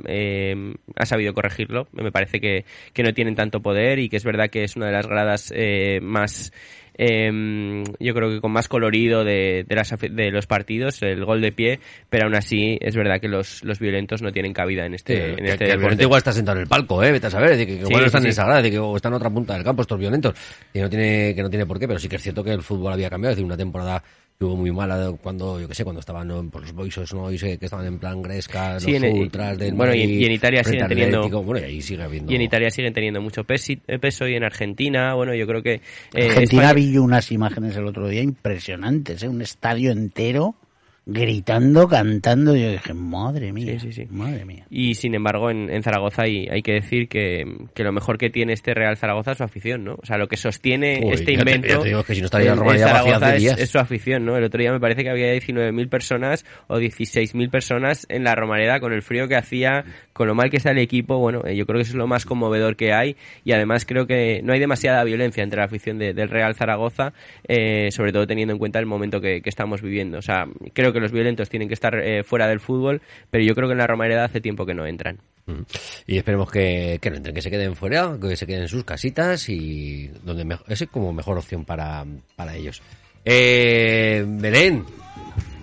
eh, 0.08 0.74
ha 0.96 1.06
sabido 1.06 1.34
corregirlo. 1.34 1.88
Me 1.94 2.12
parece 2.12 2.40
que, 2.40 2.66
que 2.94 3.04
no 3.04 3.14
tienen 3.14 3.36
tanto 3.36 3.62
poder 3.62 4.00
y 4.00 4.10
que 4.10 4.18
es 4.18 4.24
verdad 4.24 4.50
que 4.50 4.64
es 4.64 4.76
una 4.76 4.88
de 4.88 4.92
las 4.94 5.08
gradas 5.08 5.52
eh, 5.56 6.00
más 6.02 6.52
eh, 6.98 7.84
yo 8.00 8.14
creo 8.14 8.30
que 8.30 8.40
con 8.40 8.52
más 8.54 8.68
colorido 8.70 9.24
de, 9.26 9.66
de, 9.68 9.76
las 9.76 9.94
de 10.00 10.32
los 10.32 10.48
partidos, 10.48 11.02
el 11.02 11.26
gol 11.26 11.42
de 11.42 11.52
pie, 11.52 11.80
pero 12.10 12.26
aún 12.26 12.36
así 12.36 12.78
es 12.80 12.96
verdad 12.96 13.20
que 13.20 13.28
los, 13.28 13.64
los 13.66 13.80
violentos 13.80 14.22
no 14.22 14.32
tienen 14.32 14.54
cabida 14.54 14.86
en 14.86 14.94
este, 14.94 15.14
Que- 15.14 15.30
en 15.32 15.36
que- 15.36 15.46
este 15.52 15.66
que 15.66 15.72
el 15.72 15.80
deporte. 15.80 16.04
igual 16.04 16.18
está 16.20 16.32
sentado 16.32 16.58
en 16.58 16.64
el 16.64 16.70
palco, 16.70 17.04
eh, 17.04 17.12
vete 17.12 17.28
a 17.28 17.32
saber, 17.32 17.58
de 17.58 17.68
que, 17.68 17.74
que 17.80 17.86
Sí, 17.86 17.88
igual 17.90 17.96
no 17.96 18.00
sí, 18.00 18.06
están 18.06 18.22
sí. 18.22 18.28
en 18.28 18.32
esa 18.32 18.46
grada, 18.46 18.62
de 18.62 18.72
que 18.72 18.80
o 18.80 18.96
están 18.96 19.12
en 19.12 19.18
otra 19.18 19.30
punta 19.30 19.54
del 19.56 19.64
campo 19.66 19.82
estos 19.82 20.00
violentos, 20.00 20.36
y 20.74 20.80
no 20.80 20.90
tiene, 20.90 21.34
que 21.36 21.42
no 21.44 21.50
tiene 21.50 21.66
por 21.66 21.80
qué, 21.80 21.88
pero 21.88 22.00
sí 22.00 22.08
que 22.08 22.16
es 22.16 22.22
cierto 22.24 22.44
que 22.46 22.52
el 22.52 22.62
fútbol 22.62 22.94
había 22.94 23.10
cambiado, 23.10 23.32
es 23.34 23.36
decir, 23.38 23.46
una 23.46 23.58
temporada 23.58 24.02
hubo 24.40 24.56
muy 24.58 24.72
mala 24.72 25.14
cuando, 25.22 25.60
yo 25.62 25.68
que 25.68 25.74
sé, 25.76 25.84
cuando 25.84 26.02
estaban 26.02 26.28
¿no? 26.28 26.48
por 26.50 26.62
los 26.62 26.74
boisos, 26.74 27.14
¿no? 27.14 27.32
Y 27.32 27.38
sé 27.38 27.58
que 27.58 27.66
estaban 27.66 27.86
en 27.86 27.98
plan 28.00 28.22
Gresca, 28.22 28.80
Sí, 28.80 28.94
los 28.94 29.04
en- 29.04 29.18
ultras 29.18 29.58
del 29.58 29.74
bueno, 29.74 29.96
y 29.96 30.02
en- 30.02 30.08
Madrid, 30.10 30.20
y 30.22 30.26
en 30.26 30.32
Italia 30.34 30.64
siguen 30.64 30.88
teniendo- 30.88 31.44
bueno, 31.44 31.60
y 31.66 31.70
ahí 31.70 31.82
sigue 31.82 32.04
habiendo... 32.04 32.32
Y 32.32 32.36
en 32.36 32.42
Italia 32.42 32.70
siguen 32.70 32.94
teniendo 32.94 33.22
mucho 33.22 33.46
eh, 33.48 34.00
peso 34.00 34.28
y 34.28 34.36
en 34.36 34.44
Argentina, 34.44 35.14
bueno, 35.14 35.34
yo 35.34 35.48
creo 35.48 35.64
que... 35.64 35.76
eh, 36.14 36.28
Argentina 36.30 36.64
España- 36.64 36.74
vi 36.74 36.92
yo 36.92 37.04
unas 37.04 37.32
imágenes 37.32 37.76
el 37.78 37.86
otro 37.86 38.08
día 38.10 38.22
impresionantes, 38.22 39.24
¿eh? 39.24 39.30
un 39.30 39.42
estadio 39.42 39.92
entero 39.92 40.56
gritando, 41.06 41.88
cantando. 41.88 42.56
Yo 42.56 42.72
dije, 42.72 42.94
madre 42.94 43.54
mía, 43.54 43.80
Sí, 43.80 43.92
sí, 43.92 43.94
sí. 44.04 44.08
madre 44.10 44.46
mía. 44.46 44.66
Y 44.70 44.96
sin 44.96 45.14
embargo, 45.16 45.50
en, 45.52 45.70
en 45.70 45.84
Zaragoza 45.84 46.24
hay, 46.24 46.48
hay 46.48 46.62
que 46.62 46.74
decir 46.74 47.08
que, 47.08 47.46
que 47.74 47.84
lo 47.84 47.92
mejor 47.92 48.18
que 48.18 48.30
tiene 48.30 48.54
este 48.54 48.74
Real 48.74 48.98
Zaragoza 48.98 49.32
es 49.32 49.38
su 49.38 49.44
afición, 49.44 49.84
¿no? 49.84 49.96
O 50.02 50.06
sea, 50.06 50.18
lo 50.18 50.28
que 50.28 50.38
sostiene 50.38 51.02
Uy, 51.04 51.14
este 51.14 51.34
invento. 51.34 51.84
es 53.58 53.70
su 53.70 53.80
afición, 53.80 54.26
¿no? 54.26 54.36
El 54.38 54.44
otro 54.44 54.60
día 54.60 54.72
me 54.72 54.80
parece 54.80 55.04
que 55.04 55.10
había 55.10 55.34
19.000 55.34 55.90
personas 55.90 56.46
o 56.68 56.78
16.000 56.80 57.50
personas 57.50 58.06
en 58.10 58.24
la 58.24 58.36
Romareda 58.36 58.80
con 58.80 58.94
el 58.94 59.02
frío 59.02 59.28
que 59.28 59.36
hacía, 59.36 59.84
con 60.16 60.28
lo 60.30 60.34
mal 60.34 60.50
que 60.50 60.56
está 60.56 60.72
el 60.72 60.78
equipo. 60.78 61.18
Bueno, 61.18 61.42
eh, 61.46 61.58
yo 61.58 61.66
creo 61.66 61.78
que 61.78 61.82
eso 61.82 61.92
es 61.92 61.98
lo 61.98 62.08
más 62.08 62.26
conmovedor 62.26 62.78
que 62.78 62.94
hay 62.94 63.18
y 63.44 63.52
además 63.52 63.84
creo 63.86 64.08
que 64.08 64.40
no 64.44 64.54
hay 64.54 64.60
demasiada 64.62 65.04
violencia 65.04 65.44
entre 65.44 65.60
la 65.60 65.66
afición 65.66 66.00
de- 66.00 66.14
del 66.14 66.30
Real 66.30 66.56
Zaragoza, 66.56 67.12
eh, 67.50 67.90
sobre 67.92 68.14
todo 68.14 68.26
teniendo 68.26 68.54
en 68.54 68.58
cuenta 68.60 68.80
el 68.80 68.86
momento 68.86 69.20
que, 69.20 69.42
que 69.42 69.50
estamos 69.50 69.82
viviendo. 69.82 70.18
O 70.18 70.22
sea, 70.22 70.46
creo 70.72 70.94
que 70.94 71.02
los 71.02 71.12
violentos 71.12 71.50
tienen 71.50 71.68
que 71.68 71.74
estar 71.74 71.96
eh, 71.96 72.24
fuera 72.24 72.48
del 72.48 72.62
fútbol, 72.62 73.02
pero 73.30 73.44
yo 73.44 73.54
creo 73.56 73.68
que 73.68 73.74
en 73.74 73.80
la 73.80 73.88
Romareda 73.88 74.24
hace 74.24 74.40
tiempo 74.40 74.66
que 74.66 74.74
no 74.74 74.86
entran. 74.86 75.18
Mm. 75.48 75.62
Y 76.08 76.18
esperemos 76.18 76.50
que, 76.50 76.98
que 77.02 77.10
no 77.10 77.18
entren, 77.18 77.36
que 77.36 77.42
se 77.42 77.52
queden 77.52 77.76
fuera, 77.76 78.18
que 78.22 78.38
se 78.38 78.48
queden 78.48 78.62
en 78.62 78.68
sus 78.70 78.86
casitas 78.86 79.50
y 79.50 80.08
donde 80.24 80.46
mejor, 80.46 80.66
es 80.72 80.86
como 80.90 81.12
mejor 81.12 81.38
opción 81.38 81.66
para, 81.66 82.06
para 82.38 82.56
ellos. 82.56 82.82
Eh, 83.26 84.24
Belén, 84.26 84.86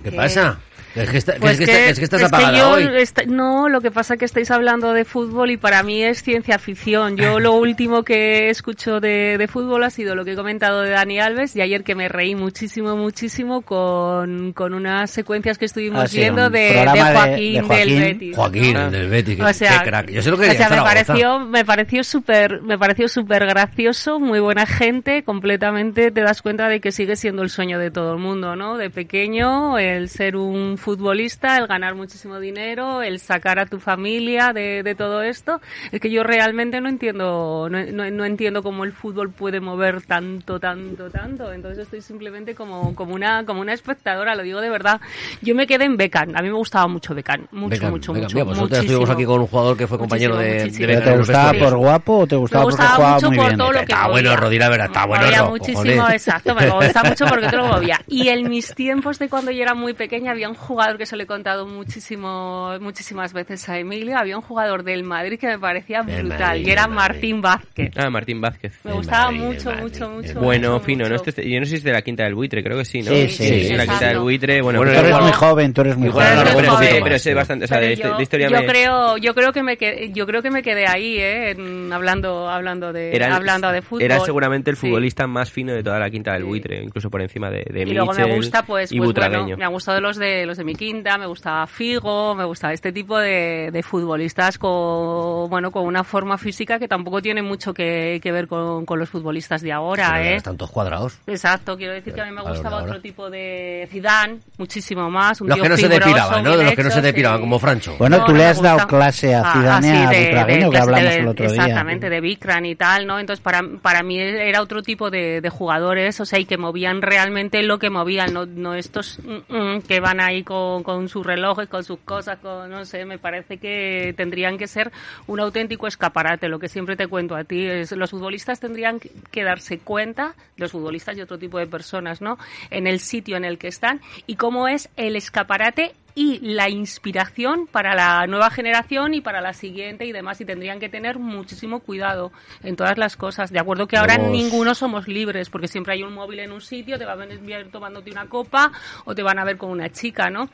¿qué 0.02 0.10
¿Qué? 0.10 0.16
pasa? 0.16 0.60
Es 0.94 1.11
que, 1.11 1.16
está- 1.18 1.35
que 1.35 1.40
Pues 1.40 1.59
es 1.61 1.66
que, 1.68 1.88
es 1.90 1.98
que 1.98 2.05
estás 2.05 2.20
es 2.22 2.28
que 2.31 2.37
apagada 2.37 2.59
yo 2.59 2.70
hoy. 2.70 2.88
no, 3.28 3.68
lo 3.68 3.81
que 3.81 3.90
pasa 3.90 4.14
es 4.14 4.18
que 4.18 4.24
estáis 4.26 4.50
hablando 4.50 4.92
de 4.92 5.05
fútbol 5.05 5.50
y 5.50 5.57
para 5.57 5.83
mí 5.83 6.02
es 6.02 6.22
ciencia 6.22 6.59
ficción. 6.59 7.16
Yo 7.16 7.38
lo 7.40 7.52
último 7.55 8.02
que 8.02 8.50
escucho 8.50 9.00
de, 9.00 9.37
de 9.38 9.48
fútbol 9.48 9.85
ha 9.85 9.90
sido 9.90 10.14
lo 10.14 10.24
que 10.24 10.33
he 10.33 10.37
comentado 10.37 10.83
de 10.83 10.90
Dani 10.90 11.18
Alves 11.20 11.57
y 11.57 11.61
ayer 11.62 11.83
que 11.85 11.94
me 11.94 12.09
reí 12.09 12.35
muchísimo, 12.35 12.96
muchísimo 12.96 13.62
con, 13.62 14.52
con 14.52 14.74
unas 14.74 15.11
secuencias 15.11 15.59
que 15.59 15.64
estuvimos 15.64 16.02
Ah, 16.05 16.09
viendo 16.12 16.50
de, 16.50 16.59
de 16.61 16.85
Joaquín, 17.02 17.55
de 17.55 17.61
Joaquín. 17.62 17.88
del 17.88 18.00
Betis. 18.14 18.37
Joaquín, 18.37 18.76
el 18.76 18.90
del 18.92 19.09
Betis, 19.09 19.40
O 19.40 19.52
sea, 19.52 19.78
qué 19.83 19.88
crack. 19.88 20.11
Yo 20.11 20.22
sé 20.22 20.31
lo 20.31 20.38
que 20.38 20.50
o 20.50 20.52
sea, 20.52 20.68
me 20.68 20.76
pareció, 20.83 21.38
me 21.40 21.64
pareció 21.64 22.05
súper, 22.05 22.61
me 22.62 22.78
pareció 22.78 23.09
súper 23.09 23.46
gracioso, 23.46 24.18
muy 24.20 24.40
buena 24.40 24.66
gente, 24.66 25.22
completamente 25.24 26.11
te 26.11 26.20
das 26.20 26.42
cuenta 26.42 26.68
de 26.68 26.81
que 26.81 26.92
sigue 26.92 27.16
siendo 27.16 27.42
el 27.42 27.50
sueño 27.50 27.78
de 27.78 27.90
todo 27.90 28.12
el 28.12 28.18
mundo, 28.18 28.57
¿no? 28.57 28.76
De 28.76 28.90
pequeño, 28.90 29.78
el 29.78 30.09
ser 30.09 30.37
un 30.37 30.76
futbolista, 30.82 31.56
el 31.56 31.66
ganar 31.66 31.94
muchísimo 31.94 32.38
dinero, 32.40 33.02
el 33.02 33.18
sacar 33.20 33.58
a 33.58 33.66
tu 33.66 33.78
familia 33.80 34.52
de, 34.52 34.82
de 34.82 34.94
todo 34.94 35.22
esto. 35.22 35.60
Es 35.90 36.00
que 36.00 36.10
yo 36.10 36.22
realmente 36.22 36.80
no 36.80 36.88
entiendo, 36.88 37.68
no, 37.70 37.82
no- 37.86 38.10
no 38.10 38.24
entiendo 38.24 38.62
cómo 38.62 38.84
el 38.84 38.92
fútbol 38.92 39.30
puede 39.30 39.60
mover 39.60 40.02
tanto, 40.02 40.58
tanto, 40.60 41.08
tanto. 41.10 41.52
Entonces 41.52 41.84
estoy 41.84 42.00
simplemente 42.02 42.54
como, 42.54 42.94
como 42.94 43.14
una, 43.14 43.44
como 43.46 43.60
una 43.60 43.72
espectadora, 43.72 44.34
lo 44.34 44.42
digo 44.42 44.60
de 44.60 44.68
verdad. 44.70 45.00
Yo 45.40 45.54
me 45.54 45.66
quedé 45.66 45.84
en 45.84 45.96
Becan, 45.96 46.36
a 46.36 46.42
mí 46.42 46.48
me 46.48 46.54
gustaba 46.56 46.86
mucho 46.88 47.14
Becan, 47.14 47.48
mucho, 47.52 47.88
mucho, 47.90 47.90
mucho. 47.90 48.12
mira, 48.12 48.26
pues 48.28 48.36
nosotros 48.36 48.60
muchísimo. 48.60 48.80
estuvimos 48.82 49.10
aquí 49.10 49.24
con 49.24 49.40
un 49.40 49.46
jugador 49.46 49.76
que 49.76 49.86
fue 49.86 49.98
compañero 49.98 50.34
Muchísimo, 50.34 50.54
de, 50.58 50.64
muchísimo. 50.64 50.86
de 50.86 50.92
¿Pero 50.94 51.00
Beca 51.00 51.12
te 51.12 51.18
gustaba 51.18 51.52
por 51.70 51.76
guapo 51.78 52.18
o 52.18 52.26
te 52.26 52.36
gustaba, 52.36 52.64
porque 52.64 52.76
gustaba 52.76 52.96
jugaba 52.96 53.14
mucho 53.14 53.26
muy 53.28 53.36
por 53.36 53.46
bien? 53.46 53.58
todo 53.58 53.72
lo 53.72 53.78
que 53.78 53.82
Está 53.84 53.96
movía. 54.02 54.10
bueno, 54.12 54.36
Rodri, 54.36 54.58
la 54.58 54.68
verdad, 54.68 54.86
está 54.86 55.06
bueno, 55.06 55.48
muchísimo, 55.50 55.76
cojones. 55.96 56.12
exacto, 56.14 56.54
me 56.54 56.70
gusta 56.70 57.04
mucho 57.04 57.26
porque 57.26 57.48
te 57.48 57.56
lo 57.56 57.66
movía. 57.66 58.00
Y 58.08 58.28
en 58.28 58.48
mis 58.48 58.74
tiempos 58.74 59.18
de 59.18 59.28
cuando 59.28 59.50
yo 59.52 59.62
era 59.62 59.74
muy 59.74 59.94
pequeña 59.94 60.32
había 60.32 60.48
un 60.48 60.54
jugador 60.54 60.71
que 60.98 61.06
se 61.06 61.16
lo 61.16 61.22
he 61.22 61.26
contado 61.26 61.66
muchísimo, 61.66 62.72
muchísimas 62.80 63.32
veces 63.32 63.68
a 63.68 63.78
Emilio, 63.78 64.16
había 64.18 64.37
un 64.37 64.42
jugador 64.42 64.82
del 64.82 65.04
Madrid 65.04 65.38
que 65.38 65.46
me 65.46 65.58
parecía 65.58 66.02
brutal 66.02 66.38
Madrid, 66.38 66.66
y 66.66 66.70
era. 66.70 66.87
Martín 66.88 67.40
Vázquez. 67.40 67.92
Ah, 67.96 68.11
Martín 68.11 68.40
Vázquez. 68.40 68.72
Me 68.85 68.90
El 68.90 68.96
gustaba 68.98 69.30
Madrid, 69.30 69.40
mucho, 69.40 69.64
Madrid, 69.70 69.82
mucho, 69.82 70.11
mucho. 70.11 70.40
Bueno, 70.40 70.72
mucho, 70.74 70.85
fino, 70.85 71.08
¿no? 71.08 71.14
Este- 71.14 71.48
yo 71.48 71.61
no 71.61 71.66
sé 71.66 71.70
si 71.70 71.76
es 71.76 71.82
de 71.85 71.92
la 71.92 72.02
Quinta 72.02 72.24
del 72.24 72.35
Buitre, 72.35 72.62
creo 72.62 72.78
que 72.78 72.85
sí, 72.85 73.02
¿no? 73.02 73.11
Sí, 73.12 73.28
sí, 73.28 73.44
sí, 73.44 73.54
es 73.72 73.76
la 73.76 73.87
Quinta 73.87 74.08
del. 74.08 74.18
Buitre. 74.20 74.62
Bueno, 74.62 74.78
Bueno, 74.80 74.92
Tú 74.92 74.98
eres 75.06 75.20
muy 75.20 75.32
joven, 75.32 75.72
tú 75.74 75.80
eres 75.82 75.96
muy 75.96 76.08
Igual 76.08 76.26
Pero 76.54 76.70
joven. 76.72 77.00
pero 77.04 77.18
sé 77.18 77.35
bastante, 77.35 77.64
o 77.64 77.68
sea, 77.68 77.76
Pero 77.78 77.87
de, 77.88 77.92
este- 77.94 78.08
yo, 78.08 78.16
de 78.16 78.22
historia 78.22 78.48
yo 78.48 78.61
me- 78.61 78.66
creo, 78.66 79.16
yo 79.18 79.35
creo 79.35 79.52
que 79.52 79.62
me 79.62 79.76
quedé, 79.76 80.11
yo 80.12 80.26
creo 80.26 80.42
que 80.42 80.50
me 80.50 80.62
quedé 80.62 80.87
ahí, 80.87 81.16
eh, 81.18 81.50
en- 81.52 81.92
hablando, 81.92 82.48
hablando 82.48 82.92
de, 82.92 83.14
Era, 83.14 83.35
hablando 83.37 83.70
de 83.70 83.82
fútbol. 83.82 84.02
era 84.02 84.18
seguramente 84.20 84.70
el 84.70 84.76
Sí. 84.76 84.87
futbolista 84.88 85.26
más 85.26 85.50
fino 85.50 85.72
de 85.72 85.82
toda 85.82 85.98
la 85.98 86.11
Quinta 86.11 86.32
del 86.32 86.42
Sí. 86.42 86.48
Buitre, 86.48 86.82
incluso 86.82 87.11
por 87.11 87.22
encima 87.22 87.50
de, 87.50 87.64
de 87.70 87.82
y 87.82 87.94
luego 87.94 88.12
me 88.12 88.35
gusta 88.37 88.62
pues, 88.64 88.90
y 88.92 88.98
pues 88.98 89.12
bueno, 89.12 89.56
me 89.56 89.64
ha 89.64 89.68
gustado 89.68 90.00
los 90.00 90.16
de 90.16 90.46
los 90.46 90.56
de 90.56 90.62
de 90.62 90.66
mi 90.66 90.75
quinta, 90.77 91.18
me 91.18 91.27
gustaba 91.27 91.66
Figo, 91.66 92.35
me 92.37 92.44
gustaba 92.44 92.72
este 92.72 92.92
tipo 92.92 93.18
de, 93.18 93.70
de 93.72 93.83
futbolistas 93.83 94.59
con, 94.59 95.51
bueno, 95.51 95.70
con 95.72 95.85
una 95.85 96.05
forma 96.05 96.38
física 96.38 96.79
que 96.79 96.87
tampoco 96.88 97.20
tiene 97.20 97.42
mucho 97.42 97.75
que, 97.75 98.20
que 98.22 98.31
ver 98.33 98.46
con, 98.46 98.87
con 98.87 98.98
los 98.98 99.09
futbolistas 99.09 99.61
de 99.61 99.72
ahora, 99.72 100.12
Pero 100.14 100.25
¿eh? 100.25 100.37
Están 100.37 100.57
todos 100.57 100.70
cuadrados. 100.70 101.18
Exacto, 101.27 101.77
quiero 101.77 101.94
decir 101.94 102.14
que 102.14 102.20
a 102.20 102.27
mí 102.27 102.31
me 102.33 102.42
gustaba 102.42 102.79
ahora. 102.79 102.92
otro 102.92 103.01
tipo 103.03 103.29
de 103.29 103.88
Zidane, 103.90 104.38
muchísimo 104.59 105.11
más. 105.11 105.40
Un 105.40 105.48
Los 105.48 105.57
tío 105.57 105.62
que 105.64 105.68
no 105.70 105.77
se 105.77 105.88
depilaban, 105.88 106.44
¿no? 106.44 106.57
De 106.57 106.64
los 106.64 106.75
que 106.75 106.83
no 106.85 106.90
se 106.90 107.01
depilaban, 107.03 107.38
sí. 107.38 107.42
como 107.42 107.59
Francho. 107.59 107.96
Bueno, 107.98 108.18
No, 108.18 108.25
tú 108.25 108.33
no 108.33 108.38
le 108.38 108.44
has 108.46 108.62
dado 108.62 108.87
clase 108.87 109.35
a 109.35 109.42
Ah, 109.44 109.53
Zidane 109.53 109.90
ah, 109.90 110.05
a 110.09 110.12
sí, 110.12 110.16
de- 110.16 110.25
Butragueño, 110.27 110.64
de 110.66 110.70
que 110.70 110.79
hablamos 110.79 111.11
de- 111.11 111.16
el 111.18 111.29
otro 111.29 111.46
día. 111.51 111.55
Exactamente, 111.62 112.09
de 112.11 112.20
Bikran 112.20 112.66
y 112.66 112.77
tal, 112.77 113.07
¿no? 113.07 113.18
Entonces, 113.18 113.42
para, 113.42 113.62
para 113.83 114.03
mí 114.05 114.18
era 114.20 114.62
otro 114.62 114.83
tipo 114.83 115.11
de, 115.11 115.40
de 115.40 115.51
jugadores, 115.51 116.20
o 116.20 116.25
sea, 116.25 116.38
y 116.38 116.44
que 116.44 116.57
movían 116.57 117.03
realmente 117.03 117.62
lo 117.64 117.79
que 117.81 117.90
movían, 117.90 118.33
no, 118.33 118.46
no 118.46 118.75
estos 118.75 119.18
mm, 119.25 119.55
mm, 119.77 119.83
que 119.83 119.98
van 120.01 120.20
ahí 120.20 120.42
con, 120.44 120.51
con 120.84 121.08
sus 121.08 121.24
relojes, 121.24 121.68
con 121.68 121.84
sus 121.84 121.98
cosas, 122.00 122.38
con, 122.38 122.70
no 122.70 122.84
sé, 122.84 123.04
me 123.04 123.18
parece 123.18 123.58
que 123.58 124.14
tendrían 124.16 124.58
que 124.58 124.66
ser 124.66 124.92
un 125.26 125.40
auténtico 125.40 125.86
escaparate, 125.86 126.48
lo 126.48 126.58
que 126.58 126.68
siempre 126.68 126.96
te 126.96 127.06
cuento 127.06 127.34
a 127.34 127.44
ti, 127.44 127.66
es 127.66 127.92
los 127.92 128.10
futbolistas 128.10 128.60
tendrían 128.60 129.00
que 129.00 129.44
darse 129.44 129.78
cuenta, 129.78 130.34
los 130.56 130.72
futbolistas 130.72 131.16
y 131.16 131.22
otro 131.22 131.38
tipo 131.38 131.58
de 131.58 131.66
personas, 131.66 132.20
¿no? 132.20 132.38
En 132.70 132.86
el 132.86 133.00
sitio 133.00 133.36
en 133.36 133.44
el 133.44 133.58
que 133.58 133.68
están 133.68 134.00
y 134.26 134.36
cómo 134.36 134.68
es 134.68 134.88
el 134.96 135.16
escaparate 135.16 135.94
y 136.14 136.40
la 136.40 136.68
inspiración 136.68 137.66
para 137.66 137.94
la 137.94 138.27
nueva 138.27 138.51
generación 138.51 139.14
y 139.14 139.20
para 139.20 139.40
la 139.40 139.53
siguiente 139.53 140.05
y 140.05 140.12
demás 140.12 140.40
y 140.40 140.44
tendrían 140.44 140.79
que 140.79 140.88
tener 140.88 141.18
muchísimo 141.18 141.81
cuidado 141.81 142.33
en 142.62 142.77
todas 142.77 142.98
las 142.98 143.16
cosas. 143.16 143.51
De 143.51 143.59
acuerdo 143.59 143.87
que 143.87 143.96
ahora 143.96 144.16
Vamos. 144.18 144.33
ninguno 144.33 144.75
somos 144.75 145.09
libres 145.09 145.51
porque 145.51 145.68
siempre 145.68 145.94
hay 145.94 146.03
un 146.03 146.12
móvil 146.12 146.40
en 146.40 146.53
un 146.53 146.61
sitio, 146.61 146.98
te 146.98 147.05
va 147.05 147.12
a 147.12 147.16
venir 147.16 147.40
tomándote 147.70 148.11
una 148.11 148.29
copa 148.29 148.72
o 149.05 149.14
te 149.14 149.22
van 149.22 149.38
a 149.38 149.44
ver 149.44 149.57
con 149.57 149.70
una 149.70 149.90
chica, 149.90 150.31
¿no? 150.31 150.48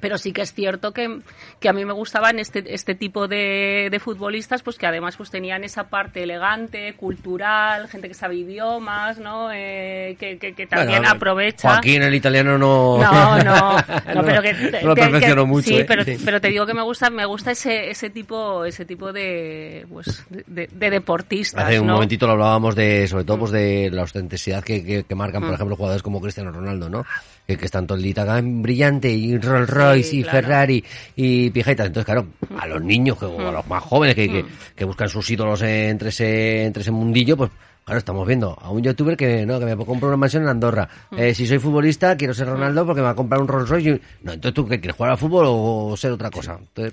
Pero 0.00 0.16
sí 0.16 0.32
que 0.32 0.42
es 0.42 0.52
cierto 0.52 0.92
que, 0.92 1.20
que 1.58 1.68
a 1.68 1.72
mí 1.72 1.84
me 1.84 1.92
gustaban 1.92 2.38
este, 2.38 2.62
este 2.72 2.94
tipo 2.94 3.26
de, 3.26 3.88
de 3.90 3.98
futbolistas, 3.98 4.62
pues 4.62 4.78
que 4.78 4.86
además 4.86 5.16
pues 5.16 5.30
tenían 5.30 5.64
esa 5.64 5.88
parte 5.88 6.22
elegante, 6.22 6.94
cultural, 6.94 7.88
gente 7.88 8.06
que 8.08 8.14
sabe 8.14 8.36
idiomas, 8.36 9.18
¿no? 9.18 9.50
Eh, 9.52 10.16
que, 10.20 10.38
que, 10.38 10.54
que 10.54 10.66
también 10.66 11.00
Bueno, 11.00 11.14
aprovecha. 11.16 11.68
Joaquín, 11.72 12.02
el 12.02 12.14
italiano, 12.14 12.56
no. 12.58 12.98
No, 13.02 13.42
no, 13.42 13.72
no, 14.14 14.22
pero 14.24 14.42
que, 14.42 14.52
no 14.52 14.88
lo 14.88 14.94
que- 14.94 15.00
perfeccionó 15.02 15.42
que- 15.42 15.48
mucho. 15.48 15.68
Sí, 15.68 15.78
¿eh? 15.78 15.84
pero, 15.84 16.04
pero 16.24 16.40
te 16.40 16.48
digo 16.48 16.64
que 16.64 16.74
me 16.74 16.82
gusta, 16.82 17.10
me 17.10 17.24
gusta 17.26 17.50
ese, 17.50 17.90
ese 17.90 18.10
tipo, 18.10 18.64
ese 18.64 18.84
tipo 18.84 19.12
de, 19.12 19.84
pues, 19.92 20.24
de, 20.46 20.68
de 20.70 20.90
deportistas, 20.90 21.64
Hace 21.64 21.80
un 21.80 21.86
¿no? 21.88 21.94
momentito 21.94 22.26
lo 22.26 22.34
hablábamos 22.34 22.74
de, 22.76 23.08
sobre 23.08 23.24
todo, 23.24 23.38
pues 23.40 23.50
de 23.50 23.90
la 23.92 24.02
autenticidad 24.02 24.62
que, 24.62 24.84
que, 24.84 25.04
que 25.04 25.14
marcan, 25.14 25.40
por 25.42 25.50
Mm. 25.50 25.54
ejemplo, 25.54 25.76
jugadores 25.76 26.02
como 26.02 26.20
Cristiano 26.20 26.52
Ronaldo, 26.52 26.88
¿no? 26.88 27.04
Que, 27.48 27.56
que 27.56 27.64
están 27.64 27.86
todo 27.86 27.96
el 27.96 28.04
día 28.04 28.42
brillante 28.42 29.10
y 29.10 29.38
Rolls 29.38 29.70
Royce 29.70 30.10
Sí, 30.10 30.18
y 30.20 30.22
claro. 30.22 30.36
Ferrari 30.38 30.84
y 31.16 31.48
pijetas. 31.48 31.86
Entonces, 31.86 32.04
claro, 32.04 32.26
a 32.60 32.66
los 32.66 32.82
niños 32.82 33.18
que, 33.18 33.24
o 33.24 33.48
a 33.48 33.50
los 33.50 33.66
más 33.66 33.82
jóvenes 33.82 34.14
que, 34.16 34.28
que, 34.28 34.42
Mm. 34.42 34.46
que 34.76 34.84
buscan 34.84 35.08
sus 35.08 35.30
ídolos 35.30 35.62
entre 35.62 36.10
ese, 36.10 36.64
entre 36.66 36.82
ese 36.82 36.90
mundillo, 36.90 37.38
pues 37.38 37.50
Claro, 37.86 38.00
estamos 38.00 38.26
viendo 38.28 38.54
a 38.60 38.68
un 38.70 38.82
youtuber 38.82 39.16
que 39.16 39.46
no 39.46 39.58
que 39.58 39.64
me 39.64 39.74
compra 39.86 40.08
una 40.08 40.18
mansión 40.18 40.42
en 40.42 40.50
Andorra. 40.50 40.86
Mm. 41.10 41.18
Eh, 41.20 41.34
si 41.34 41.46
soy 41.46 41.58
futbolista, 41.58 42.18
quiero 42.18 42.34
ser 42.34 42.48
Ronaldo 42.48 42.84
porque 42.84 43.00
me 43.00 43.06
va 43.06 43.12
a 43.12 43.14
comprar 43.14 43.40
un 43.40 43.48
Rolls 43.48 43.70
Royce. 43.70 43.88
y- 43.92 44.00
No, 44.24 44.32
entonces 44.34 44.52
tú 44.52 44.68
qué 44.68 44.78
quieres 44.78 44.94
jugar 44.94 45.12
al 45.12 45.16
fútbol 45.18 45.46
o 45.48 45.96
ser 45.96 46.12
otra 46.12 46.28
cosa. 46.30 46.58
Entonces, 46.60 46.92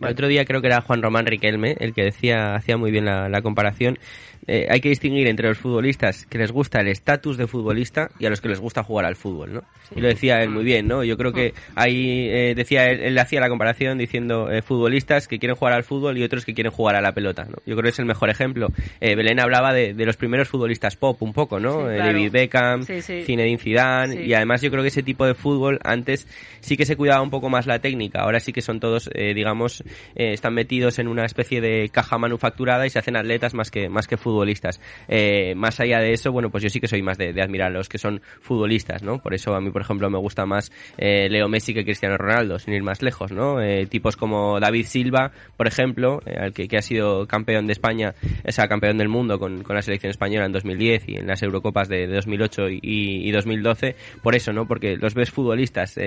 El 0.00 0.08
otro 0.08 0.26
día 0.26 0.44
creo 0.44 0.60
que 0.60 0.66
era 0.66 0.80
Juan 0.80 1.00
Román 1.00 1.26
Riquelme 1.26 1.76
el 1.78 1.94
que 1.94 2.02
decía, 2.02 2.56
hacía 2.56 2.76
muy 2.76 2.90
bien 2.90 3.04
la, 3.04 3.28
la 3.28 3.40
comparación. 3.40 4.00
Eh, 4.46 4.66
hay 4.68 4.80
que 4.80 4.88
distinguir 4.88 5.26
entre 5.28 5.48
los 5.48 5.58
futbolistas 5.58 6.26
que 6.26 6.38
les 6.38 6.50
gusta 6.50 6.80
el 6.80 6.88
estatus 6.88 7.36
de 7.36 7.46
futbolista 7.46 8.10
y 8.18 8.26
a 8.26 8.30
los 8.30 8.40
que 8.40 8.48
les 8.48 8.60
gusta 8.60 8.82
jugar 8.82 9.04
al 9.06 9.16
fútbol, 9.16 9.54
¿no? 9.54 9.62
Y 9.94 10.00
lo 10.00 10.08
decía 10.08 10.42
él 10.42 10.50
muy 10.50 10.64
bien, 10.64 10.88
¿no? 10.88 11.04
Yo 11.04 11.16
creo 11.16 11.32
que 11.32 11.54
ahí 11.74 12.28
eh, 12.30 12.54
decía 12.56 12.90
él, 12.90 13.00
él 13.00 13.18
hacía 13.18 13.40
la 13.40 13.48
comparación 13.48 13.98
diciendo 13.98 14.50
eh, 14.50 14.62
futbolistas 14.62 15.28
que 15.28 15.38
quieren 15.38 15.54
jugar 15.56 15.74
al 15.74 15.84
fútbol 15.84 16.18
y 16.18 16.24
otros 16.24 16.44
que 16.44 16.54
quieren 16.54 16.72
jugar 16.72 16.96
a 16.96 17.00
la 17.00 17.12
pelota, 17.12 17.44
¿no? 17.44 17.56
Yo 17.66 17.74
creo 17.76 17.82
que 17.84 17.88
es 17.90 17.98
el 17.98 18.06
mejor 18.06 18.30
ejemplo. 18.30 18.68
Eh, 19.00 19.14
Belén 19.14 19.38
hablaba 19.40 19.72
de, 19.72 19.94
de 19.94 20.06
los 20.06 20.16
primeros 20.16 20.48
futbolistas 20.48 20.96
pop 20.96 21.22
un 21.22 21.32
poco, 21.32 21.60
¿no? 21.60 21.72
Sí, 21.72 21.94
claro. 21.94 22.04
David 22.06 22.30
Beckham, 22.32 22.82
Sí. 22.82 23.22
Zinedine 23.22 23.58
Zidane 23.58 24.24
y 24.24 24.34
además 24.34 24.60
yo 24.62 24.70
creo 24.70 24.82
que 24.82 24.88
ese 24.88 25.02
tipo 25.02 25.26
de 25.26 25.34
fútbol 25.34 25.78
antes 25.84 26.26
sí 26.60 26.76
que 26.76 26.84
se 26.86 26.96
cuidaba 26.96 27.22
un 27.22 27.30
poco 27.30 27.48
más 27.48 27.66
la 27.66 27.78
técnica, 27.80 28.20
ahora 28.20 28.40
sí 28.40 28.52
que 28.52 28.60
son 28.62 28.80
todos, 28.80 29.10
eh, 29.14 29.34
digamos, 29.34 29.82
eh, 30.14 30.32
están 30.32 30.54
metidos 30.54 30.98
en 30.98 31.08
una 31.08 31.24
especie 31.24 31.60
de 31.60 31.88
caja 31.90 32.18
manufacturada 32.18 32.86
y 32.86 32.90
se 32.90 32.98
hacen 32.98 33.16
atletas 33.16 33.54
más 33.54 33.70
que 33.70 33.88
más 33.88 34.06
que 34.06 34.16
futbolistas. 34.32 34.80
Eh, 35.08 35.54
más 35.56 35.78
allá 35.80 36.00
de 36.00 36.12
eso, 36.12 36.32
bueno, 36.32 36.50
pues 36.50 36.62
yo 36.62 36.70
sí 36.70 36.80
que 36.80 36.88
soy 36.88 37.02
más 37.02 37.18
de, 37.18 37.40
admirar 37.42 37.68
a 37.68 37.74
los 37.74 37.88
que 37.88 37.98
son 37.98 38.22
futbolistas, 38.40 39.02
¿no? 39.02 39.18
Por 39.18 39.34
eso 39.34 39.54
a 39.54 39.60
mí, 39.60 39.70
por 39.70 39.82
ejemplo, 39.82 40.08
me 40.08 40.18
gusta 40.18 40.46
más 40.46 40.72
eh, 40.96 41.28
Leo 41.28 41.48
Messi 41.48 41.74
que 41.74 41.84
Cristiano 41.84 42.16
Ronaldo, 42.16 42.58
sin 42.58 42.72
ir 42.72 42.82
más 42.82 43.02
lejos, 43.02 43.30
¿no? 43.30 43.60
Eh, 43.60 43.86
tipos 43.86 44.16
como 44.16 44.58
David 44.58 44.86
Silva, 44.86 45.32
por 45.56 45.66
ejemplo, 45.66 46.20
eh, 46.24 46.36
al 46.38 46.52
que, 46.52 46.68
ha 46.76 46.82
sido 46.82 47.26
campeón 47.26 47.66
de 47.66 47.74
España, 47.74 48.14
o 48.46 48.52
sea, 48.52 48.68
campeón 48.68 48.96
del 48.96 49.08
mundo 49.08 49.38
con, 49.38 49.62
la 49.68 49.82
selección 49.82 50.10
española 50.10 50.46
en 50.46 50.52
2010 50.52 51.08
y 51.08 51.16
en 51.16 51.26
las 51.26 51.42
Eurocopas 51.42 51.88
de, 51.88 52.06
de 52.06 52.14
2008 52.14 52.70
y, 52.70 52.80
y 52.82 53.30
2012, 53.30 53.96
por 54.22 54.34
eso, 54.34 54.52
¿no? 54.52 54.66
Porque 54.66 54.96
los 54.96 55.14
ves 55.14 55.30
futbolistas. 55.30 55.98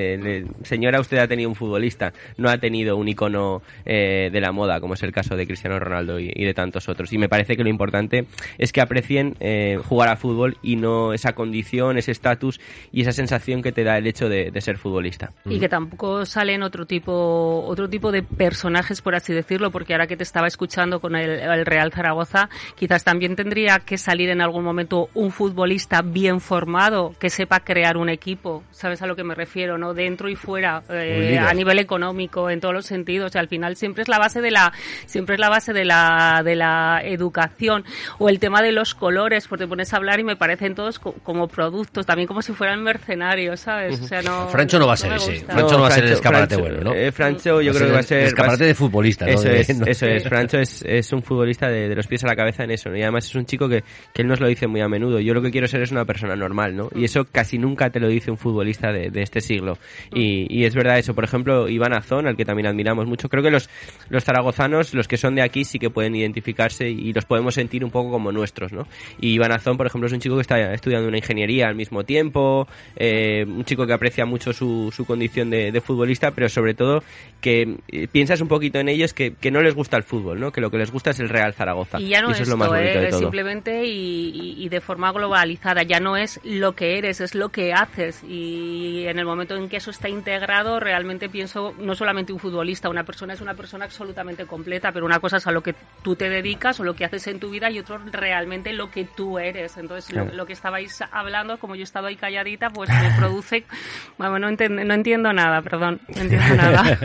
Señora, 0.63 0.99
usted 0.99 1.17
ha 1.17 1.27
tenido 1.27 1.49
un 1.49 1.55
futbolista, 1.55 2.13
no 2.37 2.49
ha 2.49 2.57
tenido 2.57 2.97
un 2.97 3.07
icono 3.07 3.61
de 3.85 4.39
la 4.41 4.51
moda, 4.51 4.79
como 4.79 4.95
es 4.95 5.03
el 5.03 5.11
caso 5.11 5.35
de 5.35 5.45
Cristiano 5.45 5.79
Ronaldo 5.79 6.19
y 6.19 6.43
de 6.43 6.53
tantos 6.53 6.87
otros. 6.89 7.11
Y 7.13 7.17
me 7.17 7.29
parece 7.29 7.55
que 7.55 7.63
lo 7.63 7.69
importante 7.69 8.14
es 8.57 8.71
que 8.71 8.81
aprecien 8.81 9.35
eh, 9.39 9.79
jugar 9.87 10.09
a 10.09 10.15
fútbol 10.15 10.57
y 10.61 10.75
no 10.75 11.13
esa 11.13 11.33
condición, 11.33 11.97
ese 11.97 12.11
estatus 12.11 12.59
y 12.91 13.01
esa 13.01 13.11
sensación 13.11 13.61
que 13.61 13.71
te 13.71 13.83
da 13.83 13.97
el 13.97 14.07
hecho 14.07 14.29
de, 14.29 14.51
de 14.51 14.61
ser 14.61 14.77
futbolista. 14.77 15.31
y 15.45 15.59
que 15.59 15.69
tampoco 15.69 16.25
salen 16.25 16.63
otro 16.63 16.85
tipo 16.85 17.63
otro 17.65 17.89
tipo 17.89 18.11
de 18.11 18.23
personajes 18.23 19.01
por 19.01 19.15
así 19.15 19.33
decirlo 19.33 19.71
porque 19.71 19.93
ahora 19.93 20.07
que 20.07 20.17
te 20.17 20.23
estaba 20.23 20.47
escuchando 20.47 20.99
con 20.99 21.15
el, 21.15 21.29
el 21.29 21.65
Real 21.65 21.91
Zaragoza 21.91 22.49
quizás 22.75 23.03
también 23.03 23.35
tendría 23.35 23.79
que 23.79 23.97
salir 23.97 24.29
en 24.29 24.41
algún 24.41 24.63
momento 24.63 25.09
un 25.13 25.31
futbolista 25.31 26.01
bien 26.01 26.39
formado 26.39 27.13
que 27.19 27.29
sepa 27.29 27.59
crear 27.59 27.97
un 27.97 28.09
equipo. 28.09 28.63
Sabes 28.71 29.01
a 29.01 29.07
lo 29.07 29.15
que 29.15 29.23
me 29.23 29.35
refiero 29.35 29.77
no 29.77 29.93
dentro 29.93 30.29
y 30.29 30.35
fuera 30.35 30.83
eh, 30.89 31.37
a 31.39 31.53
nivel 31.53 31.79
económico 31.79 32.49
en 32.49 32.59
todos 32.59 32.73
los 32.73 32.85
sentidos. 32.85 33.33
Y 33.35 33.37
al 33.37 33.47
final 33.47 33.75
siempre 33.75 34.03
es 34.03 34.09
la 34.09 34.19
base 34.19 34.41
de 34.41 34.51
la 34.51 34.73
siempre 35.05 35.35
es 35.35 35.41
la 35.41 35.49
base 35.49 35.73
de 35.73 35.85
la 35.85 36.41
de 36.43 36.55
la 36.55 37.01
educación 37.03 37.83
o 38.19 38.29
el 38.29 38.39
tema 38.39 38.61
de 38.61 38.71
los 38.71 38.95
colores 38.95 39.47
porque 39.47 39.65
te 39.65 39.67
pones 39.67 39.93
a 39.93 39.97
hablar 39.97 40.19
y 40.19 40.23
me 40.23 40.35
parecen 40.35 40.75
todos 40.75 40.99
co- 40.99 41.13
como 41.23 41.47
productos 41.47 42.05
también 42.05 42.27
como 42.27 42.41
si 42.41 42.53
fueran 42.53 42.83
mercenarios 42.83 43.59
sabes 43.61 43.99
o 44.01 44.07
sea 44.07 44.21
no 44.21 44.47
Francho 44.49 44.79
no 44.79 44.87
va 44.87 44.93
a 44.93 44.97
ser 44.97 45.13
ese. 45.13 45.39
Francho 45.45 45.75
no 45.77 45.81
va 45.81 45.87
a 45.87 45.91
ser 45.91 46.05
el 46.05 46.11
escaparate 46.13 46.55
Francho, 46.55 46.75
bueno, 46.75 46.89
¿no? 46.91 46.95
eh, 46.95 47.11
Francho 47.11 47.61
yo 47.61 47.71
Va 47.71 47.77
creo 47.77 47.87
que 47.87 47.91
va 47.93 47.97
a 47.97 48.01
el 48.01 48.05
ser... 48.05 48.23
escaparate 48.23 48.63
va 48.63 48.65
a- 48.65 48.67
de 48.67 48.75
futbolista, 48.75 49.25
¿no? 49.25 49.31
Eso 49.31 49.49
es, 49.49 49.77
no. 49.77 49.85
eso 49.85 50.05
es. 50.07 50.23
Francho 50.27 50.57
es, 50.59 50.81
es 50.87 51.11
un 51.13 51.21
futbolista 51.23 51.67
de, 51.69 51.87
de 51.89 51.95
los 51.95 52.07
pies 52.07 52.23
a 52.23 52.27
la 52.27 52.35
cabeza 52.35 52.63
en 52.63 52.71
eso, 52.71 52.89
¿no? 52.89 52.97
Y 52.97 53.01
además 53.01 53.25
es 53.25 53.35
un 53.35 53.45
chico 53.45 53.67
que, 53.69 53.83
que 54.13 54.21
él 54.21 54.27
nos 54.27 54.39
lo 54.39 54.47
dice 54.47 54.67
muy 54.67 54.81
a 54.81 54.87
menudo. 54.87 55.19
Yo 55.19 55.33
lo 55.33 55.41
que 55.41 55.51
quiero 55.51 55.67
ser 55.67 55.81
es 55.81 55.91
una 55.91 56.05
persona 56.05 56.35
normal, 56.35 56.75
¿no? 56.75 56.89
Y 56.95 57.05
eso 57.05 57.25
casi 57.31 57.57
nunca 57.57 57.89
te 57.89 57.99
lo 57.99 58.07
dice 58.07 58.31
un 58.31 58.37
futbolista 58.37 58.91
de, 58.91 59.09
de 59.09 59.21
este 59.21 59.41
siglo. 59.41 59.77
Y, 60.13 60.47
y 60.49 60.65
es 60.65 60.75
verdad 60.75 60.97
eso. 60.99 61.13
Por 61.13 61.23
ejemplo, 61.23 61.67
Iván 61.69 61.93
Azón, 61.93 62.27
al 62.27 62.35
que 62.35 62.45
también 62.45 62.67
admiramos 62.67 63.05
mucho. 63.07 63.29
Creo 63.29 63.43
que 63.43 63.51
los, 63.51 63.69
los 64.09 64.23
zaragozanos, 64.23 64.93
los 64.93 65.07
que 65.07 65.17
son 65.17 65.35
de 65.35 65.41
aquí, 65.41 65.63
sí 65.63 65.79
que 65.79 65.89
pueden 65.89 66.15
identificarse 66.15 66.89
y 66.89 67.13
los 67.13 67.25
podemos 67.25 67.53
sentir 67.55 67.83
un 67.83 67.91
poco 67.95 68.11
como 68.11 68.31
nuestros, 68.31 68.73
¿no? 68.73 68.87
Y 69.21 69.29
Iván 69.35 69.51
Azón, 69.53 69.77
por 69.77 69.87
ejemplo, 69.87 70.07
es 70.07 70.13
un 70.13 70.19
chico 70.19 70.35
que 70.35 70.41
está 70.41 70.73
estudiando 70.73 71.07
una 71.07 71.17
ingeniería 71.17 71.67
al 71.67 71.75
mismo 71.75 72.03
tiempo, 72.03 72.67
eh, 72.97 73.45
un 73.47 73.63
chico 73.63 73.87
que 73.87 73.93
aprecia 73.93 74.25
mucho 74.25 74.51
su, 74.53 74.91
su 74.95 75.05
condición 75.05 75.49
de, 75.49 75.71
de 75.71 75.81
futbolista, 75.81 76.31
pero 76.31 76.49
sobre 76.49 76.73
todo 76.73 77.01
que 77.41 77.77
eh, 77.87 78.07
piensas 78.11 78.41
un 78.41 78.47
poquito 78.49 78.79
en 78.79 78.89
ellos 78.89 79.13
que, 79.13 79.33
que 79.35 79.49
no 79.51 79.61
les 79.61 79.73
gusta 79.75 79.95
el 79.97 80.03
fútbol, 80.03 80.39
¿no? 80.39 80.51
Que 80.51 80.59
lo 80.61 80.69
que 80.69 80.77
les 80.77 80.91
gusta 80.91 81.11
es 81.11 81.19
el 81.19 81.29
Real 81.29 81.53
Zaragoza. 81.53 81.99
Y 81.99 82.09
ya 82.09 82.21
no 82.21 82.27
eso 82.31 82.35
es 82.37 82.41
es 82.41 82.49
lo 82.49 82.57
más 82.57 82.67
bonito 82.67 82.89
¿eh? 82.99 83.01
de 83.01 83.09
todo. 83.09 83.19
simplemente 83.19 83.85
y, 83.85 84.29
y- 84.29 84.65
y 84.65 84.69
de 84.69 84.81
forma 84.81 85.11
globalizada. 85.13 85.83
Ya 85.83 85.99
no 85.99 86.17
es 86.17 86.39
lo 86.43 86.73
que 86.75 86.97
eres, 86.97 87.21
es 87.21 87.33
lo 87.33 87.49
que 87.49 87.71
haces. 87.73 88.23
Y 88.27 89.05
en 89.07 89.17
el 89.19 89.25
momento 89.25 89.55
en 89.55 89.69
que 89.69 89.77
eso 89.77 89.91
está 89.91 90.09
integrado, 90.09 90.79
realmente 90.79 91.29
pienso, 91.29 91.73
no 91.79 91.95
solamente 91.95 92.33
un 92.33 92.39
futbolista, 92.39 92.89
una 92.89 93.03
persona 93.03 93.33
es 93.33 93.41
una 93.41 93.53
persona 93.53 93.85
absolutamente 93.85 94.45
completa, 94.45 94.91
pero 94.91 95.05
una 95.05 95.19
cosa 95.19 95.37
es 95.37 95.47
a 95.47 95.51
lo 95.51 95.61
que 95.63 95.75
tú 96.03 96.15
te 96.15 96.29
dedicas 96.29 96.79
o 96.79 96.83
lo 96.83 96.95
que 96.95 97.05
haces 97.05 97.27
en 97.27 97.39
tu 97.39 97.49
vida 97.49 97.69
y 97.69 97.79
otro 97.93 97.99
realmente 98.11 98.73
lo 98.73 98.89
que 98.91 99.05
tú 99.05 99.39
eres. 99.39 99.77
Entonces, 99.77 100.11
lo- 100.13 100.23
Claro. 100.23 100.37
lo, 100.37 100.45
que 100.45 100.53
estabais 100.53 101.01
hablando, 101.11 101.57
como 101.57 101.75
yo 101.75 101.83
estaba 101.83 102.07
ahí 102.09 102.15
calladita, 102.15 102.69
pues 102.69 102.89
me 102.89 103.11
produce... 103.17 103.63
Bueno, 104.17 104.39
no, 104.39 104.49
enten- 104.49 104.85
no 104.85 104.93
entiendo 104.93 105.33
nada, 105.33 105.61
perdón, 105.61 105.99
no 106.15 106.21
entiendo 106.21 106.55
nada. 106.55 106.97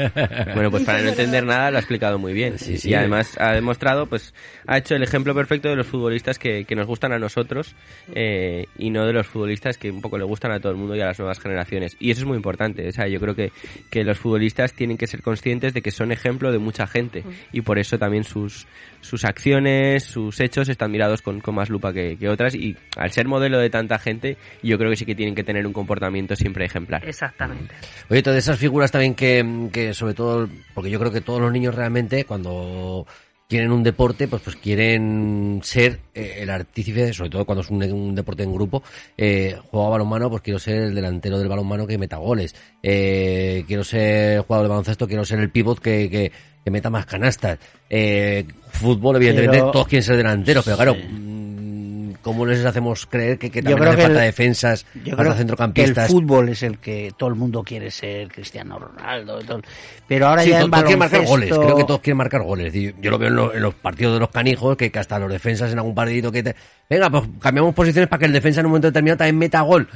Bueno, 0.54 0.70
pues 0.70 0.84
para 0.84 1.02
no 1.02 1.08
entender 1.08 1.44
nada 1.44 1.70
lo 1.70 1.76
ha 1.78 1.80
explicado 1.80 2.18
muy 2.18 2.32
bien. 2.32 2.58
Sí, 2.58 2.78
sí. 2.78 2.90
Y 2.90 2.94
además 2.94 3.36
ha 3.40 3.52
demostrado, 3.52 4.06
pues, 4.06 4.32
ha 4.66 4.78
hecho 4.78 4.94
el 4.94 5.02
ejemplo 5.02 5.34
perfecto 5.34 5.68
de 5.68 5.76
los 5.76 5.86
futbolistas 5.86 6.38
que, 6.38 6.64
que 6.64 6.74
nos 6.76 6.86
gustan 6.86 7.12
a 7.12 7.18
nosotros 7.18 7.74
eh, 8.14 8.66
y 8.78 8.90
no 8.90 9.06
de 9.06 9.12
los 9.12 9.26
futbolistas 9.26 9.76
que 9.76 9.90
un 9.90 10.00
poco 10.00 10.18
le 10.18 10.24
gustan 10.24 10.52
a 10.52 10.60
todo 10.60 10.70
el 10.72 10.78
mundo 10.78 10.94
y 10.94 11.00
a 11.00 11.06
las 11.06 11.18
nuevas 11.18 11.40
generaciones. 11.40 11.96
Y 11.98 12.10
eso 12.12 12.20
es 12.22 12.26
muy 12.26 12.36
importante. 12.36 12.86
O 12.88 12.92
sea, 12.92 13.08
yo 13.08 13.18
creo 13.20 13.34
que, 13.34 13.52
que 13.90 14.04
los 14.04 14.18
futbolistas 14.18 14.72
tienen 14.72 14.96
que 14.96 15.06
ser 15.08 15.20
conscientes 15.22 15.74
de 15.74 15.82
que 15.82 15.90
son 15.90 16.12
ejemplo 16.12 16.52
de 16.52 16.58
mucha 16.58 16.86
gente 16.86 17.24
y 17.52 17.60
por 17.62 17.78
eso 17.78 17.98
también 17.98 18.22
sus, 18.24 18.66
sus 19.00 19.24
acciones, 19.24 20.04
sus 20.04 20.38
hechos 20.40 20.68
están 20.72 20.90
mirados 20.90 21.22
con, 21.22 21.40
con 21.40 21.54
más 21.54 21.68
lupa 21.68 21.92
que, 21.92 22.16
que 22.16 22.28
otras 22.28 22.54
y 22.54 22.76
al 22.96 23.10
ser 23.12 23.28
modelo 23.28 23.58
de 23.58 23.70
tanta 23.70 23.98
gente, 23.98 24.36
yo 24.62 24.78
creo 24.78 24.90
que 24.90 24.96
sí 24.96 25.06
que 25.06 25.14
tienen 25.14 25.34
que 25.34 25.44
tener 25.44 25.66
un 25.66 25.72
comportamiento 25.72 26.36
siempre 26.36 26.64
ejemplar. 26.64 27.06
Exactamente. 27.06 27.74
Oye, 28.08 28.22
todas 28.22 28.38
esas 28.38 28.58
figuras 28.58 28.90
también 28.90 29.14
que, 29.14 29.68
que 29.72 29.94
sobre 29.94 30.14
todo, 30.14 30.48
porque 30.74 30.90
yo 30.90 30.98
creo 30.98 31.12
que 31.12 31.20
todos 31.20 31.40
los 31.40 31.52
niños 31.52 31.74
realmente 31.74 32.24
cuando 32.24 33.06
quieren 33.50 33.72
un 33.72 33.82
deporte, 33.82 34.28
pues 34.28 34.42
pues 34.42 34.54
quieren 34.54 35.60
ser 35.64 35.98
eh, 36.14 36.36
el 36.38 36.50
artífice, 36.50 37.12
sobre 37.12 37.30
todo 37.30 37.44
cuando 37.44 37.62
es 37.62 37.70
un, 37.70 37.82
un 37.82 38.14
deporte 38.14 38.44
en 38.44 38.54
grupo, 38.54 38.84
eh, 39.18 39.58
juego 39.70 39.88
a 39.88 39.90
balonmano, 39.90 40.30
pues 40.30 40.42
quiero 40.42 40.60
ser 40.60 40.76
el 40.76 40.94
delantero 40.94 41.36
del 41.36 41.48
balonmano 41.48 41.84
que 41.84 41.98
meta 41.98 42.18
goles, 42.18 42.54
eh, 42.80 43.64
quiero 43.66 43.82
ser 43.82 44.42
jugador 44.42 44.66
de 44.66 44.68
baloncesto, 44.68 45.08
quiero 45.08 45.24
ser 45.24 45.40
el 45.40 45.50
pivot 45.50 45.80
que, 45.80 46.08
que, 46.08 46.32
que 46.70 46.72
meta 46.72 46.90
más 46.90 47.06
canastas, 47.06 47.58
eh, 47.88 48.46
fútbol 48.70 49.16
evidentemente 49.16 49.58
Pero- 49.58 49.70
todos 49.72 49.88
quieren 49.88 50.04
ser 50.04 50.16
delanteros, 50.16 50.64
pero 50.64 50.76
claro, 50.76 50.94
Sí. 50.94 51.02
mm, 51.08 52.12
¿cómo 52.22 52.46
les 52.46 52.64
hacemos 52.64 53.06
creer 53.06 53.38
que, 53.38 53.50
que 53.50 53.62
también 53.62 53.82
hace 53.88 53.96
que 53.96 54.02
falta 54.02 54.20
el- 54.20 54.26
defensas, 54.26 54.84
Yo 54.94 55.00
falta 55.00 55.16
creo 55.16 55.16
que 55.16 55.30
el 55.30 55.36
centrocampistas? 55.38 56.08
fútbol 56.10 56.48
es 56.50 56.62
el 56.62 56.78
que 56.78 57.12
todo 57.16 57.28
el 57.30 57.34
mundo 57.34 57.62
quiere 57.64 57.90
ser, 57.90 58.28
Cristiano 58.28 58.78
Ronaldo, 58.78 59.38
todo. 59.40 59.60
pero 60.06 60.28
ahora 60.28 60.42
Sí, 60.42 60.50
ya 60.50 60.60
en 60.60 60.70
quieren 60.70 60.98
marcar 60.98 61.20
baloncesto... 61.20 61.28
goles, 61.30 61.48
creo 61.66 61.76
que 61.76 61.84
todos 61.84 62.00
quieren 62.00 62.16
marcar 62.18 62.42
goles. 62.42 62.72
Yo 63.00 63.10
lo 63.10 63.18
veo 63.18 63.28
en, 63.28 63.36
lo- 63.36 63.54
en 63.54 63.62
los 63.62 63.74
partidos 63.74 64.14
de 64.14 64.20
los 64.20 64.30
canijos, 64.30 64.76
que, 64.76 64.90
que 64.92 64.98
hasta 64.98 65.18
los 65.18 65.30
defensas 65.32 65.72
en 65.72 65.78
algún 65.78 65.94
partidito 65.94 66.30
que 66.30 66.42
te... 66.42 66.54
Venga, 66.88 67.10
pues 67.10 67.24
cambiamos 67.40 67.74
posiciones 67.74 68.08
para 68.08 68.20
que 68.20 68.26
el 68.26 68.32
defensa 68.32 68.60
en 68.60 68.66
un 68.66 68.72
momento 68.72 68.88
determinado 68.88 69.18
también 69.18 69.38
meta 69.38 69.60
gol. 69.62 69.88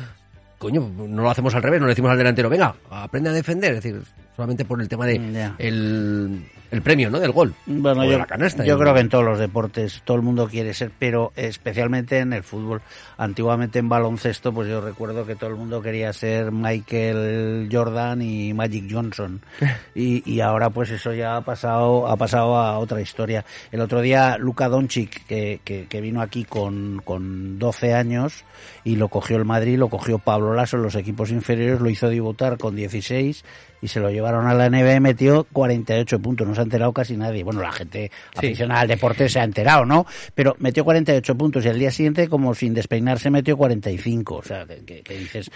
Coño, 0.59 0.89
no 0.97 1.23
lo 1.23 1.31
hacemos 1.31 1.55
al 1.55 1.63
revés, 1.63 1.79
no 1.81 1.87
le 1.87 1.91
decimos 1.93 2.11
al 2.11 2.17
delantero, 2.17 2.49
venga, 2.49 2.75
aprende 2.91 3.29
a 3.29 3.33
defender. 3.33 3.75
Es 3.75 3.83
decir, 3.83 4.01
solamente 4.37 4.65
por 4.65 4.81
el 4.81 4.89
tema 4.89 5.07
de 5.07 5.21
Ya. 5.33 5.55
el, 5.59 6.45
el 6.71 6.83
premio, 6.83 7.09
¿no? 7.11 7.21
Del 7.21 7.31
gol. 7.33 7.55
Bueno, 7.67 8.01
O 8.01 8.05
de 8.05 8.11
yo, 8.13 8.19
la 8.19 8.27
canasta. 8.27 8.65
yo 8.65 8.77
Y- 8.77 8.81
creo 8.81 8.95
que 8.95 9.01
en 9.01 9.09
todos 9.09 9.25
los 9.25 9.39
deportes 9.39 10.03
todo 10.05 10.17
el 10.17 10.23
mundo 10.23 10.49
quiere 10.49 10.75
ser, 10.75 10.91
pero 10.99 11.33
especialmente 11.37 12.19
en 12.19 12.33
el 12.33 12.43
fútbol. 12.43 12.83
Antiguamente 13.17 13.79
en 13.79 13.89
baloncesto, 13.89 14.53
pues 14.53 14.69
yo 14.69 14.81
recuerdo 14.81 15.25
que 15.25 15.37
todo 15.37 15.51
el 15.51 15.57
mundo 15.57 15.81
quería 15.83 16.13
ser 16.13 16.51
Michael 16.51 17.69
Jordan 17.71 18.23
y 18.23 18.53
Magic 18.55 18.85
Johnson. 18.91 19.41
Y, 19.97 20.29
y 20.29 20.41
ahora 20.41 20.71
pues 20.71 20.91
eso 20.91 21.13
ya 21.13 21.37
ha 21.37 21.41
pasado, 21.43 22.09
ha 22.09 22.17
pasado 22.17 22.57
a 22.57 22.79
otra 22.79 23.01
historia. 23.01 23.45
El 23.71 23.81
otro 23.81 24.01
día 24.01 24.37
Luka 24.39 24.69
Doncic, 24.69 25.25
que, 25.27 25.61
que, 25.63 25.87
que 25.87 26.01
vino 26.01 26.21
aquí 26.21 26.43
con, 26.45 27.01
con 27.05 27.61
12 27.61 27.95
años 27.95 28.45
y 28.83 28.97
lo 28.97 29.07
cogió 29.09 29.37
el 29.37 29.45
Madrid, 29.45 29.79
lo 29.79 29.89
cogió 29.89 30.19
Pablo 30.19 30.53
Lasso 30.55 30.77
en 30.79 30.83
los 30.83 30.97
equipos 30.97 31.31
inferiores, 31.31 31.81
lo 31.81 31.91
hizo 31.91 32.09
debutar 32.09 32.59
con 32.59 32.75
16 32.75 33.45
y 33.85 33.89
se 33.89 34.01
lo 34.01 34.11
llevaron 34.11 34.47
a 34.47 34.55
la 34.55 34.71
NBA 34.71 34.95
y 34.95 35.01
metió 35.01 35.45
48 35.53 36.19
puntos. 36.19 36.49
No 36.49 36.55
se 36.55 36.61
ha 36.63 36.65
enterado 36.65 36.91
casi 36.95 37.19
nadie. 37.19 37.45
Bueno, 37.45 37.61
la 37.61 37.71
gente 37.71 38.11
Sí. 38.33 38.39
aficionada 38.47 38.81
al 38.81 38.89
deporte 38.89 39.29
se 39.29 39.39
ha 39.41 39.45
enterado, 39.45 39.85
¿no? 39.85 40.07
Pero 40.35 40.57
metió 40.59 40.85
48 40.85 41.37
puntos 41.37 41.67
y 41.67 41.69
al 41.69 41.79
día 41.79 41.91
siguiente, 41.91 42.27
como 42.29 42.55
sin 42.55 42.73
despeinarse, 42.73 43.29
metió 43.29 43.59
45. 43.59 44.37
O 44.37 44.43
sea, 44.43 44.65
que, 44.67 45.03
dices... 45.19 45.51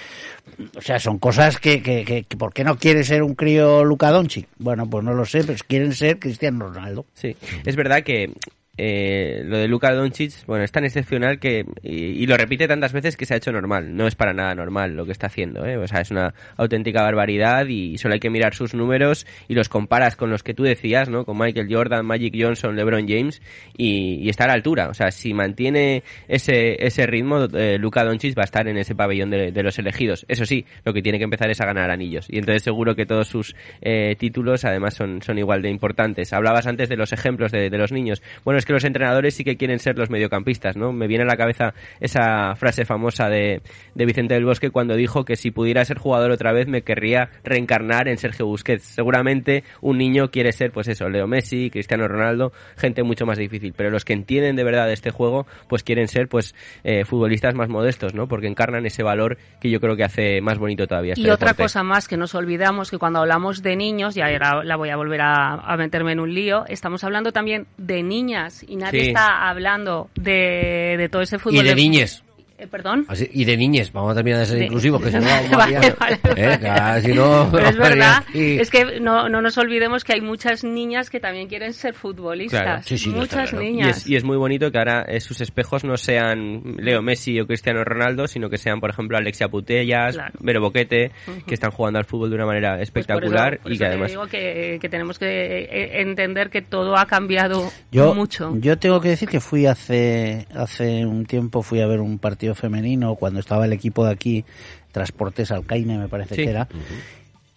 O 0.76 0.82
sea, 0.82 0.98
son 0.98 1.18
cosas 1.18 1.58
que, 1.58 1.82
que, 1.82 2.04
que, 2.04 2.24
que 2.24 2.36
¿Por 2.36 2.52
qué 2.52 2.64
no 2.64 2.76
quiere 2.76 3.02
ser 3.02 3.22
un 3.22 3.34
crío 3.34 3.82
Luka 3.82 4.10
Doncic? 4.10 4.46
Bueno, 4.58 4.88
pues 4.90 5.02
no 5.04 5.14
lo 5.14 5.24
sé, 5.24 5.42
pero 5.44 5.58
quieren 5.66 5.94
ser 5.94 6.18
Cristiano 6.18 6.68
Ronaldo. 6.68 7.06
Sí, 7.14 7.34
es 7.64 7.76
verdad 7.76 8.02
que 8.02 8.30
eh, 8.78 9.42
lo 9.44 9.58
de 9.58 9.66
Luka 9.66 9.92
Doncic, 9.92 10.46
bueno, 10.46 10.64
es 10.64 10.70
tan 10.70 10.84
excepcional 10.84 11.40
que 11.40 11.66
y, 11.82 12.26
lo 12.26 12.36
repite 12.36 12.68
tantas 12.68 12.92
veces 12.92 13.16
que 13.16 13.26
se 13.26 13.34
ha 13.34 13.36
hecho 13.38 13.50
normal. 13.50 13.96
No 13.96 14.06
es 14.06 14.14
para 14.14 14.32
nada 14.32 14.54
normal 14.54 14.94
lo 14.94 15.04
que 15.04 15.12
está 15.12 15.26
haciendo, 15.26 15.66
¿eh? 15.66 15.76
O 15.76 15.86
sea, 15.88 16.00
es 16.00 16.12
una 16.12 16.32
auténtica 16.56 17.02
barbaridad 17.02 17.66
y 17.66 17.98
solo 17.98 18.14
hay 18.14 18.20
que 18.20 18.30
mirar 18.30 18.54
sus 18.54 18.74
números 18.74 19.26
y 19.48 19.54
los 19.54 19.68
comparas 19.68 20.14
con 20.14 20.30
los 20.30 20.44
que 20.44 20.54
tú 20.54 20.62
decías, 20.62 21.08
¿no? 21.08 21.24
Con 21.24 21.36
Michael 21.36 21.66
Jordan, 21.68 22.06
Magic 22.06 22.34
Johnson, 22.38 22.76
LeBron 22.76 23.08
James 23.08 23.42
y, 23.76 24.20
y 24.22 24.28
está 24.28 24.44
a 24.44 24.48
la 24.48 24.52
altura. 24.52 24.88
O 24.88 24.94
sea, 24.94 25.10
si 25.10 25.34
mantiene 25.34 26.04
ese 26.28 26.86
ese 26.86 27.06
ritmo, 27.06 27.48
eh, 27.52 27.78
Luka 27.78 28.04
Doncic 28.04 28.38
va 28.38 28.42
a 28.42 28.44
estar 28.44 28.68
en 28.68 28.78
ese 28.78 28.94
pabellón 28.94 29.30
de, 29.30 29.62
los 29.62 29.78
elegidos. 29.80 30.24
Eso 30.28 30.46
sí, 30.46 30.64
lo 30.84 30.92
que 30.92 31.02
tiene 31.02 31.18
que 31.18 31.24
empezar 31.24 31.50
es 31.50 31.60
a 31.60 31.66
ganar 31.66 31.90
anillos 31.90 32.26
y 32.30 32.38
entonces 32.38 32.62
seguro 32.62 32.94
que 32.94 33.06
todos 33.06 33.26
sus 33.26 33.56
eh, 33.80 34.14
títulos 34.16 34.64
además 34.64 34.94
son 34.94 35.20
son 35.22 35.36
igual 35.38 35.62
de 35.62 35.70
importantes. 35.70 36.32
Hablabas 36.32 36.68
antes 36.68 36.88
de 36.88 36.96
los 36.96 37.12
ejemplos 37.12 37.50
de, 37.50 37.70
de 37.70 37.78
los 37.78 37.90
niños. 37.90 38.22
Bueno, 38.44 38.58
es 38.58 38.67
que 38.68 38.74
los 38.74 38.84
entrenadores 38.84 39.34
sí 39.34 39.44
que 39.44 39.56
quieren 39.56 39.78
ser 39.78 39.96
los 39.96 40.10
mediocampistas, 40.10 40.76
¿no? 40.76 40.92
Me 40.92 41.06
viene 41.06 41.24
a 41.24 41.26
la 41.26 41.38
cabeza 41.38 41.72
esa 42.00 42.54
frase 42.54 42.84
famosa 42.84 43.30
de, 43.30 43.62
de 43.94 44.04
Vicente 44.04 44.34
del 44.34 44.44
Bosque 44.44 44.68
cuando 44.68 44.94
dijo 44.94 45.24
que 45.24 45.36
si 45.36 45.50
pudiera 45.50 45.82
ser 45.86 45.96
jugador 45.96 46.30
otra 46.30 46.52
vez 46.52 46.68
me 46.68 46.82
querría 46.82 47.30
reencarnar 47.44 48.08
en 48.08 48.18
Sergio 48.18 48.44
Busquets. 48.44 48.82
Seguramente 48.84 49.64
un 49.80 49.96
niño 49.96 50.30
quiere 50.30 50.52
ser, 50.52 50.70
pues 50.70 50.86
eso, 50.86 51.08
Leo 51.08 51.26
Messi, 51.26 51.70
Cristiano 51.70 52.06
Ronaldo, 52.08 52.52
gente 52.76 53.02
mucho 53.02 53.24
más 53.24 53.38
difícil. 53.38 53.72
Pero 53.74 53.88
los 53.88 54.04
que 54.04 54.12
entienden 54.12 54.54
de 54.54 54.64
verdad 54.64 54.92
este 54.92 55.10
juego, 55.12 55.46
pues 55.66 55.82
quieren 55.82 56.06
ser, 56.06 56.28
pues, 56.28 56.54
eh, 56.84 57.06
futbolistas 57.06 57.54
más 57.54 57.70
modestos, 57.70 58.12
¿no? 58.12 58.28
Porque 58.28 58.48
encarnan 58.48 58.84
ese 58.84 59.02
valor 59.02 59.38
que 59.62 59.70
yo 59.70 59.80
creo 59.80 59.96
que 59.96 60.04
hace 60.04 60.42
más 60.42 60.58
bonito 60.58 60.86
todavía 60.86 61.14
este 61.14 61.26
Y 61.26 61.30
otra 61.30 61.54
cosa 61.54 61.82
más 61.82 62.06
que 62.06 62.18
nos 62.18 62.34
olvidamos, 62.34 62.90
que 62.90 62.98
cuando 62.98 63.20
hablamos 63.20 63.62
de 63.62 63.76
niños, 63.76 64.14
y 64.18 64.20
ahora 64.20 64.62
la 64.62 64.76
voy 64.76 64.90
a 64.90 64.96
volver 64.96 65.22
a, 65.22 65.54
a 65.54 65.76
meterme 65.78 66.12
en 66.12 66.20
un 66.20 66.34
lío, 66.34 66.66
estamos 66.68 67.02
hablando 67.02 67.32
también 67.32 67.66
de 67.78 68.02
niñas 68.02 68.57
y 68.66 68.76
nadie 68.76 69.02
Sí. 69.02 69.08
está 69.08 69.48
hablando 69.48 70.10
de, 70.14 70.96
de 70.98 71.08
todo 71.08 71.22
ese 71.22 71.38
fútbol. 71.38 71.64
Y 71.64 71.68
de 71.68 71.74
niñes. 71.74 72.22
Eh, 72.58 72.66
¿Perdón? 72.66 73.04
Así- 73.06 73.30
y 73.32 73.44
de 73.44 73.56
niñes, 73.56 73.92
vamos 73.92 74.10
a 74.12 74.14
terminar 74.16 74.40
de 74.40 74.46
ser 74.46 74.58
De- 74.58 74.64
inclusivos, 74.64 75.00
que 75.00 75.10
si 75.12 75.16
no 75.16 75.22
Vale, 75.56 75.76
¿Eh? 75.76 75.94
vale. 75.98 76.18
Que 76.20 77.00
si 77.08 77.12
no, 77.14 77.48
Pero 77.52 77.68
es 77.68 77.76
verdad, 77.76 78.24
es 78.34 78.68
que 78.70 78.98
no, 79.00 79.28
no 79.28 79.40
nos 79.40 79.56
olvidemos 79.58 80.02
que 80.02 80.14
hay 80.14 80.20
muchas 80.20 80.64
niñas 80.64 81.08
que 81.08 81.20
también 81.20 81.46
quieren 81.48 81.72
ser 81.72 81.94
futbolistas. 81.94 82.60
Claro. 82.62 82.82
Sí, 82.84 82.98
sí, 82.98 83.10
no 83.10 83.22
está 83.22 83.36
muchas 83.36 83.50
claro. 83.50 83.64
Y 83.64 83.70
niñas. 83.70 83.96
es, 83.98 84.06
y 84.08 84.16
es 84.16 84.24
muy 84.24 84.36
bonito 84.36 84.72
que 84.72 84.78
ahora 84.78 85.06
sus 85.20 85.40
espejos 85.40 85.84
no 85.84 85.96
sean 85.96 86.62
Leo 86.78 87.00
Messi 87.00 87.38
o 87.40 87.46
Cristiano 87.46 87.84
Ronaldo, 87.84 88.26
sino 88.26 88.50
que 88.50 88.58
sean, 88.58 88.80
por 88.80 88.90
ejemplo, 88.90 89.16
Alexia 89.16 89.48
Putellas, 89.48 90.16
Claro. 90.16 90.32
Vero 90.40 90.60
Boquete, 90.60 91.12
que 91.46 91.54
están 91.54 91.70
jugando 91.70 92.00
al 92.00 92.06
fútbol 92.06 92.30
de 92.30 92.34
una 92.36 92.46
manera 92.46 92.76
Pues 92.76 92.90
por 92.90 93.00
espectacular 93.02 93.54
eso- 93.54 93.62
por 93.62 93.72
y 93.72 93.78
que 93.78 93.86
además... 93.86 94.10
digo 94.10 94.26
que, 94.26 94.78
que 94.80 94.88
tenemos 94.88 95.18
que 95.18 95.26
eh, 95.62 96.00
entender 96.00 96.50
que 96.50 96.62
todo 96.62 96.96
ha 96.96 97.06
cambiado 97.06 97.70
Yo, 97.92 98.14
mucho. 98.14 98.52
yo 98.58 98.78
tengo 98.78 99.00
que 99.00 99.10
decir 99.10 99.28
que 99.28 99.38
fui 99.40 99.66
hace, 99.66 100.46
hace 100.54 101.06
un 101.06 101.24
tiempo, 101.24 101.62
fui 101.62 101.80
a 101.80 101.86
ver 101.86 102.00
un 102.00 102.18
partido 102.18 102.47
femenino 102.54 103.14
cuando 103.14 103.40
estaba 103.40 103.64
el 103.66 103.72
equipo 103.72 104.04
de 104.04 104.12
aquí, 104.12 104.44
Transportes 104.92 105.50
Alcaine 105.50 105.98
me 105.98 106.08
parece 106.08 106.34
Sí. 106.34 106.42
que 106.44 106.50
era, 106.50 106.68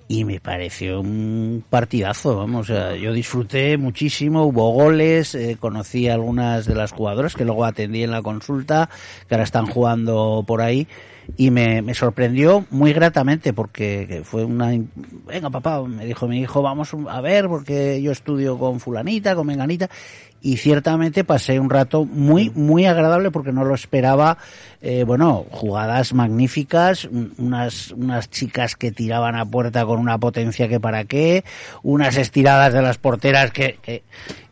y 0.07 0.25
me 0.25 0.41
pareció 0.41 0.99
un 0.99 1.63
partidazo, 1.69 2.35
vamos, 2.35 2.69
o 2.69 2.73
sea, 2.73 2.95
yo 2.97 3.13
disfruté 3.13 3.77
muchísimo, 3.77 4.43
hubo 4.43 4.71
goles, 4.71 5.35
eh, 5.35 5.55
conocí 5.57 6.09
a 6.09 6.15
algunas 6.15 6.65
de 6.65 6.75
las 6.75 6.91
jugadoras 6.91 7.33
que 7.33 7.45
luego 7.45 7.63
atendí 7.63 8.03
en 8.03 8.11
la 8.11 8.21
consulta, 8.21 8.89
que 9.29 9.35
ahora 9.35 9.45
están 9.45 9.67
jugando 9.67 10.43
por 10.45 10.61
ahí, 10.61 10.85
y 11.37 11.49
me, 11.49 11.81
me 11.81 11.93
sorprendió 11.93 12.65
muy 12.71 12.91
gratamente 12.91 13.53
porque 13.53 14.05
que 14.09 14.23
fue 14.23 14.43
una... 14.43 14.71
Venga, 15.27 15.49
papá, 15.49 15.81
me 15.83 16.05
dijo 16.05 16.27
mi 16.27 16.41
hijo, 16.41 16.61
vamos 16.61 16.89
a 17.09 17.21
ver 17.21 17.47
porque 17.47 18.01
yo 18.01 18.11
estudio 18.11 18.57
con 18.57 18.81
fulanita, 18.81 19.33
con 19.33 19.47
menganita, 19.47 19.89
y 20.41 20.57
ciertamente 20.57 21.23
pasé 21.23 21.57
un 21.59 21.69
rato 21.69 22.03
muy, 22.03 22.49
muy 22.49 22.85
agradable 22.85 23.31
porque 23.31 23.53
no 23.53 23.63
lo 23.63 23.75
esperaba. 23.75 24.39
Eh, 24.81 25.03
bueno, 25.03 25.45
jugadas 25.51 26.13
magníficas, 26.13 27.05
un- 27.05 27.33
unas, 27.37 27.91
unas 27.91 28.29
chicas 28.29 28.75
que 28.75 28.91
tiraban 28.91 29.35
a 29.35 29.45
puerta 29.45 29.85
con 29.85 29.99
una 29.99 30.17
potencia 30.17 30.67
que 30.67 30.79
para 30.79 31.03
qué, 31.05 31.43
unas 31.83 32.17
estiradas 32.17 32.73
de 32.73 32.81
las 32.81 32.97
porteras 32.97 33.51
que, 33.51 33.77
que- 33.81 34.03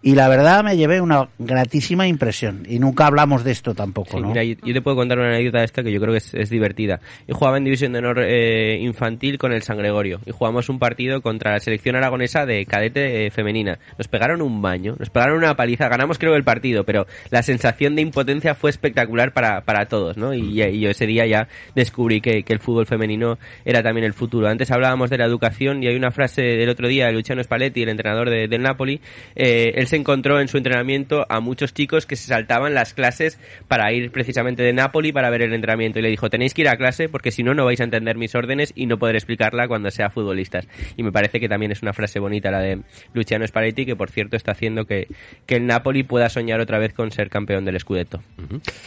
y 0.02 0.16
la 0.16 0.30
verdad 0.30 0.64
me 0.64 0.78
llevé 0.78 1.02
una 1.02 1.28
gratísima 1.40 2.08
impresión 2.08 2.64
y 2.70 2.80
nunca 2.80 3.08
hablamos 3.08 3.44
de 3.44 3.52
esto 3.52 3.74
tampoco, 3.76 4.18
Sí, 4.18 4.22
¿no? 4.22 4.30
mira, 4.30 4.44
yo, 4.44 4.56
yo 4.64 4.74
te 4.74 4.82
puedo 4.82 4.96
contar 4.96 5.18
una 5.20 5.30
anécdota 5.30 5.60
de 5.60 5.66
esta 5.66 5.84
que 5.84 5.92
yo 5.92 6.00
creo 6.00 6.12
que 6.14 6.20
es, 6.20 6.34
es 6.34 6.50
divertida. 6.50 7.00
Yo 7.28 7.36
jugaba 7.36 7.58
en 7.58 7.64
División 7.66 7.92
de 7.92 8.00
Honor 8.00 8.20
eh, 8.22 8.78
Infantil 8.80 9.38
con 9.40 9.52
el 9.52 9.64
San 9.64 9.78
Gregorio 9.78 10.22
y 10.26 10.32
jugamos 10.32 10.70
un 10.70 10.80
partido 10.80 11.22
contra 11.22 11.54
la 11.54 11.60
selección 11.60 11.96
aragonesa 11.96 12.46
de 12.46 12.66
cadete 12.66 13.26
eh, 13.26 13.32
femenina. 13.32 13.80
Nos 13.98 14.08
pegaron 14.08 14.42
un 14.42 14.62
baño, 14.62 14.96
nos 15.00 15.10
pegaron 15.10 15.38
una 15.38 15.56
paliza, 15.56 15.90
ganamos 15.90 16.18
creo 16.18 16.36
el 16.36 16.44
partido, 16.44 16.84
pero 16.86 17.08
la 17.32 17.44
sensación 17.44 17.96
de 17.96 18.02
impotencia 18.04 18.56
fue 18.56 18.70
espectacular 18.70 19.34
para, 19.34 19.62
para 19.62 19.88
todos, 19.88 20.16
¿no? 20.20 20.34
Y, 20.34 20.62
y 20.62 20.80
yo 20.80 20.90
ese 20.90 21.08
día 21.08 21.26
ya 21.26 21.48
descubrí 21.76 22.22
que, 22.22 22.44
que 22.44 22.54
el 22.54 22.60
fútbol 22.60 22.86
femenino 22.86 23.40
era 23.66 23.82
también 23.82 24.06
el 24.06 24.14
futuro. 24.14 24.48
Antes 24.48 24.70
hablábamos 24.72 25.10
de 25.10 25.18
la 25.18 25.26
educación 25.26 25.82
y 25.84 25.88
hay 25.88 25.96
una 25.96 26.12
frase 26.12 26.42
del 26.42 26.70
otro 26.70 26.88
día 26.88 27.08
de 27.08 27.14
Luciano 27.14 27.44
Spalletti, 27.44 27.82
el 27.84 27.90
entrenador 27.90 28.30
de- 28.30 28.48
del 28.48 28.62
Napoli, 28.62 29.00
eh, 29.36 29.72
él 29.76 29.88
se 29.88 29.96
encontró 29.96 30.40
en 30.40 30.48
su 30.48 30.58
entrenamiento 30.58 31.26
a 31.30 31.40
muchos 31.40 31.74
chicos 31.74 32.06
que 32.06 32.16
se 32.16 32.28
saltaban 32.28 32.74
las 32.74 32.94
clases 32.94 33.40
para 33.68 33.92
ir 33.94 34.12
precisamente 34.12 34.64
de 34.64 34.74
Napoli 34.74 35.12
para 35.12 35.30
ver 35.30 35.42
el 35.44 35.54
entrenamiento 35.54 36.00
y 36.00 36.02
le 36.02 36.10
dijo 36.10 36.30
tenéis 36.30 36.54
que 36.54 36.62
ir 36.64 36.68
a 36.70 36.76
clase 36.78 37.10
porque 37.10 37.32
si 37.32 37.44
no 37.44 37.54
no 37.54 37.66
vais 37.66 37.80
a 37.80 37.84
entender 37.84 38.18
mis 38.18 38.36
órdenes 38.36 38.74
y 38.76 38.86
no 38.86 38.98
poder 38.98 39.16
explicarla 39.16 39.68
cuando 39.68 39.90
sea 39.92 40.10
futbolistas 40.10 40.68
y 40.98 41.04
me 41.04 41.12
parece 41.12 41.40
que 41.40 41.48
también 41.48 41.72
es 41.72 41.82
una 41.82 41.94
frase 41.94 42.20
bonita 42.20 42.52
la 42.52 42.60
de 42.60 42.82
Luciano 43.14 43.46
Spalletti 43.48 43.86
que 43.86 43.96
por 43.96 44.10
cierto 44.10 44.36
está 44.36 44.52
haciendo 44.52 44.86
que, 44.86 45.08
que 45.46 45.56
el 45.56 45.66
Napoli 45.66 46.04
pueda 46.04 46.30
soñar 46.30 46.60
otra 46.60 46.80
vez 46.80 46.94
con 46.94 47.12
ser 47.12 47.30
campeón 47.30 47.66
del 47.66 47.80
Scudetto 47.80 48.22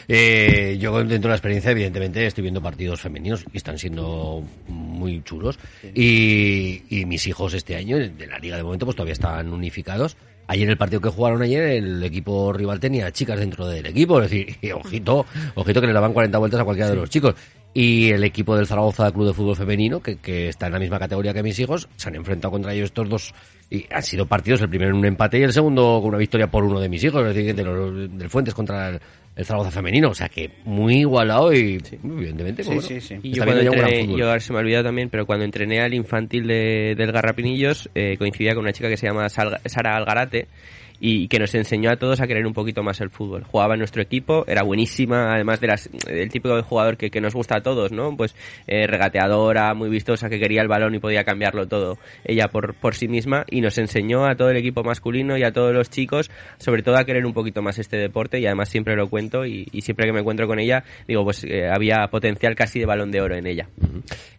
Eh, 0.09 0.77
yo 0.81 0.97
dentro 0.99 1.29
de 1.29 1.29
la 1.29 1.35
experiencia, 1.35 1.71
evidentemente, 1.71 2.27
estoy 2.27 2.43
viendo 2.43 2.63
partidos 2.63 3.01
femeninos 3.01 3.45
y 3.53 3.57
están 3.57 3.79
siendo 3.79 4.43
muy 4.69 5.23
chulos. 5.23 5.59
Y, 5.95 6.83
y 6.89 7.07
mis 7.07 7.27
hijos 7.27 7.55
este 7.55 7.77
año, 7.77 7.99
de 7.99 8.27
la 8.27 8.39
liga 8.39 8.57
de 8.57 8.63
momento, 8.63 8.87
pues 8.87 8.97
todavía 8.97 9.15
están 9.15 9.53
unificados. 9.53 10.17
ayer 10.47 10.69
el 10.69 10.77
partido 10.77 11.01
que 11.01 11.09
jugaron 11.09 11.43
ayer, 11.43 11.63
el 11.63 12.03
equipo 12.03 12.53
rival 12.53 12.81
tenía 12.81 13.11
chicas 13.13 13.39
dentro 13.39 13.67
del 13.67 13.87
equipo, 13.87 14.21
es 14.21 14.31
decir, 14.31 14.57
y 14.63 14.71
ojito, 14.71 15.27
ojito 15.55 15.81
que 15.81 15.87
le 15.87 15.93
daban 15.93 16.13
40 16.13 16.39
vueltas 16.39 16.61
a 16.61 16.65
cualquiera 16.65 16.91
de 16.91 16.97
los 16.97 17.11
chicos. 17.11 17.35
Y 17.75 18.11
el 18.11 18.23
equipo 18.25 18.55
del 18.57 18.67
Zaragoza 18.67 19.11
Club 19.13 19.29
de 19.29 19.33
Fútbol 19.33 19.57
Femenino, 19.57 20.01
que, 20.01 20.17
que 20.17 20.49
está 20.49 20.67
en 20.67 20.73
la 20.75 20.79
misma 20.79 20.99
categoría 20.99 21.33
que 21.33 21.43
mis 21.43 21.59
hijos, 21.59 21.89
se 21.97 22.09
han 22.09 22.17
enfrentado 22.17 22.53
contra 22.53 22.75
ellos 22.75 22.87
estos 22.87 23.09
dos 23.09 23.35
y 23.71 23.87
han 23.91 24.03
sido 24.03 24.27
partidos, 24.27 24.61
el 24.61 24.69
primero 24.69 24.91
en 24.91 24.99
un 24.99 25.07
empate 25.07 25.39
y 25.39 25.43
el 25.45 25.53
segundo 25.53 25.99
con 26.03 26.11
una 26.11 26.19
victoria 26.19 26.47
por 26.47 26.63
uno 26.63 26.79
de 26.79 26.91
mis 26.91 27.03
hijos, 27.03 27.27
es 27.27 27.35
decir, 27.35 27.55
de 27.55 27.65
los, 27.65 28.19
del 28.19 28.29
Fuentes 28.29 28.53
contra 28.53 28.91
el, 28.91 29.01
el 29.35 29.45
Zaragoza 29.47 29.71
femenino, 29.71 30.11
o 30.11 30.15
sea 30.15 30.29
que 30.29 30.51
muy 30.65 30.99
igualado 30.99 31.55
y 31.55 31.81
evidentemente 32.05 32.63
Sí, 32.63 32.69
bueno, 32.69 32.83
sí, 32.83 33.01
sí. 33.01 33.19
Y 33.23 33.33
yo 33.33 33.45
cuando 33.45 33.63
entrené, 33.63 34.07
yo 34.15 34.27
ahora 34.29 34.41
se 34.41 34.53
me 34.53 34.59
ha 34.59 34.61
olvidado 34.61 34.85
también, 34.85 35.09
pero 35.09 35.25
cuando 35.25 35.47
entrené 35.47 35.81
al 35.81 35.95
infantil 35.95 36.47
de, 36.47 36.95
del 36.97 37.13
Garrapinillos, 37.13 37.89
eh, 37.95 38.17
coincidía 38.19 38.55
con 38.55 38.65
una 38.65 38.73
chica 38.73 38.91
que 38.91 38.99
se 38.99 39.07
llama 39.07 39.31
Sara 39.31 39.97
Algarate 39.97 40.49
y 41.01 41.29
que 41.29 41.39
nos 41.39 41.55
enseñó 41.55 41.91
a 41.91 41.97
todos 41.97 42.21
a 42.21 42.27
querer 42.27 42.47
un 42.47 42.53
poquito 42.53 42.83
más 42.83 43.01
el 43.01 43.11
fútbol. 43.11 43.45
Jugaba 43.45 43.75
en 43.75 43.79
nuestro 43.79 44.03
equipo, 44.03 44.45
era 44.47 44.63
buenísima, 44.63 45.35
además 45.35 45.61
de 45.61 45.67
las, 45.67 45.91
del 46.07 46.31
típico 46.31 46.63
jugador 46.63 46.97
que, 46.97 47.21
nos 47.21 47.35
gusta 47.35 47.57
a 47.57 47.61
todos, 47.61 47.93
¿no? 47.93 48.17
Pues 48.17 48.35
eh, 48.67 48.87
regateadora, 48.87 49.75
muy 49.75 49.89
vistosa, 49.89 50.29
que 50.29 50.39
quería 50.41 50.63
el 50.63 50.69
balón 50.69 50.95
y 50.95 50.99
podía 50.99 51.25
cambiarlo 51.25 51.67
todo 51.69 51.99
ella 52.25 52.49
por, 52.49 52.75
por 52.75 52.95
sí 52.95 53.09
misma 53.09 53.45
y 53.49 53.61
nos 53.61 53.79
enseñó 53.79 54.27
a 54.27 54.35
todo 54.35 54.51
el 54.51 54.57
equipo 54.57 54.83
masculino 54.83 55.37
y 55.37 55.45
a 55.45 55.53
todos 55.53 55.73
los 55.73 55.91
chicos, 55.91 56.31
sobre 56.59 56.83
todo 56.83 56.97
a 56.97 57.05
querer 57.05 57.25
un 57.27 57.33
poquito 57.33 57.63
más 57.63 57.79
este 57.79 57.97
deporte 57.97 58.41
y 58.41 58.47
además 58.47 58.69
siempre 58.69 58.97
lo 58.97 59.09
cuento 59.09 59.45
y, 59.47 59.67
siempre 59.83 60.07
que 60.07 60.13
me 60.13 60.21
encuentro 60.21 60.47
con 60.47 60.59
ella, 60.59 60.85
digo, 61.09 61.25
pues 61.25 61.45
eh, 61.45 61.69
había 61.69 62.07
potencial 62.09 62.55
casi 62.55 62.79
de 62.81 62.87
balón 62.87 63.11
de 63.11 63.21
oro 63.21 63.37
en 63.37 63.47
ella. 63.47 63.69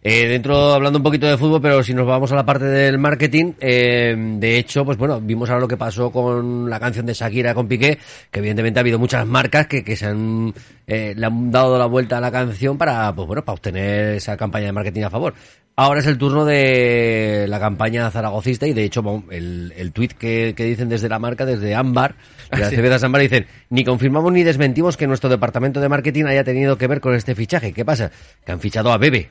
Eh, 0.02 0.28
dentro, 0.28 0.72
hablando 0.72 0.98
un 0.98 1.02
poquito 1.02 1.26
de 1.26 1.36
fútbol, 1.36 1.60
pero 1.60 1.82
si 1.82 1.94
nos 1.94 2.06
vamos 2.06 2.32
a 2.32 2.36
la 2.36 2.46
parte 2.46 2.66
del 2.66 2.98
marketing, 2.98 3.52
de 3.60 4.58
hecho, 4.58 4.84
pues 4.84 4.96
bueno, 4.96 5.20
vimos 5.20 5.50
ahora 5.50 5.60
lo 5.60 5.68
que 5.68 5.76
pasó 5.76 6.10
con 6.10 6.53
la 6.68 6.80
canción 6.80 7.06
de 7.06 7.14
Shakira 7.14 7.54
con 7.54 7.68
Piqué, 7.68 7.98
que 8.30 8.38
evidentemente 8.40 8.78
ha 8.78 8.82
habido 8.82 8.98
muchas 8.98 9.26
marcas 9.26 9.66
que, 9.66 9.82
que 9.84 9.96
se 9.96 10.06
han, 10.06 10.52
eh, 10.86 11.14
le 11.16 11.26
han 11.26 11.50
dado 11.50 11.78
la 11.78 11.86
vuelta 11.86 12.18
a 12.18 12.20
la 12.20 12.30
canción 12.30 12.78
para, 12.78 13.14
pues 13.14 13.26
bueno, 13.26 13.44
para 13.44 13.54
obtener 13.54 14.14
esa 14.16 14.36
campaña 14.36 14.66
de 14.66 14.72
marketing 14.72 15.02
a 15.02 15.10
favor. 15.10 15.34
Ahora 15.76 15.98
es 15.98 16.06
el 16.06 16.18
turno 16.18 16.44
de 16.44 17.46
la 17.48 17.58
campaña 17.58 18.08
zaragocista 18.10 18.64
y 18.68 18.72
de 18.74 18.84
hecho 18.84 19.02
el, 19.30 19.72
el 19.76 19.90
tuit 19.92 20.12
que, 20.12 20.54
que 20.56 20.64
dicen 20.66 20.88
desde 20.88 21.08
la 21.08 21.18
marca, 21.18 21.44
desde 21.44 21.74
Ámbar, 21.74 22.14
de 22.52 22.58
las 22.58 22.68
Sí. 22.70 22.76
cervezas 22.76 23.02
Ámbar, 23.02 23.22
dicen, 23.22 23.46
ni 23.70 23.84
confirmamos 23.84 24.32
ni 24.32 24.44
desmentimos 24.44 24.96
que 24.96 25.08
nuestro 25.08 25.28
departamento 25.28 25.80
de 25.80 25.88
marketing 25.88 26.26
haya 26.26 26.44
tenido 26.44 26.78
que 26.78 26.86
ver 26.86 27.00
con 27.00 27.14
este 27.16 27.34
fichaje. 27.34 27.72
¿Qué 27.72 27.84
pasa? 27.84 28.12
Que 28.46 28.52
han 28.52 28.60
fichado 28.60 28.92
a 28.92 28.98
Bebe. 28.98 29.30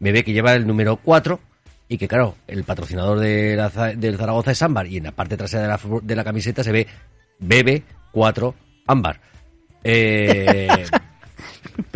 Bebe 0.00 0.24
que 0.24 0.32
lleva 0.32 0.54
el 0.54 0.66
número 0.66 0.96
4 0.96 1.38
y 1.94 1.98
que 1.98 2.08
claro, 2.08 2.36
el 2.46 2.64
patrocinador 2.64 3.18
de 3.20 3.56
la 3.56 3.68
del 3.96 4.16
Zaragoza 4.18 4.50
es 4.52 4.62
Ámbar 4.62 4.86
y 4.86 4.98
en 4.98 5.04
la 5.04 5.12
parte 5.12 5.36
trasera 5.36 5.62
de 5.62 5.68
la, 5.68 5.78
fu- 5.78 6.00
de 6.02 6.16
la 6.16 6.24
camiseta 6.24 6.62
se 6.62 6.72
ve 6.72 6.86
Bebe 7.38 7.82
4 8.12 8.54
Ámbar. 8.86 9.20
Eh, 9.82 10.68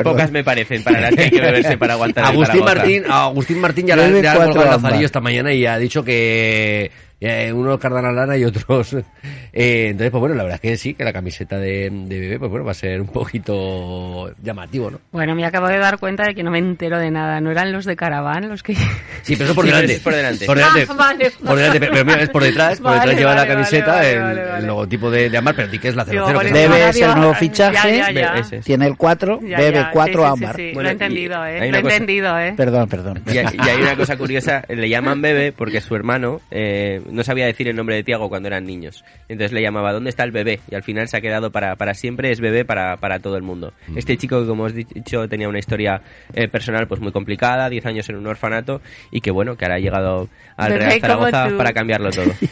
Pocas 0.02 0.30
me 0.30 0.42
parecen 0.44 0.82
para 0.82 1.00
las 1.00 1.14
que 1.14 1.22
hay 1.24 1.30
que 1.30 1.40
beberse 1.40 1.76
para 1.78 1.94
aguantar 1.94 2.24
el 2.24 2.30
Agustín 2.30 2.60
Zaragoza. 2.60 2.74
Martín, 2.76 3.04
Agustín 3.10 3.60
Martín 3.60 3.86
ya 3.86 3.96
le 3.96 4.04
ha 4.28 4.34
colgado 4.34 4.62
el 4.64 4.70
lazarillo 4.70 5.06
esta 5.06 5.20
mañana 5.20 5.52
y 5.52 5.66
ha 5.66 5.78
dicho 5.78 6.04
que 6.04 6.90
eh, 7.20 7.52
unos 7.52 7.78
cardanalana 7.78 8.36
y 8.36 8.44
otros. 8.44 8.92
eh, 9.52 9.88
entonces, 9.90 10.10
pues 10.10 10.20
bueno, 10.20 10.34
la 10.34 10.42
verdad 10.44 10.60
es 10.62 10.70
que 10.70 10.76
sí, 10.76 10.94
que 10.94 11.04
la 11.04 11.12
camiseta 11.12 11.58
de, 11.58 11.90
de 11.90 12.20
bebé, 12.20 12.38
pues 12.38 12.50
bueno, 12.50 12.64
va 12.64 12.72
a 12.72 12.74
ser 12.74 13.00
un 13.00 13.08
poquito 13.08 14.32
llamativo, 14.42 14.90
¿no? 14.90 15.00
Bueno, 15.12 15.34
me 15.34 15.44
acabo 15.44 15.68
de 15.68 15.78
dar 15.78 15.98
cuenta 15.98 16.24
de 16.24 16.34
que 16.34 16.42
no 16.42 16.50
me 16.50 16.58
entero 16.58 16.98
de 16.98 17.10
nada. 17.10 17.40
¿No 17.40 17.50
eran 17.50 17.72
los 17.72 17.84
de 17.84 17.96
Caravan 17.96 18.48
los 18.48 18.62
que...? 18.62 18.74
Sí, 19.22 19.34
pero 19.36 19.46
eso 19.50 19.54
por 19.54 19.66
Sí, 19.66 19.70
pero 19.72 19.76
delante. 19.76 19.94
es 19.94 20.00
por 20.02 20.14
delante. 20.14 20.46
delante. 20.46 20.86
Ah, 20.88 20.94
vale. 20.94 21.30
Por 21.44 21.56
delante, 21.56 21.80
pero, 21.80 21.92
pero 21.92 22.04
mira, 22.06 22.22
es 22.22 22.30
por 22.30 22.42
detrás, 22.42 22.78
por 22.78 22.84
Vale, 22.92 23.00
detrás 23.00 23.18
lleva 23.18 23.34
vale, 23.34 23.48
la 23.48 23.54
camiseta, 23.54 23.92
vale, 23.96 24.12
el, 24.12 24.20
vale, 24.22 24.40
el 24.42 24.48
vale. 24.48 24.66
logotipo 24.66 25.10
de, 25.10 25.28
de 25.30 25.36
Amar, 25.38 25.54
pero 25.54 25.68
di 25.68 25.78
que 25.78 25.88
es 25.88 25.96
la 25.96 26.04
00. 26.06 26.12
Digo, 26.14 26.26
que 26.28 26.34
vale, 26.34 26.48
es 26.48 26.54
Bebe 26.54 26.78
la- 26.78 26.88
es 26.88 27.00
el 27.00 27.14
nuevo 27.14 27.34
fichaje. 27.34 27.96
Ya, 27.98 28.10
ya, 28.10 28.42
ya. 28.42 28.60
Tiene 28.60 28.86
el 28.86 28.96
4, 28.96 29.40
Ya, 29.42 29.58
bebe 29.58 29.72
ya, 29.78 29.90
4 29.90 30.12
sí, 30.12 30.18
sí, 30.18 30.24
ámbar. 30.32 30.56
sí, 30.56 30.62
sí. 30.68 30.74
Bueno, 30.74 30.82
lo 30.82 30.88
he 30.88 30.92
entendido, 30.92 31.44
¿eh? 31.44 31.58
Lo 31.58 31.64
he 31.78 31.82
cosa- 31.82 31.94
entendido, 31.96 32.38
¿eh? 32.40 32.54
Perdón, 32.56 32.88
perdón. 32.88 33.22
Y, 33.26 33.36
hay- 33.38 33.46
y 33.52 33.68
hay 33.68 33.82
una 33.82 33.96
cosa 33.96 34.16
curiosa, 34.16 34.64
le 34.68 34.88
llaman 34.88 35.20
bebé 35.20 35.52
porque 35.52 35.80
su 35.82 35.94
hermano 35.94 36.40
eh, 36.50 37.02
no 37.10 37.22
sabía 37.24 37.46
decir 37.46 37.68
el 37.68 37.76
nombre 37.76 37.96
de 37.96 38.02
Tiago 38.04 38.28
cuando 38.28 38.48
eran 38.48 38.64
niños. 38.64 39.04
Entonces 39.28 39.52
le 39.52 39.62
llamaba, 39.62 39.92
¿dónde 39.92 40.10
está 40.10 40.24
el 40.24 40.30
bebé? 40.30 40.60
Y 40.70 40.74
al 40.74 40.82
final 40.82 41.08
se 41.08 41.16
ha 41.16 41.20
quedado 41.20 41.50
para, 41.50 41.76
para 41.76 41.94
siempre, 41.94 42.30
es 42.30 42.40
bebé 42.40 42.64
para, 42.64 42.96
para 42.96 43.18
todo 43.18 43.36
el 43.36 43.42
mundo. 43.42 43.72
Este 43.96 44.16
chico 44.16 44.40
que, 44.40 44.46
como 44.46 44.64
os 44.64 44.72
he 44.72 44.84
dicho, 44.84 45.28
tenía 45.28 45.48
una 45.48 45.58
historia 45.58 46.02
eh, 46.34 46.48
personal 46.48 46.86
pues 46.86 47.00
muy 47.00 47.12
complicada, 47.12 47.68
10 47.68 47.86
años 47.86 48.08
en 48.08 48.16
un 48.16 48.26
orfanato, 48.26 48.80
y 49.10 49.20
que 49.20 49.30
bueno, 49.30 49.56
que 49.56 49.64
ahora 49.64 49.76
ha 49.76 49.80
llegado 49.80 50.28
al 50.56 50.72
Bebé 50.72 50.84
Real 50.84 51.00
Zaragoza 51.00 51.48
para 51.56 51.72
cambiarlo 51.72 52.10
todo. 52.10 52.32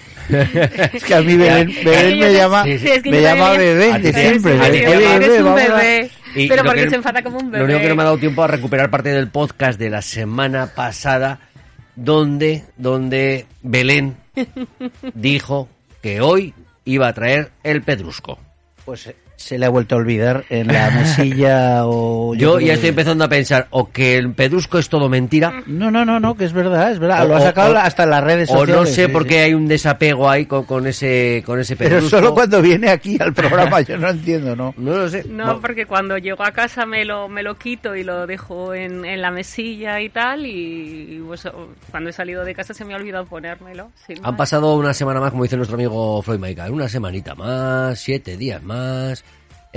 Es 0.93 1.05
que 1.05 1.15
a 1.15 1.23
mí 1.23 1.37
Belén, 1.37 1.73
me 2.19 2.33
llama, 2.33 2.65
sí, 2.65 2.79
sí, 2.79 2.89
es 2.89 3.03
que 3.03 3.11
me 3.11 3.23
llama 3.23 3.53
bebé 3.53 3.99
de 4.01 4.13
siempre. 4.13 4.55
eres 4.57 5.41
un 5.41 5.55
bebé. 5.55 6.11
Y 6.35 6.49
pero 6.49 6.65
porque 6.65 6.83
que- 6.83 6.91
se 6.91 6.97
enfada 6.97 7.23
como 7.23 7.39
un 7.39 7.51
bebé. 7.51 7.59
Lo 7.59 7.65
único 7.65 7.81
que 7.81 7.89
no 7.89 7.95
me 7.97 8.03
ha 8.03 8.07
dado 8.07 8.19
tiempo 8.19 8.43
a 8.43 8.49
recuperar 8.49 8.91
parte 8.91 9.11
del 9.11 9.29
podcast 9.29 9.79
de 9.79 9.89
la 9.89 10.03
semana 10.03 10.67
pasada, 10.75 11.39
donde, 11.95 12.65
donde 12.77 13.47
Belén 13.63 14.17
dijo 15.15 15.69
que 16.03 16.21
hoy 16.21 16.55
iba 16.85 17.09
a 17.09 17.13
traer 17.13 17.53
el 17.63 17.83
pedrusco. 17.83 18.39
Pues 18.85 19.07
eh, 19.09 19.17
se 19.37 19.59
le 19.59 19.67
ha 19.67 19.69
vuelto 19.69 19.95
a 19.95 19.99
olvidar 19.99 20.45
en 20.49 20.67
la 20.69 20.91
mesilla 20.91 21.87
o... 21.87 22.35
Yo 22.39 22.59
ya 22.59 22.67
que- 22.69 22.73
estoy 22.73 22.89
empezando 22.91 23.25
a 23.25 23.29
pensar 23.29 23.67
o 23.71 23.91
que 23.91 24.17
el 24.17 24.33
pedrusco 24.33 24.79
es 24.79 24.89
todo 24.89 25.09
mentira, 25.09 25.63
No, 25.67 25.91
no, 25.91 26.05
no, 26.05 26.19
no, 26.19 26.35
que 26.37 26.45
es 26.47 26.53
verdad, 26.53 26.91
es 26.91 26.99
verdad. 26.99 27.25
O- 27.25 27.29
Lo 27.29 27.37
ha 27.37 27.41
o- 27.41 27.43
sacado 27.43 27.75
o- 27.75 27.79
hasta 27.79 28.05
en 28.05 28.11
las 28.11 28.25
redes 28.25 28.51
o 28.51 28.55
sociales. 28.59 28.77
no 28.81 28.87
sé 28.87 29.07
sí, 29.07 29.13
por 29.13 29.23
sí. 29.25 29.29
qué 29.29 29.39
hay 29.41 29.55
un 29.55 29.69
desapego 29.69 30.29
ahí 30.29 30.47
con, 30.47 30.65
con 30.65 30.87
ese 30.87 31.43
con 31.47 31.61
ese 31.61 31.77
Pero 31.77 31.97
pedrusco. 31.97 32.17
solo 32.17 32.35
cuando 32.35 32.61
viene 32.63 32.89
aquí 32.91 33.17
al 33.21 33.33
programa, 33.35 33.81
yo 33.83 33.97
no 33.99 34.09
entiendo, 34.09 34.57
¿no? 34.57 34.75
No 34.77 34.97
lo 34.97 35.09
sé. 35.09 35.25
No, 35.29 35.45
Bueno, 35.45 35.61
porque 35.61 35.87
cuando 35.87 36.17
llego 36.19 36.43
a 36.43 36.53
casa 36.53 36.87
me 36.87 37.05
lo, 37.05 37.29
me 37.29 37.43
lo 37.43 37.57
quito 37.57 37.95
y 37.95 38.05
lo 38.05 38.27
dejo 38.27 38.75
en, 38.75 39.05
en 39.05 39.21
la 39.21 39.31
mesilla 39.31 40.01
y 40.01 40.09
tal, 40.09 40.47
y, 40.47 41.23
pues, 41.27 41.47
cuando 41.91 42.11
he 42.11 42.13
salido 42.13 42.45
de 42.45 42.55
casa 42.55 42.73
se 42.75 42.85
me 42.85 42.95
ha 42.95 42.97
olvidado 42.97 43.27
ponérmelo. 43.27 43.91
Han 44.09 44.23
más. 44.23 44.35
pasado 44.37 44.75
una 44.77 44.95
semana 44.95 45.21
más, 45.21 45.31
como 45.31 45.43
dice 45.43 45.57
nuestro 45.57 45.77
amigo 45.77 46.23
Floyd 46.23 46.39
Michael, 46.41 46.73
una 46.73 46.89
semanita 46.89 47.35
más, 47.35 47.99
siete 48.01 48.37
días 48.37 48.63
más. 48.63 49.25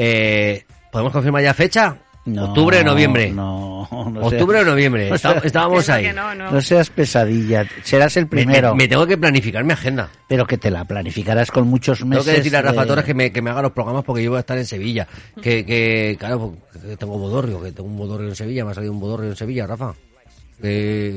Eh, 0.01 0.63
¿Podemos 0.91 1.11
confirmar 1.11 1.43
ya 1.43 1.53
fecha? 1.53 1.97
No, 2.25 2.45
¿Octubre 2.45 2.79
o 2.79 2.83
noviembre? 2.83 3.31
No, 3.31 3.87
no 3.91 4.21
¿Octubre 4.21 4.59
seas- 4.59 4.67
o 4.67 4.71
noviembre? 4.71 5.09
no 5.09 5.15
Está- 5.15 5.31
seas- 5.33 5.45
estábamos 5.45 5.89
ahí. 5.89 6.11
no, 6.13 6.33
no. 6.35 6.51
No 6.51 6.61
seas 6.61 6.89
pesadilla, 6.89 7.65
serás 7.83 8.15
el 8.17 8.25
Me- 8.25 8.29
primero, 8.29 8.75
Me, 8.75 8.83
me 8.83 8.87
tengo 8.87 9.05
que 9.07 9.17
planificar 9.17 9.63
mi 9.63 9.73
agenda. 9.73 10.09
pero 10.27 10.45
que 10.45 10.57
te 10.57 10.71
la 10.71 10.85
planificarás 10.85 11.51
con 11.51 11.67
muchos 11.67 11.99
Tengo 11.99 12.11
meses. 12.11 12.25
que 12.25 12.31
decirle 12.37 12.57
a 12.59 12.61
Rafa 12.61 12.81
de- 12.81 12.87
Torres 12.87 13.05
que 13.05 13.13
me, 13.13 13.31
que 13.31 13.41
me 13.41 13.49
haga 13.49 13.61
los 13.63 13.71
programas 13.71 14.03
porque 14.05 14.23
yo 14.23 14.29
voy 14.31 14.37
a 14.37 14.41
estar 14.41 14.57
en 14.57 14.65
Sevilla. 14.65 15.07
Que, 15.41 15.65
que 15.65 16.15
claro, 16.19 16.55
que 16.71 16.95
tengo 16.97 17.17
bodorrio, 17.17 17.61
que 17.61 17.71
tengo 17.73 17.89
un 17.89 17.97
bodorrio 17.97 18.29
en 18.29 18.35
Sevilla, 18.35 18.63
me 18.63 18.71
ha 18.71 18.75
salido 18.75 18.93
un 18.93 18.99
bodorrio 18.99 19.29
en 19.31 19.35
Sevilla, 19.35 19.65
Rafa. 19.67 19.93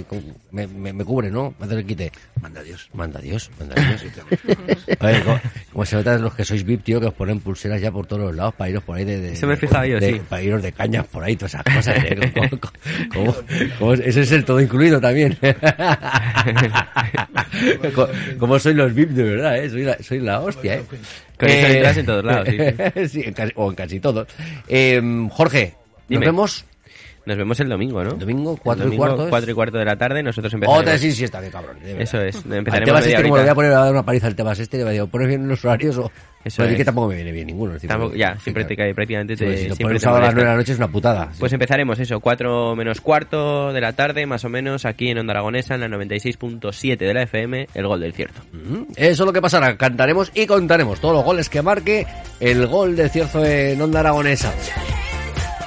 Con- 0.08 0.22
me, 0.52 0.66
me, 0.68 0.92
me 0.92 1.04
cubre, 1.04 1.30
¿no? 1.30 1.54
Me 1.58 1.66
hace 1.66 1.74
el 1.76 1.84
quite. 1.86 2.12
Manda 2.40 2.62
Dios, 2.62 2.88
manda 2.94 3.20
Dios, 3.20 3.50
manda 3.58 3.74
Dios. 3.74 4.04
Oye, 5.00 5.22
como, 5.22 5.40
como 5.72 5.86
se 5.86 5.96
nota 5.96 6.16
los 6.18 6.34
que 6.34 6.44
sois 6.44 6.64
VIP, 6.64 6.84
tío, 6.84 7.00
que 7.00 7.06
os 7.06 7.14
ponen 7.14 7.40
pulseras 7.40 7.80
ya 7.80 7.90
por 7.90 8.06
todos 8.06 8.22
los 8.22 8.34
lados 8.36 8.54
para 8.54 8.70
iros 8.70 8.82
por 8.84 8.96
ahí 8.96 9.04
de... 9.04 9.20
de- 9.20 9.32
Eso 9.32 9.46
me 9.46 9.56
fijado 9.56 9.84
yo, 9.84 9.98
de- 10.00 10.12
sí. 10.14 10.20
Para 10.28 10.42
iros 10.42 10.62
de 10.62 10.72
cañas 10.72 11.06
por 11.06 11.24
ahí, 11.24 11.36
todas 11.36 11.54
esas 11.54 11.64
cosas. 11.64 11.96
¿eh? 12.04 12.32
Como- 13.12 13.32
como- 13.32 13.36
como- 13.78 13.92
ese 13.94 14.20
es 14.22 14.32
el 14.32 14.44
todo 14.44 14.60
incluido 14.60 15.00
también. 15.00 15.36
Co- 17.94 18.08
como 18.38 18.58
sois 18.58 18.76
los 18.76 18.94
VIP 18.94 19.10
de 19.10 19.22
verdad, 19.24 19.58
¿eh? 19.58 19.70
Soy 19.70 19.82
la, 19.84 19.96
soy 20.02 20.18
la 20.20 20.40
hostia, 20.40 20.76
¿eh? 20.76 20.82
Con 21.38 21.48
eso 21.48 21.66
Eh, 21.66 21.76
entras 21.76 21.96
en 21.98 22.06
todos 22.06 22.24
lados, 22.24 22.48
sí. 22.48 22.58
sí, 23.08 23.22
en 23.24 23.34
casi- 23.34 23.52
o 23.56 23.70
en 23.70 23.76
casi 23.76 24.00
todos. 24.00 24.28
Eh, 24.68 25.00
Jorge, 25.30 25.74
nos 26.08 26.20
vemos 26.20 26.64
Nos 27.24 27.36
vemos 27.36 27.60
el 27.60 27.68
domingo, 27.68 28.02
¿no? 28.02 28.10
domingo, 28.14 28.54
El 28.54 28.60
cuatro 28.60 28.82
y 28.84 28.86
domingo, 28.86 29.04
cuarto. 29.06 29.24
¿es? 29.24 29.30
cuatro 29.30 29.50
y 29.50 29.54
cuarto 29.54 29.78
de 29.78 29.84
la 29.84 29.96
tarde, 29.96 30.22
nosotros 30.24 30.52
empezaremos. 30.54 30.82
Otra 30.82 30.98
sí, 30.98 31.12
sí 31.12 31.22
está 31.24 31.40
de 31.40 31.50
cabrón. 31.50 31.78
Eso 31.84 32.20
es, 32.20 32.36
empezaremos 32.36 32.84
Tebas 32.84 33.04
media 33.04 33.16
este, 33.16 33.22
como 33.28 33.36
le 33.36 33.42
voy 33.42 33.50
a 33.50 33.54
poner 33.54 33.72
a 33.72 33.78
dar 33.84 33.92
una 33.92 34.02
paliza 34.04 34.26
al 34.26 34.34
Tebas 34.34 34.58
este, 34.58 34.78
le 34.78 34.82
voy 34.84 34.90
a 34.90 34.92
decir, 34.94 35.10
¿pones 35.10 35.28
bien 35.28 35.46
los 35.48 35.64
horarios 35.64 35.98
o...? 35.98 36.10
Eso 36.44 36.64
es. 36.64 36.76
que 36.76 36.84
tampoco 36.84 37.06
me 37.06 37.14
viene 37.14 37.30
bien 37.30 37.46
ninguno. 37.46 37.74
decir, 37.74 37.88
Tampoco- 37.88 38.16
ya, 38.16 38.34
sí, 38.34 38.40
siempre 38.42 38.64
te 38.64 38.74
cae 38.74 38.92
prácticamente 38.92 39.36
Sí, 39.36 39.44
te, 39.44 39.68
lo 39.68 39.76
siempre 39.76 40.00
te 40.00 40.06
a 40.08 40.10
las 40.10 40.18
molesta. 40.18 40.32
nueve 40.34 40.40
de 40.40 40.46
la 40.50 40.56
noche 40.56 40.72
es 40.72 40.78
una 40.78 40.88
putada. 40.88 41.28
sí. 41.32 41.36
Pues 41.38 41.52
empezaremos 41.52 42.00
eso, 42.00 42.18
4 42.18 42.74
menos 42.74 43.00
cuarto 43.00 43.72
de 43.72 43.80
la 43.80 43.92
tarde, 43.92 44.26
más 44.26 44.44
o 44.44 44.48
menos, 44.48 44.84
aquí 44.84 45.08
en 45.10 45.18
Onda 45.18 45.34
Aragonesa, 45.34 45.76
en 45.76 45.82
la 45.82 45.86
96.7 45.88 46.96
de 46.98 47.14
la 47.14 47.22
FM, 47.22 47.68
el 47.74 47.86
gol 47.86 48.00
del 48.00 48.12
cierto. 48.12 48.40
Ujú. 48.52 48.88
Eso 48.96 49.22
es 49.22 49.26
lo 49.26 49.32
que 49.32 49.40
pasará. 49.40 49.76
Cantaremos 49.76 50.32
y 50.34 50.46
contaremos 50.46 51.00
todos 51.00 51.14
los 51.14 51.24
goles 51.24 51.48
que 51.48 51.62
marque 51.62 52.08
el 52.40 52.66
gol 52.66 52.96
de 52.96 53.08
Cierzo 53.08 53.44
en 53.44 53.80
Onda 53.80 54.00
Aragonesa. 54.00 54.52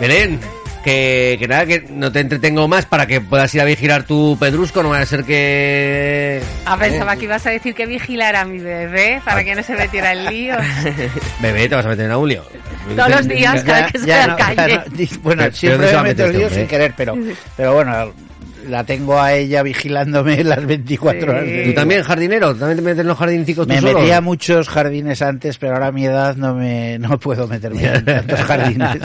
Belén, 0.02 0.42
que, 0.86 1.36
que 1.40 1.48
nada, 1.48 1.66
que 1.66 1.84
no 1.90 2.12
te 2.12 2.20
entretengo 2.20 2.68
más 2.68 2.86
para 2.86 3.08
que 3.08 3.20
puedas 3.20 3.54
ir 3.56 3.60
a 3.62 3.66
vigilar 3.66 4.04
tu 4.04 4.38
pedrusco. 4.40 4.84
No 4.84 4.90
vaya 4.90 5.04
a 5.04 5.06
ser 5.08 5.24
que... 5.26 6.42
Ah, 6.66 6.78
pensaba 6.78 7.16
Eh, 7.16 7.18
que 7.18 7.26
ibas 7.26 7.46
a 7.46 7.50
decir 7.50 7.74
que 7.74 7.86
vigilara 7.88 8.42
a 8.42 8.46
mi 8.46 8.60
bebé 8.60 9.20
para 9.26 9.44
que 9.44 9.56
no 9.56 9.64
se 9.64 9.74
metiera 9.76 10.14
en 10.14 10.26
líos. 10.26 10.60
Bebé, 11.42 11.68
te 11.68 11.76
vas 11.76 11.86
a 11.86 11.90
meter 11.90 12.06
en 12.06 12.16
un 12.16 12.30
lío. 12.30 12.44
Todos 12.96 13.10
los 13.10 13.28
días, 13.28 13.64
cada 13.64 13.82
vez 13.82 13.92
que 13.94 14.00
sale 14.00 14.14
a 14.14 14.28
la 14.28 14.34
no, 14.34 14.38
calle. 14.38 14.56
ya 14.56 14.86
no, 15.16 15.22
bueno, 15.24 15.44
siempre 15.52 15.72
¿dónde 15.78 15.88
se 15.90 15.96
va 15.96 16.04
me 16.04 16.10
meto 16.10 16.28
lío 16.28 16.48
este 16.48 16.60
sin 16.60 16.68
querer, 16.68 16.94
pero, 16.96 17.18
pero 17.58 17.74
bueno, 17.74 18.14
la 18.70 18.84
tengo 18.84 19.20
a 19.20 19.34
ella 19.34 19.64
vigilándome 19.64 20.44
las 20.44 20.66
24 20.66 21.32
horas. 21.32 21.46
del 21.46 21.64
¿Tú 21.66 21.74
también, 21.74 22.04
jardinero? 22.04 22.56
¿También 22.56 22.78
te 22.78 22.82
metes 22.84 23.00
en 23.00 23.08
los 23.08 23.18
jardinicos 23.18 23.68
tú 23.68 23.74
Me 23.74 23.82
solo? 23.82 24.00
metía 24.00 24.22
muchos 24.22 24.68
jardines 24.70 25.22
antes, 25.22 25.58
pero 25.58 25.74
ahora 25.74 25.88
a 25.88 25.92
mi 25.92 26.06
edad 26.06 26.36
no 26.36 26.54
me 26.56 26.98
no 27.00 27.18
puedo 27.20 27.48
meterme 27.48 27.86
en 27.86 28.06
tantos 28.06 28.40
jardines. 28.44 28.98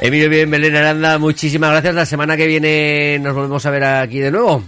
Emilio 0.00 0.28
Bien, 0.28 0.50
Belén 0.50 0.76
Aranda, 0.76 1.18
muchísimas 1.18 1.70
gracias. 1.70 1.94
La 1.94 2.06
semana 2.06 2.36
que 2.36 2.46
viene 2.46 3.18
nos 3.20 3.34
volvemos 3.34 3.64
a 3.66 3.70
ver 3.70 3.84
aquí 3.84 4.18
de 4.18 4.30
nuevo. 4.30 4.62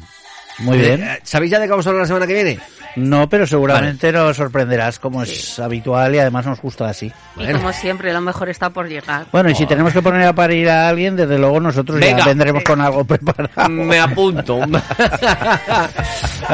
Muy 0.58 0.78
bien. 0.78 1.02
Eh, 1.02 1.18
¿Sabéis 1.24 1.50
ya 1.52 1.58
de 1.58 1.66
qué 1.66 1.70
vamos 1.70 1.86
a 1.86 1.90
hablar 1.90 2.02
la 2.02 2.06
semana 2.06 2.26
que 2.26 2.34
viene? 2.34 2.58
No, 2.96 3.28
pero 3.28 3.44
seguramente 3.44 4.12
nos 4.12 4.36
sorprenderás 4.36 5.00
como 5.00 5.24
es 5.24 5.58
habitual 5.58 6.14
y 6.14 6.20
además 6.20 6.46
nos 6.46 6.60
gusta 6.60 6.88
así. 6.88 7.10
Y 7.36 7.52
como 7.52 7.72
siempre, 7.72 8.12
lo 8.12 8.20
mejor 8.20 8.48
está 8.48 8.70
por 8.70 8.88
llegar. 8.88 9.26
Bueno, 9.32 9.50
y 9.50 9.54
si 9.56 9.66
tenemos 9.66 9.92
que 9.92 10.00
poner 10.00 10.24
a 10.28 10.32
parir 10.32 10.68
a 10.70 10.88
alguien, 10.88 11.16
desde 11.16 11.36
luego 11.36 11.58
nosotros 11.58 11.98
Venga. 11.98 12.18
ya 12.20 12.24
vendremos 12.26 12.62
con 12.62 12.80
algo 12.80 13.02
preparado. 13.06 13.68
Me 13.68 13.98
apunto. 13.98 14.60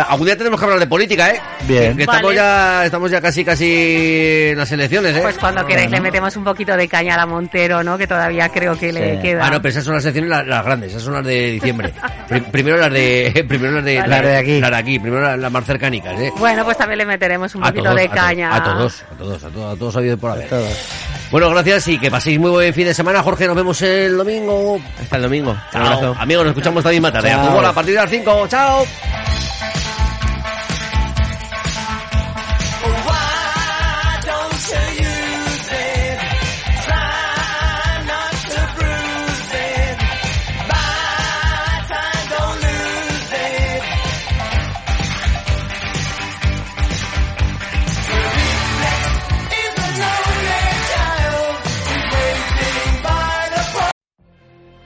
Algún 0.09 0.26
día 0.26 0.36
tenemos 0.36 0.59
que 0.59 0.64
hablar 0.64 0.80
de 0.80 0.86
política, 0.86 1.30
¿eh? 1.30 1.40
Bien. 1.66 1.96
Que 1.96 2.03
estamos 2.05 2.22
Vale. 2.22 2.36
ya, 2.36 2.84
estamos 2.86 3.11
ya 3.11 3.20
casi 3.20 3.44
casi 3.44 4.48
en 4.53 4.59
las 4.59 4.70
elecciones, 4.72 5.16
¿eh? 5.16 5.20
Pues 5.22 5.36
cuando 5.38 5.66
queráis 5.66 5.90
le 5.90 6.01
metemos 6.01 6.34
un 6.36 6.44
poquito 6.44 6.76
de 6.76 6.88
caña 6.88 7.14
a 7.14 7.18
la 7.18 7.26
Montero, 7.26 7.82
¿no? 7.82 7.98
Que 7.98 8.07
todavía 8.07 8.48
creo 8.48 8.78
que 8.78 8.92
le 8.92 9.18
queda. 9.20 9.44
Ah, 9.46 9.51
no, 9.51 9.61
pero 9.61 9.70
esas 9.70 9.84
son 9.84 9.94
las 9.94 10.03
secciones 10.05 10.30
las, 10.30 10.46
las 10.46 10.64
grandes, 10.64 10.90
esas 10.90 11.03
son 11.03 11.14
las 11.14 11.24
de 11.26 11.53
diciembre. 11.53 11.92
Pri- 12.28 12.40
primero 12.42 12.76
las 12.76 12.92
de, 12.92 13.44
primero 13.48 13.72
las 13.74 13.84
de, 13.84 13.89
Vale. 13.99 14.09
Las 14.09 14.22
de 14.22 14.36
aquí. 14.36 14.61
Las 14.61 14.70
de 14.70 14.76
aquí, 14.76 14.99
primero 14.99 15.36
las, 15.36 15.53
más 15.53 15.64
cercánicas, 15.64 16.18
¿eh? 16.20 16.32
Bueno, 16.38 16.64
pues 16.64 16.76
también 16.76 16.99
le 16.99 17.07
meteremos 17.07 17.55
un 17.55 17.62
A 17.64 17.66
poquito 17.68 17.84
todos, 17.84 17.97
de 17.97 18.05
a 18.05 18.09
to- 18.09 18.14
caña. 18.14 18.55
A 18.57 18.62
todos, 18.64 19.03
a 19.03 19.14
todos, 19.16 19.45
a 19.45 19.49
todos, 19.49 19.74
a 19.74 19.78
todos 19.78 19.97
ha 19.97 19.99
habido 19.99 20.18
por 20.18 20.30
haber. 20.32 20.49
Todos. 20.49 20.78
Bueno, 21.30 21.51
gracias 21.51 21.86
y 21.88 21.99
que 21.99 22.11
paséis 22.11 22.38
muy 22.41 22.51
buen 22.51 22.74
fin 22.74 22.86
de 22.86 22.95
semana, 22.95 23.22
Jorge. 23.22 23.47
Nos 23.47 23.57
vemos 23.57 23.80
el 23.82 24.16
domingo. 24.16 24.80
Hasta 25.01 25.16
el 25.16 25.22
domingo. 25.22 25.51
Un 25.53 25.59
Chao. 25.72 25.82
abrazo. 25.86 26.16
Amigos, 26.18 26.45
nos 26.45 26.51
escuchamos 26.53 26.78
esta 26.80 26.91
misma 26.91 27.12
tarde. 27.12 27.30
A 27.30 27.68
a 27.68 27.72
partir 27.72 27.95
de 27.95 28.01
las 28.01 28.11
5. 28.11 28.47
Chao. 28.49 28.84